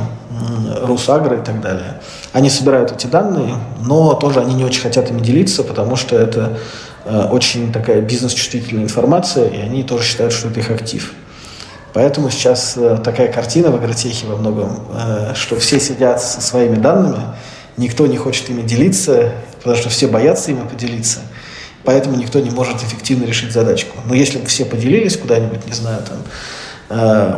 Русагра 0.82 1.38
и 1.38 1.42
так 1.42 1.60
далее. 1.60 2.00
Они 2.32 2.50
собирают 2.50 2.92
эти 2.92 3.06
данные, 3.06 3.56
но 3.80 4.14
тоже 4.14 4.40
они 4.40 4.54
не 4.54 4.64
очень 4.64 4.82
хотят 4.82 5.10
ими 5.10 5.20
делиться, 5.20 5.64
потому 5.64 5.96
что 5.96 6.16
это 6.16 6.58
э, 7.04 7.28
очень 7.30 7.72
такая 7.72 8.02
бизнес-чувствительная 8.02 8.84
информация, 8.84 9.48
и 9.48 9.58
они 9.58 9.82
тоже 9.82 10.04
считают, 10.04 10.32
что 10.32 10.48
это 10.48 10.60
их 10.60 10.70
актив. 10.70 11.12
Поэтому 11.92 12.30
сейчас 12.30 12.74
э, 12.76 12.98
такая 13.02 13.32
картина 13.32 13.70
в 13.70 13.76
агротехе 13.76 14.26
во 14.26 14.36
многом, 14.36 14.78
э, 14.94 15.32
что 15.34 15.58
все 15.58 15.80
сидят 15.80 16.22
со 16.22 16.40
своими 16.40 16.76
данными, 16.76 17.22
никто 17.76 18.06
не 18.06 18.16
хочет 18.16 18.48
ими 18.50 18.62
делиться, 18.62 19.32
потому 19.58 19.76
что 19.76 19.88
все 19.88 20.06
боятся 20.06 20.50
ими 20.50 20.66
поделиться, 20.68 21.20
поэтому 21.84 22.16
никто 22.16 22.40
не 22.40 22.50
может 22.50 22.82
эффективно 22.82 23.24
решить 23.24 23.52
задачку. 23.52 23.96
Но 24.06 24.14
если 24.14 24.38
бы 24.38 24.46
все 24.46 24.64
поделились 24.64 25.16
куда-нибудь, 25.16 25.66
не 25.66 25.72
знаю, 25.72 26.02
там, 26.06 26.18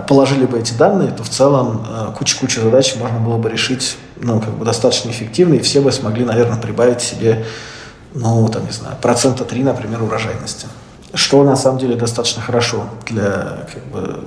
положили 0.08 0.46
бы 0.46 0.58
эти 0.58 0.72
данные, 0.72 1.10
то 1.10 1.22
в 1.22 1.28
целом 1.28 1.86
э, 1.86 2.12
куча-куча 2.16 2.60
задач 2.62 2.96
можно 2.96 3.20
было 3.20 3.36
бы 3.36 3.50
решить 3.50 3.96
ну, 4.16 4.40
как 4.40 4.54
бы 4.54 4.64
достаточно 4.64 5.10
эффективно, 5.10 5.54
и 5.54 5.58
все 5.60 5.80
бы 5.80 5.92
смогли, 5.92 6.24
наверное, 6.24 6.60
прибавить 6.60 7.00
себе, 7.00 7.44
ну, 8.14 8.48
там, 8.48 8.64
не 8.64 8.72
знаю, 8.72 8.96
процента 9.00 9.44
3, 9.44 9.64
например, 9.64 10.02
урожайности. 10.02 10.66
Что 11.14 11.44
на 11.44 11.56
самом 11.56 11.78
деле 11.78 11.96
достаточно 11.96 12.40
хорошо 12.40 12.84
для, 13.06 13.66
как 13.72 13.84
бы, 13.92 14.20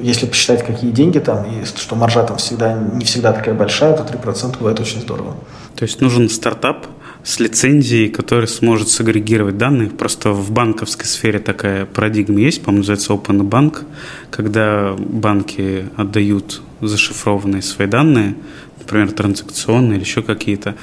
если 0.00 0.26
посчитать, 0.26 0.66
какие 0.66 0.90
деньги 0.90 1.20
там, 1.20 1.44
и 1.44 1.64
что 1.64 1.94
маржа 1.94 2.24
там 2.24 2.38
всегда 2.38 2.72
не 2.72 3.04
всегда 3.04 3.32
такая 3.32 3.54
большая, 3.54 3.96
то 3.96 4.02
3% 4.02 4.58
бывает 4.58 4.80
очень 4.80 5.00
здорово. 5.00 5.36
То 5.76 5.84
есть 5.84 6.00
нужен 6.00 6.28
стартап, 6.28 6.86
с 7.24 7.38
лицензией, 7.38 8.08
который 8.08 8.48
сможет 8.48 8.88
сагрегировать 8.88 9.56
данные. 9.56 9.90
Просто 9.90 10.32
в 10.32 10.50
банковской 10.50 11.06
сфере 11.06 11.38
такая 11.38 11.86
парадигма 11.86 12.40
есть, 12.40 12.62
по-моему, 12.62 12.80
называется 12.80 13.12
Open 13.12 13.48
Bank, 13.48 13.84
когда 14.30 14.94
банки 14.98 15.86
отдают 15.96 16.62
зашифрованные 16.80 17.62
свои 17.62 17.86
данные, 17.86 18.34
например, 18.78 19.12
транзакционные 19.12 19.96
или 19.96 20.04
еще 20.04 20.22
какие-то, 20.22 20.74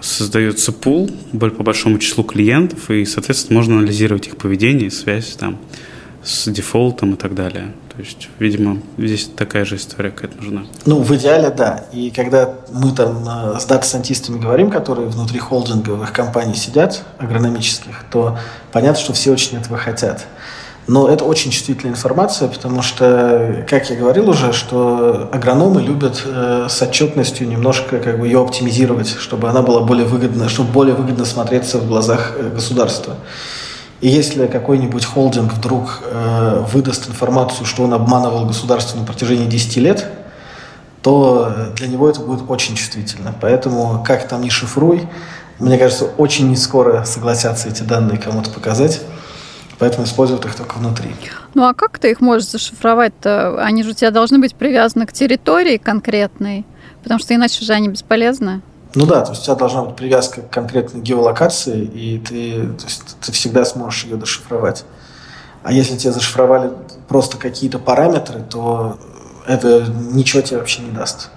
создается 0.00 0.72
пул 0.72 1.10
по 1.32 1.62
большому 1.62 1.98
числу 1.98 2.24
клиентов, 2.24 2.90
и, 2.90 3.04
соответственно, 3.04 3.58
можно 3.58 3.78
анализировать 3.78 4.28
их 4.28 4.36
поведение, 4.36 4.90
связь 4.90 5.34
там 5.34 5.58
с 6.22 6.50
дефолтом 6.50 7.14
и 7.14 7.16
так 7.16 7.34
далее. 7.34 7.72
То 7.94 8.02
есть, 8.02 8.28
видимо, 8.38 8.78
здесь 8.98 9.30
такая 9.34 9.64
же 9.64 9.76
история 9.76 10.10
какая-то 10.10 10.36
нужна. 10.38 10.62
Ну, 10.86 11.00
в 11.00 11.14
идеале, 11.16 11.50
да. 11.50 11.84
И 11.92 12.10
когда 12.10 12.54
мы 12.72 12.92
там 12.92 13.26
э, 13.28 13.58
с 13.58 13.64
дата-сантистами 13.64 14.38
говорим, 14.38 14.70
которые 14.70 15.08
внутри 15.08 15.38
холдинговых 15.38 16.12
компаний 16.12 16.54
сидят, 16.54 17.02
агрономических, 17.18 18.04
то 18.10 18.38
понятно, 18.72 19.00
что 19.00 19.12
все 19.12 19.32
очень 19.32 19.58
этого 19.58 19.76
хотят. 19.76 20.26
Но 20.86 21.08
это 21.08 21.24
очень 21.24 21.50
чувствительная 21.50 21.92
информация, 21.92 22.48
потому 22.48 22.82
что, 22.82 23.64
как 23.68 23.90
я 23.90 23.96
говорил 23.96 24.28
уже, 24.30 24.52
что 24.52 25.28
агрономы 25.32 25.82
любят 25.82 26.22
э, 26.24 26.66
с 26.68 26.82
отчетностью 26.82 27.46
немножко 27.48 27.98
как 27.98 28.18
бы 28.18 28.26
ее 28.26 28.40
оптимизировать, 28.40 29.08
чтобы 29.08 29.48
она 29.48 29.62
была 29.62 29.82
более 29.82 30.06
выгодна, 30.06 30.48
чтобы 30.48 30.72
более 30.72 30.94
выгодно 30.94 31.24
смотреться 31.24 31.78
в 31.78 31.86
глазах 31.86 32.34
э, 32.36 32.50
государства. 32.50 33.16
И 34.00 34.08
если 34.08 34.46
какой-нибудь 34.46 35.04
холдинг 35.04 35.52
вдруг 35.52 36.00
э, 36.04 36.64
выдаст 36.72 37.08
информацию, 37.08 37.66
что 37.66 37.82
он 37.82 37.92
обманывал 37.92 38.46
государство 38.46 38.98
на 38.98 39.04
протяжении 39.04 39.46
10 39.46 39.76
лет, 39.76 40.10
то 41.02 41.72
для 41.76 41.88
него 41.88 42.08
это 42.08 42.20
будет 42.20 42.48
очень 42.48 42.76
чувствительно. 42.76 43.34
Поэтому, 43.40 44.02
как 44.06 44.26
там 44.26 44.42
ни 44.42 44.48
шифруй, 44.48 45.08
мне 45.58 45.76
кажется, 45.76 46.06
очень 46.16 46.48
не 46.48 46.56
скоро 46.56 47.04
согласятся 47.04 47.68
эти 47.68 47.82
данные 47.82 48.18
кому-то 48.18 48.50
показать. 48.50 49.02
Поэтому 49.78 50.04
используют 50.04 50.44
их 50.44 50.54
только 50.54 50.76
внутри. 50.76 51.10
Ну 51.54 51.66
а 51.66 51.72
как 51.72 51.98
ты 51.98 52.10
их 52.10 52.20
можешь 52.20 52.48
зашифровать-то? 52.48 53.62
Они 53.62 53.82
же 53.82 53.90
у 53.90 53.94
тебя 53.94 54.10
должны 54.10 54.38
быть 54.38 54.54
привязаны 54.54 55.06
к 55.06 55.12
территории 55.12 55.78
конкретной, 55.78 56.66
потому 57.02 57.18
что 57.18 57.34
иначе 57.34 57.64
же 57.64 57.72
они 57.72 57.88
бесполезны. 57.88 58.60
Ну 58.94 59.06
да, 59.06 59.22
то 59.22 59.30
есть 59.30 59.42
у 59.42 59.44
тебя 59.44 59.54
должна 59.54 59.84
быть 59.84 59.96
привязка 59.96 60.42
к 60.42 60.50
конкретной 60.50 61.00
геолокации, 61.00 61.82
и 61.82 62.18
ты, 62.18 62.66
то 62.76 62.84
есть, 62.84 63.02
ты 63.20 63.30
всегда 63.32 63.64
сможешь 63.64 64.04
ее 64.04 64.16
дешифровать. 64.16 64.84
А 65.62 65.72
если 65.72 65.96
тебе 65.96 66.12
зашифровали 66.12 66.72
просто 67.08 67.36
какие-то 67.36 67.78
параметры, 67.78 68.40
то 68.40 68.98
это 69.46 69.84
ничего 70.12 70.42
тебе 70.42 70.58
вообще 70.58 70.82
не 70.82 70.90
даст. 70.90 71.30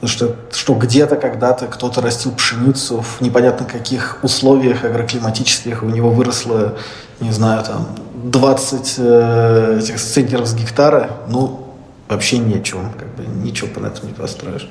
Потому 0.00 0.12
что, 0.12 0.36
что 0.52 0.74
где-то 0.74 1.16
когда-то 1.16 1.66
кто-то 1.66 2.02
растил 2.02 2.32
пшеницу 2.32 3.00
в 3.00 3.22
непонятно 3.22 3.64
каких 3.64 4.18
условиях 4.22 4.84
агроклиматических, 4.84 5.82
у 5.82 5.86
него 5.86 6.10
выросло, 6.10 6.76
не 7.20 7.30
знаю, 7.30 7.64
там 7.64 7.88
20 8.24 8.94
э, 8.98 9.78
этих 9.80 9.98
центнеров 9.98 10.46
с 10.46 10.54
гектара, 10.54 11.10
ну, 11.28 11.66
вообще 12.08 12.38
нечего, 12.38 12.82
как 12.98 13.08
бы 13.14 13.24
ничего 13.42 13.68
по 13.68 13.78
этому 13.86 14.08
не 14.08 14.14
построишь. 14.14 14.68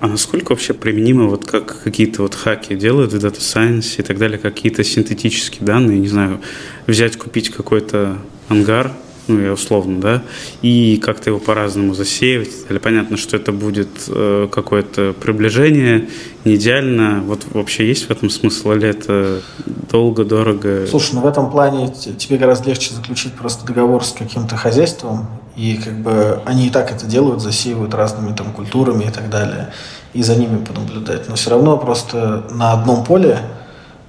А 0.00 0.06
насколько 0.06 0.50
вообще 0.52 0.74
применимо, 0.74 1.26
вот 1.26 1.44
как 1.44 1.82
какие-то 1.82 2.22
вот 2.22 2.34
хаки 2.34 2.76
делают 2.76 3.12
в 3.12 3.16
Data 3.16 3.38
Science 3.38 3.96
и 3.98 4.02
так 4.02 4.18
далее, 4.18 4.38
какие-то 4.38 4.84
синтетические 4.84 5.66
данные, 5.66 5.98
не 5.98 6.08
знаю, 6.08 6.40
взять, 6.86 7.16
купить 7.16 7.50
какой-то 7.50 8.18
ангар, 8.48 8.92
ну, 9.28 9.40
я 9.40 9.52
условно, 9.52 10.00
да, 10.00 10.22
и 10.62 11.00
как-то 11.02 11.30
его 11.30 11.38
по-разному 11.38 11.94
засеивать. 11.94 12.50
Или 12.68 12.78
понятно, 12.78 13.16
что 13.16 13.36
это 13.36 13.52
будет 13.52 13.88
э, 14.08 14.48
какое-то 14.50 15.12
приближение, 15.12 16.08
не 16.44 16.56
идеально. 16.56 17.22
Вот 17.24 17.44
вообще 17.52 17.86
есть 17.86 18.08
в 18.08 18.10
этом 18.10 18.30
смысл, 18.30 18.72
или 18.72 18.88
это 18.88 19.42
долго, 19.90 20.24
дорого? 20.24 20.86
Слушай, 20.86 21.14
ну 21.14 21.20
в 21.20 21.26
этом 21.26 21.50
плане 21.50 21.92
тебе 21.92 22.38
гораздо 22.38 22.70
легче 22.70 22.94
заключить 22.94 23.34
просто 23.34 23.66
договор 23.66 24.04
с 24.04 24.12
каким-то 24.12 24.56
хозяйством, 24.56 25.26
и 25.56 25.76
как 25.76 25.98
бы 26.00 26.40
они 26.46 26.68
и 26.68 26.70
так 26.70 26.90
это 26.90 27.06
делают, 27.06 27.42
засеивают 27.42 27.94
разными 27.94 28.34
там 28.34 28.52
культурами 28.52 29.04
и 29.04 29.10
так 29.10 29.28
далее, 29.28 29.72
и 30.14 30.22
за 30.22 30.36
ними 30.36 30.64
понаблюдать. 30.64 31.28
Но 31.28 31.34
все 31.34 31.50
равно 31.50 31.76
просто 31.76 32.44
на 32.50 32.72
одном 32.72 33.04
поле, 33.04 33.40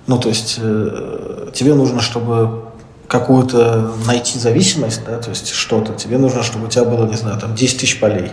ну 0.07 0.17
то 0.17 0.29
есть 0.29 0.59
э, 0.61 1.49
тебе 1.53 1.73
нужно, 1.73 2.01
чтобы 2.01 2.68
какую-то 3.09 3.91
найти 4.05 4.37
зависимость, 4.37 5.03
да, 5.03 5.17
то 5.17 5.31
есть 5.31 5.49
что-то, 5.49 5.93
тебе 5.93 6.19
нужно, 6.19 6.43
чтобы 6.43 6.67
у 6.67 6.69
тебя 6.69 6.85
было, 6.85 7.07
не 7.07 7.17
знаю, 7.17 7.39
там 7.39 7.55
10 7.55 7.79
тысяч 7.79 7.99
полей 7.99 8.31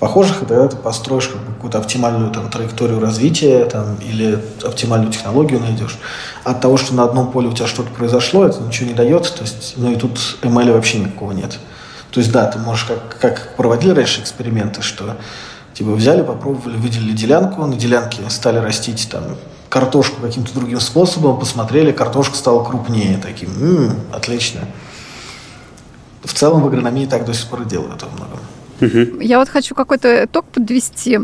похожих, 0.00 0.42
и 0.42 0.46
тогда 0.46 0.66
ты 0.66 0.76
построишь 0.76 1.28
какую-то 1.28 1.78
оптимальную 1.78 2.32
там, 2.32 2.50
траекторию 2.50 3.00
развития 3.00 3.66
там, 3.66 3.96
или 3.96 4.42
оптимальную 4.64 5.12
технологию 5.12 5.60
найдешь. 5.60 5.96
От 6.42 6.60
того, 6.60 6.76
что 6.76 6.94
на 6.94 7.04
одном 7.04 7.30
поле 7.30 7.48
у 7.48 7.52
тебя 7.52 7.68
что-то 7.68 7.90
произошло, 7.90 8.44
это 8.44 8.60
ничего 8.62 8.88
не 8.88 8.94
дает, 8.94 9.32
то 9.32 9.42
есть, 9.42 9.74
ну 9.76 9.92
и 9.92 9.96
тут 9.96 10.18
ML 10.42 10.72
вообще 10.72 10.98
никакого 10.98 11.30
нет. 11.30 11.58
То 12.10 12.18
есть 12.18 12.32
да, 12.32 12.46
ты 12.46 12.58
можешь, 12.58 12.86
как, 12.86 13.18
как 13.20 13.56
проводили 13.56 13.92
раньше 13.92 14.22
эксперименты, 14.22 14.82
что 14.82 15.16
типа 15.74 15.92
взяли, 15.92 16.22
попробовали, 16.22 16.76
выделили 16.78 17.12
делянку, 17.12 17.64
на 17.64 17.76
делянке 17.76 18.22
стали 18.28 18.58
растить 18.58 19.08
там 19.12 19.22
картошку 19.70 20.20
каким-то 20.20 20.52
другим 20.52 20.80
способом, 20.80 21.38
посмотрели, 21.38 21.92
картошка 21.92 22.36
стала 22.36 22.62
крупнее, 22.62 23.18
таким, 23.22 23.50
м-м, 23.50 23.96
отлично. 24.12 24.60
В 26.22 26.34
целом 26.34 26.60
в 26.60 26.66
агрономии 26.66 27.06
так 27.06 27.24
до 27.24 27.32
сих 27.32 27.46
пор 27.46 27.62
и 27.62 27.64
делают 27.64 28.02
во 28.02 28.08
многом. 28.10 28.40
Я 29.20 29.38
вот 29.38 29.48
хочу 29.48 29.74
какой-то 29.74 30.24
итог 30.24 30.46
подвести 30.46 31.18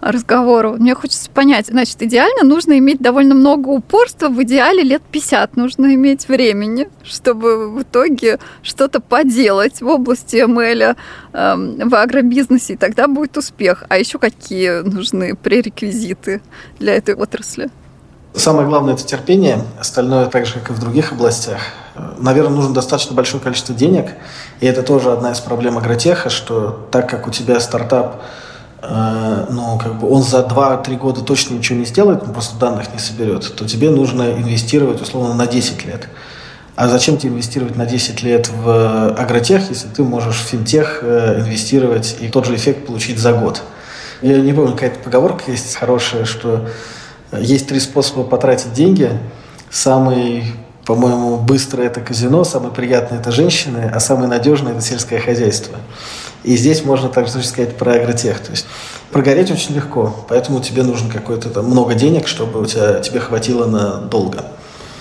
разговору. 0.00 0.76
Мне 0.78 0.94
хочется 0.94 1.28
понять, 1.28 1.66
значит, 1.66 2.00
идеально 2.02 2.44
нужно 2.44 2.78
иметь 2.78 3.00
довольно 3.00 3.34
много 3.34 3.68
упорства, 3.68 4.28
в 4.28 4.40
идеале 4.44 4.82
лет 4.82 5.02
50 5.10 5.56
нужно 5.56 5.94
иметь 5.94 6.28
времени, 6.28 6.88
чтобы 7.02 7.68
в 7.68 7.82
итоге 7.82 8.38
что-то 8.62 9.00
поделать 9.00 9.80
в 9.80 9.86
области 9.88 10.36
ML, 10.36 10.96
э, 11.32 11.84
в 11.84 11.94
агробизнесе, 11.94 12.74
и 12.74 12.76
тогда 12.76 13.08
будет 13.08 13.36
успех. 13.36 13.84
А 13.88 13.98
еще 13.98 14.18
какие 14.18 14.82
нужны 14.82 15.34
пререквизиты 15.34 16.40
для 16.78 16.94
этой 16.94 17.14
отрасли? 17.14 17.70
Самое 18.34 18.68
главное– 18.68 18.94
это 18.94 19.04
терпение. 19.04 19.64
Остальное, 19.78 20.26
так 20.26 20.46
же, 20.46 20.54
как 20.54 20.70
и 20.70 20.72
в 20.72 20.78
других 20.78 21.12
областях. 21.12 21.60
Наверное, 22.18 22.54
нужно 22.54 22.72
достаточно 22.72 23.14
большое 23.14 23.42
количество 23.42 23.74
денег. 23.74 24.12
И 24.60 24.66
это 24.66 24.82
тоже 24.82 25.12
одна 25.12 25.32
из 25.32 25.40
проблем 25.40 25.78
агротеха, 25.78 26.30
что 26.30 26.86
так 26.92 27.08
как 27.10 27.26
у 27.26 27.30
тебя 27.30 27.58
стартап, 27.58 28.22
э, 28.82 29.46
ну, 29.50 29.78
как 29.78 29.98
бы 29.98 30.08
он 30.08 30.22
за 30.22 30.42
2-3 30.42 30.96
года 30.96 31.22
точно 31.22 31.54
ничего 31.54 31.78
не 31.80 31.84
сделает, 31.84 32.22
он 32.22 32.32
просто 32.32 32.56
данных 32.56 32.92
не 32.92 33.00
соберет, 33.00 33.56
то 33.56 33.66
тебе 33.66 33.90
нужно 33.90 34.32
инвестировать, 34.32 35.02
условно, 35.02 35.34
на 35.34 35.46
10 35.46 35.84
лет. 35.84 36.08
А 36.76 36.88
зачем 36.88 37.18
тебе 37.18 37.32
инвестировать 37.32 37.76
на 37.76 37.84
10 37.84 38.22
лет 38.22 38.48
в 38.48 39.12
агротех, 39.12 39.68
если 39.70 39.88
ты 39.88 40.04
можешь 40.04 40.36
в 40.36 40.46
финтех 40.46 41.00
э, 41.02 41.40
инвестировать 41.40 42.16
и 42.20 42.28
тот 42.28 42.46
же 42.46 42.54
эффект 42.54 42.86
получить 42.86 43.18
за 43.18 43.32
год? 43.32 43.62
Я 44.22 44.40
не 44.40 44.52
помню, 44.52 44.72
какая-то 44.72 45.00
поговорка 45.00 45.50
есть 45.50 45.74
хорошая, 45.76 46.24
что 46.24 46.68
есть 47.32 47.68
три 47.68 47.80
способа 47.80 48.24
потратить 48.24 48.72
деньги. 48.72 49.10
Самый, 49.70 50.44
по-моему, 50.84 51.36
быстрый– 51.36 51.86
это 51.88 52.00
казино, 52.00 52.44
самый 52.44 52.72
приятный– 52.72 53.18
это 53.20 53.30
женщины, 53.30 53.90
а 53.92 54.00
самый 54.00 54.28
надежный– 54.28 54.72
это 54.72 54.80
сельское 54.80 55.20
хозяйство. 55.20 55.78
И 56.42 56.56
здесь 56.56 56.84
можно 56.84 57.08
также 57.08 57.42
сказать 57.42 57.76
про 57.76 57.94
агротех. 57.94 58.40
То 58.40 58.50
есть 58.50 58.66
прогореть 59.12 59.50
очень 59.50 59.74
легко, 59.74 60.14
поэтому 60.28 60.60
тебе 60.60 60.82
нужно 60.82 61.12
какое-то 61.12 61.50
там 61.50 61.66
много 61.66 61.94
денег, 61.94 62.26
чтобы 62.26 62.60
у 62.60 62.66
тебя, 62.66 63.00
тебе 63.00 63.20
хватило 63.20 63.66
на 63.66 64.00
долго. 64.00 64.44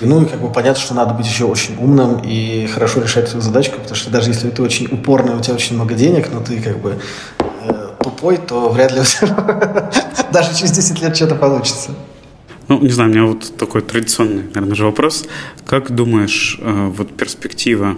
Ну 0.02 0.22
и 0.22 0.26
как 0.26 0.40
бы 0.40 0.50
понятно, 0.50 0.82
что 0.82 0.94
надо 0.94 1.14
быть 1.14 1.26
еще 1.26 1.46
очень 1.46 1.76
умным 1.78 2.22
и 2.24 2.68
хорошо 2.68 3.02
решать 3.02 3.28
свою 3.28 3.42
задачку, 3.42 3.80
потому 3.80 3.96
что 3.96 4.10
даже 4.10 4.30
если 4.30 4.50
ты 4.50 4.62
очень 4.62 4.86
упорный, 4.86 5.36
у 5.36 5.42
тебя 5.42 5.56
очень 5.56 5.76
много 5.76 5.94
денег, 5.94 6.30
но 6.32 6.40
ты 6.40 6.62
как 6.62 6.80
бы 6.80 7.00
э, 7.40 7.88
тупой, 8.02 8.38
то 8.38 8.70
вряд 8.70 8.94
ли 8.94 9.02
даже 10.32 10.56
через 10.56 10.72
10 10.72 11.02
лет 11.02 11.16
что-то 11.16 11.36
получится. 11.36 11.92
Ну, 12.70 12.80
не 12.80 12.89
знаю, 12.89 13.09
у 13.09 13.13
меня 13.13 13.26
вот 13.26 13.57
такой 13.57 13.82
традиционный, 13.82 14.43
наверное, 14.43 14.76
же 14.76 14.86
вопрос. 14.86 15.26
Как 15.65 15.91
думаешь, 15.91 16.59
э, 16.61 16.91
вот 16.95 17.11
перспектива 17.17 17.97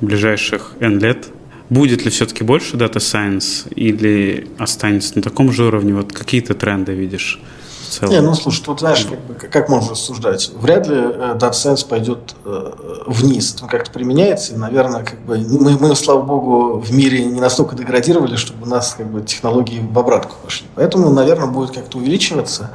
ближайших 0.00 0.72
N 0.80 0.98
лет, 0.98 1.26
будет 1.68 2.04
ли 2.04 2.10
все-таки 2.10 2.42
больше 2.42 2.78
Data 2.78 2.94
Science 2.96 3.70
или 3.74 4.48
останется 4.58 5.12
на 5.16 5.22
таком 5.22 5.52
же 5.52 5.64
уровне? 5.64 5.92
Вот 5.92 6.14
какие 6.14 6.40
то 6.40 6.54
тренды 6.54 6.94
видишь? 6.94 7.40
Не, 8.02 8.20
ну 8.22 8.34
слушай, 8.34 8.64
тут 8.64 8.80
знаешь, 8.80 9.04
как, 9.04 9.20
бы, 9.20 9.34
как 9.34 9.68
можно 9.68 9.92
рассуждать? 9.92 10.50
Вряд 10.54 10.88
ли 10.88 10.96
э, 10.96 11.36
Data 11.38 11.52
Science 11.52 11.86
пойдет 11.86 12.34
э, 12.46 12.72
вниз. 13.06 13.54
Он 13.60 13.68
как-то 13.68 13.90
применяется, 13.90 14.54
и, 14.54 14.56
наверное, 14.56 15.04
как 15.04 15.20
бы 15.26 15.36
мы, 15.38 15.78
мы, 15.78 15.94
слава 15.94 16.22
богу, 16.22 16.78
в 16.78 16.90
мире 16.90 17.22
не 17.26 17.40
настолько 17.40 17.76
деградировали, 17.76 18.36
чтобы 18.36 18.66
у 18.66 18.68
нас 18.68 18.94
как 18.96 19.10
бы 19.10 19.20
технологии 19.20 19.78
в 19.78 19.98
обратку 19.98 20.36
пошли. 20.42 20.66
Поэтому, 20.74 21.10
наверное, 21.10 21.48
будет 21.48 21.72
как-то 21.72 21.98
увеличиваться. 21.98 22.70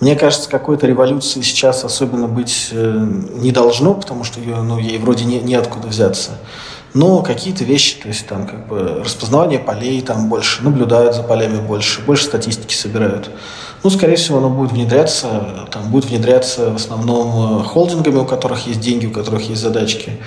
Мне 0.00 0.16
кажется, 0.16 0.48
какой-то 0.48 0.86
революции 0.86 1.42
сейчас 1.42 1.84
особенно 1.84 2.26
быть 2.26 2.70
э, 2.72 3.06
не 3.34 3.52
должно, 3.52 3.92
потому 3.92 4.24
что 4.24 4.40
ее, 4.40 4.56
ну, 4.56 4.78
ей 4.78 4.96
вроде 4.96 5.26
не, 5.26 5.40
неоткуда 5.40 5.88
взяться. 5.88 6.38
Но 6.94 7.22
какие-то 7.22 7.64
вещи, 7.64 8.00
то 8.00 8.08
есть 8.08 8.26
там 8.26 8.46
как 8.46 8.66
бы 8.66 9.02
распознавание 9.04 9.60
полей 9.60 10.00
там 10.00 10.28
больше, 10.28 10.64
наблюдают 10.64 11.14
за 11.14 11.22
полями 11.22 11.60
больше, 11.60 12.00
больше 12.00 12.24
статистики 12.24 12.74
собирают. 12.74 13.30
Ну, 13.82 13.90
скорее 13.90 14.16
всего, 14.16 14.38
оно 14.38 14.50
будет 14.50 14.72
внедряться, 14.72 15.66
там 15.70 15.90
будет 15.90 16.06
внедряться 16.06 16.70
в 16.70 16.76
основном 16.76 17.60
э, 17.60 17.64
холдингами, 17.64 18.16
у 18.16 18.24
которых 18.24 18.66
есть 18.66 18.80
деньги, 18.80 19.06
у 19.06 19.12
которых 19.12 19.42
есть 19.48 19.60
задачки. 19.60 20.18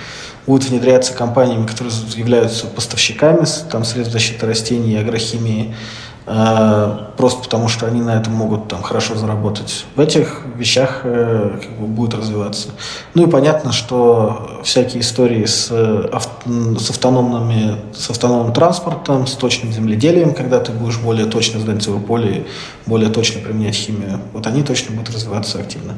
Будет 0.46 0.68
внедряться 0.70 1.14
компаниями, 1.14 1.66
которые 1.66 1.94
являются 2.16 2.66
поставщиками 2.66 3.44
там, 3.70 3.84
средств 3.84 4.12
защиты 4.12 4.46
растений 4.46 4.92
и 4.92 4.96
агрохимии. 4.96 5.74
Э, 6.26 7.10
просто 7.18 7.42
потому 7.42 7.68
что 7.68 7.86
они 7.86 8.00
на 8.00 8.18
этом 8.18 8.32
могут 8.32 8.68
там 8.68 8.82
хорошо 8.82 9.14
заработать. 9.14 9.84
В 9.94 10.00
этих 10.00 10.40
вещах 10.56 11.00
э, 11.04 11.58
как 11.60 11.70
бы, 11.78 11.86
будет 11.86 12.14
развиваться. 12.14 12.68
Ну 13.12 13.26
и 13.26 13.30
понятно, 13.30 13.72
что 13.72 14.60
всякие 14.64 15.02
истории 15.02 15.44
с, 15.44 15.66
с, 15.66 16.90
автономными, 16.90 17.76
с 17.94 18.08
автономным 18.08 18.54
транспортом, 18.54 19.26
с 19.26 19.32
точным 19.34 19.72
земледелием, 19.72 20.34
когда 20.34 20.60
ты 20.60 20.72
будешь 20.72 20.98
более 20.98 21.26
точно 21.26 21.60
знать 21.60 21.82
свое 21.82 22.00
поле, 22.00 22.46
более 22.86 23.10
точно 23.10 23.42
применять 23.42 23.74
химию, 23.74 24.20
вот 24.32 24.46
они 24.46 24.62
точно 24.62 24.96
будут 24.96 25.14
развиваться 25.14 25.58
активно. 25.58 25.94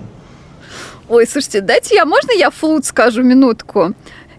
Ой, 1.08 1.24
слушайте, 1.24 1.60
дайте 1.60 1.94
я, 1.94 2.04
можно 2.04 2.32
я 2.32 2.50
флут 2.50 2.84
скажу 2.84 3.22
минутку? 3.22 3.92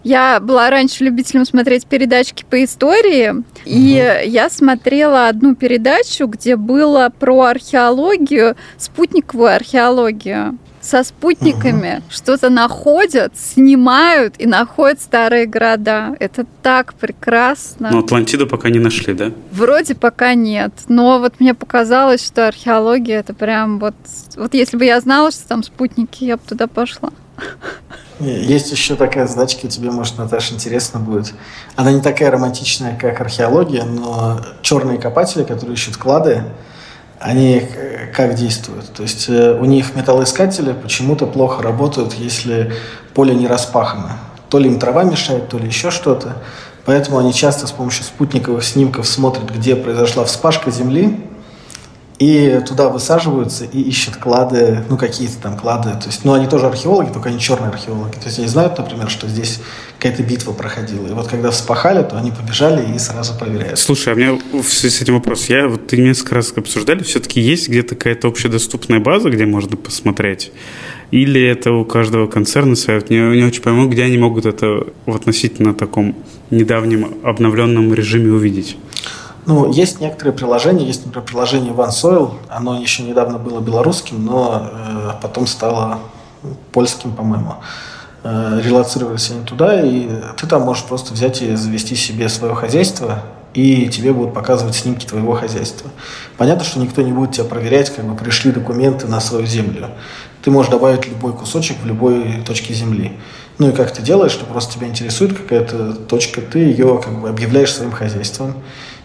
Я 0.08 0.40
была 0.40 0.70
раньше 0.70 1.04
любителем 1.04 1.44
смотреть 1.44 1.84
передачки 1.84 2.42
по 2.48 2.64
истории, 2.64 3.28
угу. 3.28 3.44
и 3.66 4.22
я 4.24 4.48
смотрела 4.48 5.28
одну 5.28 5.54
передачу, 5.54 6.26
где 6.28 6.56
было 6.56 7.12
про 7.18 7.42
археологию, 7.42 8.56
спутниковую 8.78 9.54
археологию 9.54 10.56
со 10.80 11.04
спутниками 11.04 11.98
угу. 11.98 12.04
что-то 12.08 12.48
находят, 12.48 13.34
снимают 13.36 14.36
и 14.38 14.46
находят 14.46 15.02
старые 15.02 15.44
города. 15.44 16.16
Это 16.20 16.46
так 16.62 16.94
прекрасно. 16.94 17.90
Но 17.92 17.98
Атлантиду 17.98 18.46
пока 18.46 18.70
не 18.70 18.78
нашли, 18.78 19.12
да? 19.12 19.30
Вроде 19.52 19.94
пока 19.94 20.32
нет. 20.32 20.72
Но 20.88 21.18
вот 21.18 21.34
мне 21.38 21.52
показалось, 21.52 22.24
что 22.24 22.48
археология 22.48 23.20
это 23.20 23.34
прям 23.34 23.78
вот... 23.78 23.94
Вот 24.36 24.54
если 24.54 24.78
бы 24.78 24.86
я 24.86 24.98
знала, 25.02 25.30
что 25.32 25.46
там 25.46 25.62
спутники, 25.62 26.24
я 26.24 26.38
бы 26.38 26.42
туда 26.48 26.66
пошла. 26.66 27.10
Есть 28.20 28.72
еще 28.72 28.96
такая 28.96 29.28
задачка, 29.28 29.68
тебе, 29.68 29.90
может, 29.92 30.18
Наташа, 30.18 30.54
интересно 30.54 30.98
будет. 30.98 31.34
Она 31.76 31.92
не 31.92 32.00
такая 32.00 32.30
романтичная, 32.32 32.96
как 32.96 33.20
археология, 33.20 33.84
но 33.84 34.40
черные 34.60 34.98
копатели, 34.98 35.44
которые 35.44 35.74
ищут 35.74 35.96
клады, 35.96 36.42
они 37.20 37.62
как 38.14 38.34
действуют? 38.34 38.92
То 38.92 39.02
есть 39.02 39.28
э, 39.28 39.56
у 39.58 39.64
них 39.64 39.94
металлоискатели 39.94 40.72
почему-то 40.72 41.26
плохо 41.26 41.62
работают, 41.62 42.14
если 42.14 42.72
поле 43.14 43.34
не 43.34 43.46
распахано. 43.46 44.18
То 44.48 44.58
ли 44.58 44.68
им 44.68 44.78
трава 44.78 45.04
мешает, 45.04 45.48
то 45.48 45.58
ли 45.58 45.66
еще 45.66 45.90
что-то. 45.90 46.36
Поэтому 46.84 47.18
они 47.18 47.34
часто 47.34 47.66
с 47.66 47.72
помощью 47.72 48.04
спутниковых 48.04 48.64
снимков 48.64 49.06
смотрят, 49.06 49.50
где 49.50 49.76
произошла 49.76 50.24
вспашка 50.24 50.70
земли, 50.70 51.27
и 52.18 52.60
туда 52.66 52.88
высаживаются 52.88 53.64
и 53.64 53.80
ищут 53.80 54.16
клады, 54.16 54.84
ну, 54.88 54.96
какие-то 54.96 55.38
там 55.40 55.56
клады. 55.56 55.90
То 55.90 56.06
есть, 56.06 56.24
ну, 56.24 56.32
они 56.32 56.46
тоже 56.46 56.66
археологи, 56.66 57.12
только 57.12 57.28
они 57.28 57.38
черные 57.38 57.70
археологи. 57.70 58.14
То 58.14 58.26
есть, 58.26 58.38
они 58.38 58.48
знают, 58.48 58.76
например, 58.76 59.08
что 59.08 59.28
здесь 59.28 59.60
какая-то 59.98 60.24
битва 60.24 60.52
проходила. 60.52 61.06
И 61.06 61.12
вот 61.12 61.28
когда 61.28 61.50
вспахали, 61.50 62.02
то 62.02 62.16
они 62.16 62.32
побежали 62.32 62.94
и 62.94 62.98
сразу 62.98 63.34
проверяют. 63.38 63.78
Слушай, 63.78 64.12
а 64.12 64.16
у 64.16 64.18
меня 64.18 64.38
в 64.52 64.68
связи 64.68 64.96
с 64.96 65.00
этим 65.00 65.14
вопрос. 65.14 65.48
Я 65.48 65.68
вот 65.68 65.86
ты 65.86 65.96
несколько 65.96 66.36
раз 66.36 66.52
обсуждали, 66.56 67.04
все-таки 67.04 67.40
есть 67.40 67.68
где-то 67.68 67.94
какая-то 67.94 68.28
общедоступная 68.28 69.00
база, 69.00 69.30
где 69.30 69.46
можно 69.46 69.76
посмотреть 69.76 70.50
Или 71.10 71.42
это 71.42 71.72
у 71.72 71.84
каждого 71.84 72.26
концерна 72.26 72.74
своя? 72.74 73.00
Не, 73.08 73.36
не 73.36 73.44
очень 73.44 73.62
пойму, 73.62 73.88
где 73.88 74.02
они 74.02 74.18
могут 74.18 74.46
это 74.46 74.86
в 75.06 75.14
относительно 75.14 75.72
таком 75.74 76.16
недавнем 76.50 77.14
обновленном 77.22 77.92
режиме 77.94 78.32
увидеть. 78.32 78.76
Ну, 79.48 79.72
есть 79.72 79.98
некоторые 79.98 80.34
приложения, 80.34 80.84
есть, 80.84 81.06
например, 81.06 81.26
приложение 81.26 81.72
OneSoil, 81.72 82.34
оно 82.50 82.78
еще 82.78 83.02
недавно 83.02 83.38
было 83.38 83.60
белорусским, 83.60 84.22
но 84.22 84.70
э, 84.70 85.10
потом 85.22 85.46
стало 85.46 86.00
польским, 86.70 87.12
по-моему. 87.12 87.54
Э, 88.24 88.60
релацировались 88.62 89.30
они 89.30 89.46
туда, 89.46 89.80
и 89.80 90.06
ты 90.36 90.46
там 90.46 90.64
можешь 90.64 90.84
просто 90.84 91.14
взять 91.14 91.40
и 91.40 91.56
завести 91.56 91.96
себе 91.96 92.28
свое 92.28 92.54
хозяйство, 92.54 93.22
и 93.54 93.88
тебе 93.88 94.12
будут 94.12 94.34
показывать 94.34 94.76
снимки 94.76 95.06
твоего 95.06 95.32
хозяйства. 95.32 95.90
Понятно, 96.36 96.62
что 96.62 96.78
никто 96.78 97.00
не 97.00 97.12
будет 97.12 97.32
тебя 97.32 97.44
проверять, 97.44 97.88
как 97.88 98.04
бы 98.04 98.14
пришли 98.14 98.52
документы 98.52 99.06
на 99.06 99.18
свою 99.18 99.46
землю. 99.46 99.88
Ты 100.42 100.50
можешь 100.50 100.70
добавить 100.70 101.08
любой 101.08 101.32
кусочек 101.32 101.78
в 101.82 101.86
любой 101.86 102.42
точке 102.46 102.74
земли. 102.74 103.18
Ну 103.56 103.70
и 103.70 103.72
как 103.72 103.92
ты 103.92 104.02
делаешь, 104.02 104.32
что 104.32 104.44
просто 104.44 104.74
тебя 104.74 104.88
интересует 104.88 105.34
какая-то 105.34 105.94
точка, 105.94 106.42
ты 106.42 106.58
ее 106.58 107.00
как 107.02 107.18
бы 107.18 107.30
объявляешь 107.30 107.72
своим 107.72 107.92
хозяйством 107.92 108.54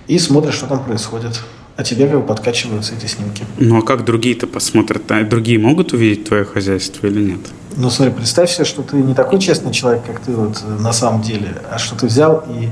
и 0.08 0.20
смотришь, 0.20 0.56
что 0.56 0.68
там 0.68 0.84
происходит. 0.84 1.40
А 1.76 1.84
тебе 1.84 2.08
как 2.08 2.20
бы 2.20 2.26
подкачиваются 2.28 2.94
эти 2.94 3.08
снимки. 3.08 3.46
Ну 3.58 3.80
а 3.80 3.82
как 3.82 4.06
другие-то 4.06 4.46
посмотрят? 4.46 5.12
А 5.12 5.24
другие 5.24 5.58
могут 5.58 5.92
увидеть 5.92 6.26
твое 6.26 6.46
хозяйство 6.46 7.08
или 7.08 7.32
нет? 7.32 7.40
Ну 7.76 7.90
смотри, 7.90 8.14
представь 8.14 8.52
себе, 8.52 8.66
что 8.66 8.84
ты 8.84 8.98
не 8.98 9.16
такой 9.16 9.40
честный 9.40 9.72
человек, 9.72 10.04
как 10.06 10.20
ты 10.20 10.34
вот 10.34 10.62
на 10.80 10.94
самом 10.94 11.24
деле, 11.24 11.50
а 11.72 11.80
что 11.80 11.96
ты 11.96 12.06
взял 12.06 12.44
и 12.48 12.68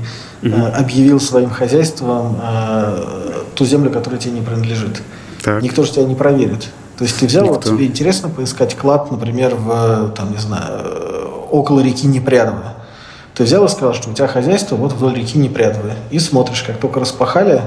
угу. 0.46 0.54
э, 0.54 0.70
объявил 0.70 1.18
своим 1.18 1.50
хозяйством 1.50 2.38
э, 2.40 3.42
ту 3.56 3.64
землю, 3.64 3.90
которая 3.90 4.20
тебе 4.20 4.34
не 4.34 4.40
принадлежит. 4.40 5.02
Так. 5.42 5.60
Никто 5.62 5.82
же 5.82 5.90
тебя 5.90 6.04
не 6.04 6.14
проверит. 6.14 6.68
То 6.96 7.04
есть 7.04 7.18
ты 7.18 7.26
взял, 7.26 7.44
Никто. 7.44 7.54
вот 7.56 7.64
тебе 7.64 7.86
интересно 7.86 8.28
поискать 8.28 8.76
клад, 8.76 9.10
например, 9.10 9.56
в, 9.56 10.12
там, 10.16 10.30
не 10.30 10.38
знаю, 10.38 11.48
около 11.50 11.80
реки 11.80 12.06
Непрядово. 12.06 12.74
Ты 13.34 13.44
взял 13.44 13.64
и 13.64 13.68
сказал, 13.68 13.94
что 13.94 14.10
у 14.10 14.14
тебя 14.14 14.28
хозяйство 14.28 14.76
вот 14.76 14.92
вдоль 14.92 15.14
реки 15.16 15.38
Непрядово. 15.38 15.94
И 16.10 16.18
смотришь, 16.18 16.62
как 16.62 16.78
только 16.78 17.00
распахали, 17.00 17.62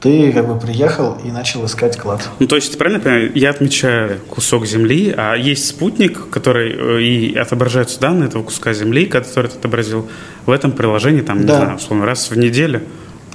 ты 0.00 0.32
как 0.32 0.48
бы 0.48 0.58
приехал 0.58 1.16
и 1.24 1.30
начал 1.30 1.64
искать 1.64 1.96
клад. 1.96 2.28
Ну, 2.40 2.48
то 2.48 2.56
есть, 2.56 2.76
правильно 2.76 2.98
понимаю, 2.98 3.30
я 3.36 3.50
отмечаю 3.50 4.18
кусок 4.28 4.66
земли, 4.66 5.14
а 5.16 5.36
есть 5.36 5.68
спутник, 5.68 6.28
который 6.28 6.72
э, 6.72 7.02
и 7.02 7.36
отображаются 7.36 8.00
данные 8.00 8.28
этого 8.28 8.42
куска 8.42 8.72
земли, 8.72 9.06
который 9.06 9.48
ты 9.48 9.58
отобразил 9.58 10.08
в 10.44 10.50
этом 10.50 10.72
приложении, 10.72 11.20
там, 11.20 11.46
да. 11.46 11.52
не 11.52 11.60
знаю, 11.60 11.76
условно, 11.76 12.04
раз 12.04 12.30
в 12.30 12.36
неделю. 12.36 12.82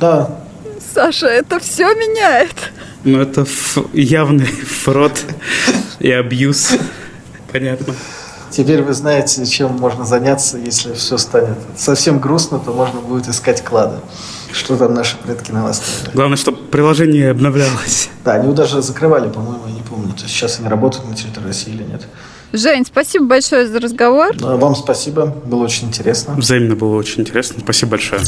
Да. 0.02 0.30
Саша, 0.94 1.28
это 1.28 1.60
все 1.60 1.86
меняет. 1.96 2.74
Ну, 3.06 3.22
это 3.22 3.46
явный 3.94 4.46
фрод 4.84 5.24
и 6.00 6.12
абьюз. 6.12 6.76
Понятно. 7.50 7.96
Теперь 8.50 8.82
вы 8.82 8.94
знаете, 8.94 9.46
чем 9.46 9.74
можно 9.74 10.06
заняться, 10.06 10.58
если 10.58 10.94
все 10.94 11.18
станет 11.18 11.58
совсем 11.76 12.20
грустно, 12.20 12.60
то 12.60 12.72
можно 12.72 13.00
будет 13.00 13.28
искать 13.28 13.64
клады. 13.64 13.98
Что 14.52 14.78
там 14.78 14.94
наши 14.94 15.18
предки 15.18 15.52
на 15.52 15.64
вас. 15.64 15.82
Главное, 16.14 16.38
чтобы 16.38 16.58
приложение 16.58 17.32
обновлялось. 17.32 18.10
Да, 18.24 18.34
они 18.34 18.46
его 18.46 18.54
даже 18.54 18.82
закрывали, 18.82 19.30
по-моему, 19.30 19.68
я 19.68 19.74
не 19.74 19.82
помню. 19.82 20.14
То 20.14 20.24
есть 20.24 20.34
сейчас 20.34 20.60
они 20.60 20.70
работают 20.70 21.08
на 21.08 21.16
территории 21.16 21.48
России 21.48 21.74
или 21.74 21.84
нет. 21.84 22.04
Жень, 22.54 22.86
спасибо 22.86 23.26
большое 23.26 23.68
за 23.68 23.80
разговор. 23.80 24.36
Вам 24.40 24.76
спасибо, 24.76 25.26
было 25.26 25.64
очень 25.64 25.88
интересно. 25.88 26.36
Взаимно 26.36 26.76
было 26.76 26.96
очень 26.96 27.22
интересно. 27.22 27.60
Спасибо 27.60 27.92
большое. 27.92 28.22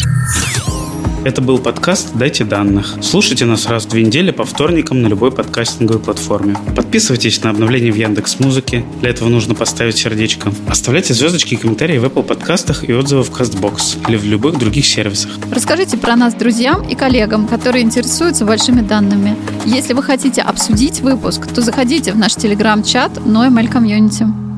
Это 1.26 1.42
был 1.42 1.60
подкаст 1.60 2.14
«Дайте 2.14 2.46
данных». 2.46 2.96
Слушайте 3.02 3.44
нас 3.44 3.68
раз 3.68 3.86
в 3.86 3.90
две 3.90 4.06
недели 4.06 4.32
по 4.32 4.46
вторникам 4.46 5.02
на 5.02 5.08
любой 5.08 5.32
подкастинговой 5.34 6.02
платформе. 6.02 6.56
Подписывайтесь 6.78 7.44
на 7.44 7.50
обновления 7.50 7.92
в 7.92 7.96
Яндекс 7.96 8.40
Музыке. 8.40 8.86
Для 9.02 9.10
этого 9.10 9.28
нужно 9.28 9.54
поставить 9.54 9.98
сердечко. 9.98 10.54
Оставляйте 10.70 11.14
звездочки 11.14 11.56
и 11.56 11.58
комментарии 11.58 11.98
в 11.98 12.06
Apple 12.06 12.24
подкастах 12.24 12.88
и 12.88 12.94
отзывы 12.94 13.24
в 13.24 13.32
CastBox 13.32 14.08
или 14.08 14.16
в 14.16 14.24
любых 14.24 14.58
других 14.58 14.86
сервисах. 14.86 15.32
Расскажите 15.52 15.98
про 15.98 16.16
нас 16.16 16.34
друзьям 16.36 16.88
и 16.88 16.96
коллегам, 16.96 17.48
которые 17.48 17.84
интересуются 17.84 18.46
большими 18.46 18.80
данными. 18.80 19.36
Если 19.66 19.92
вы 19.92 20.04
хотите 20.04 20.42
обсудить 20.42 21.02
выпуск, 21.02 21.48
то 21.48 21.62
заходите 21.62 22.14
в 22.14 22.18
наш 22.18 22.36
телеграм-чат 22.36 23.18
NoML 23.18 23.70
Community. 23.70 24.49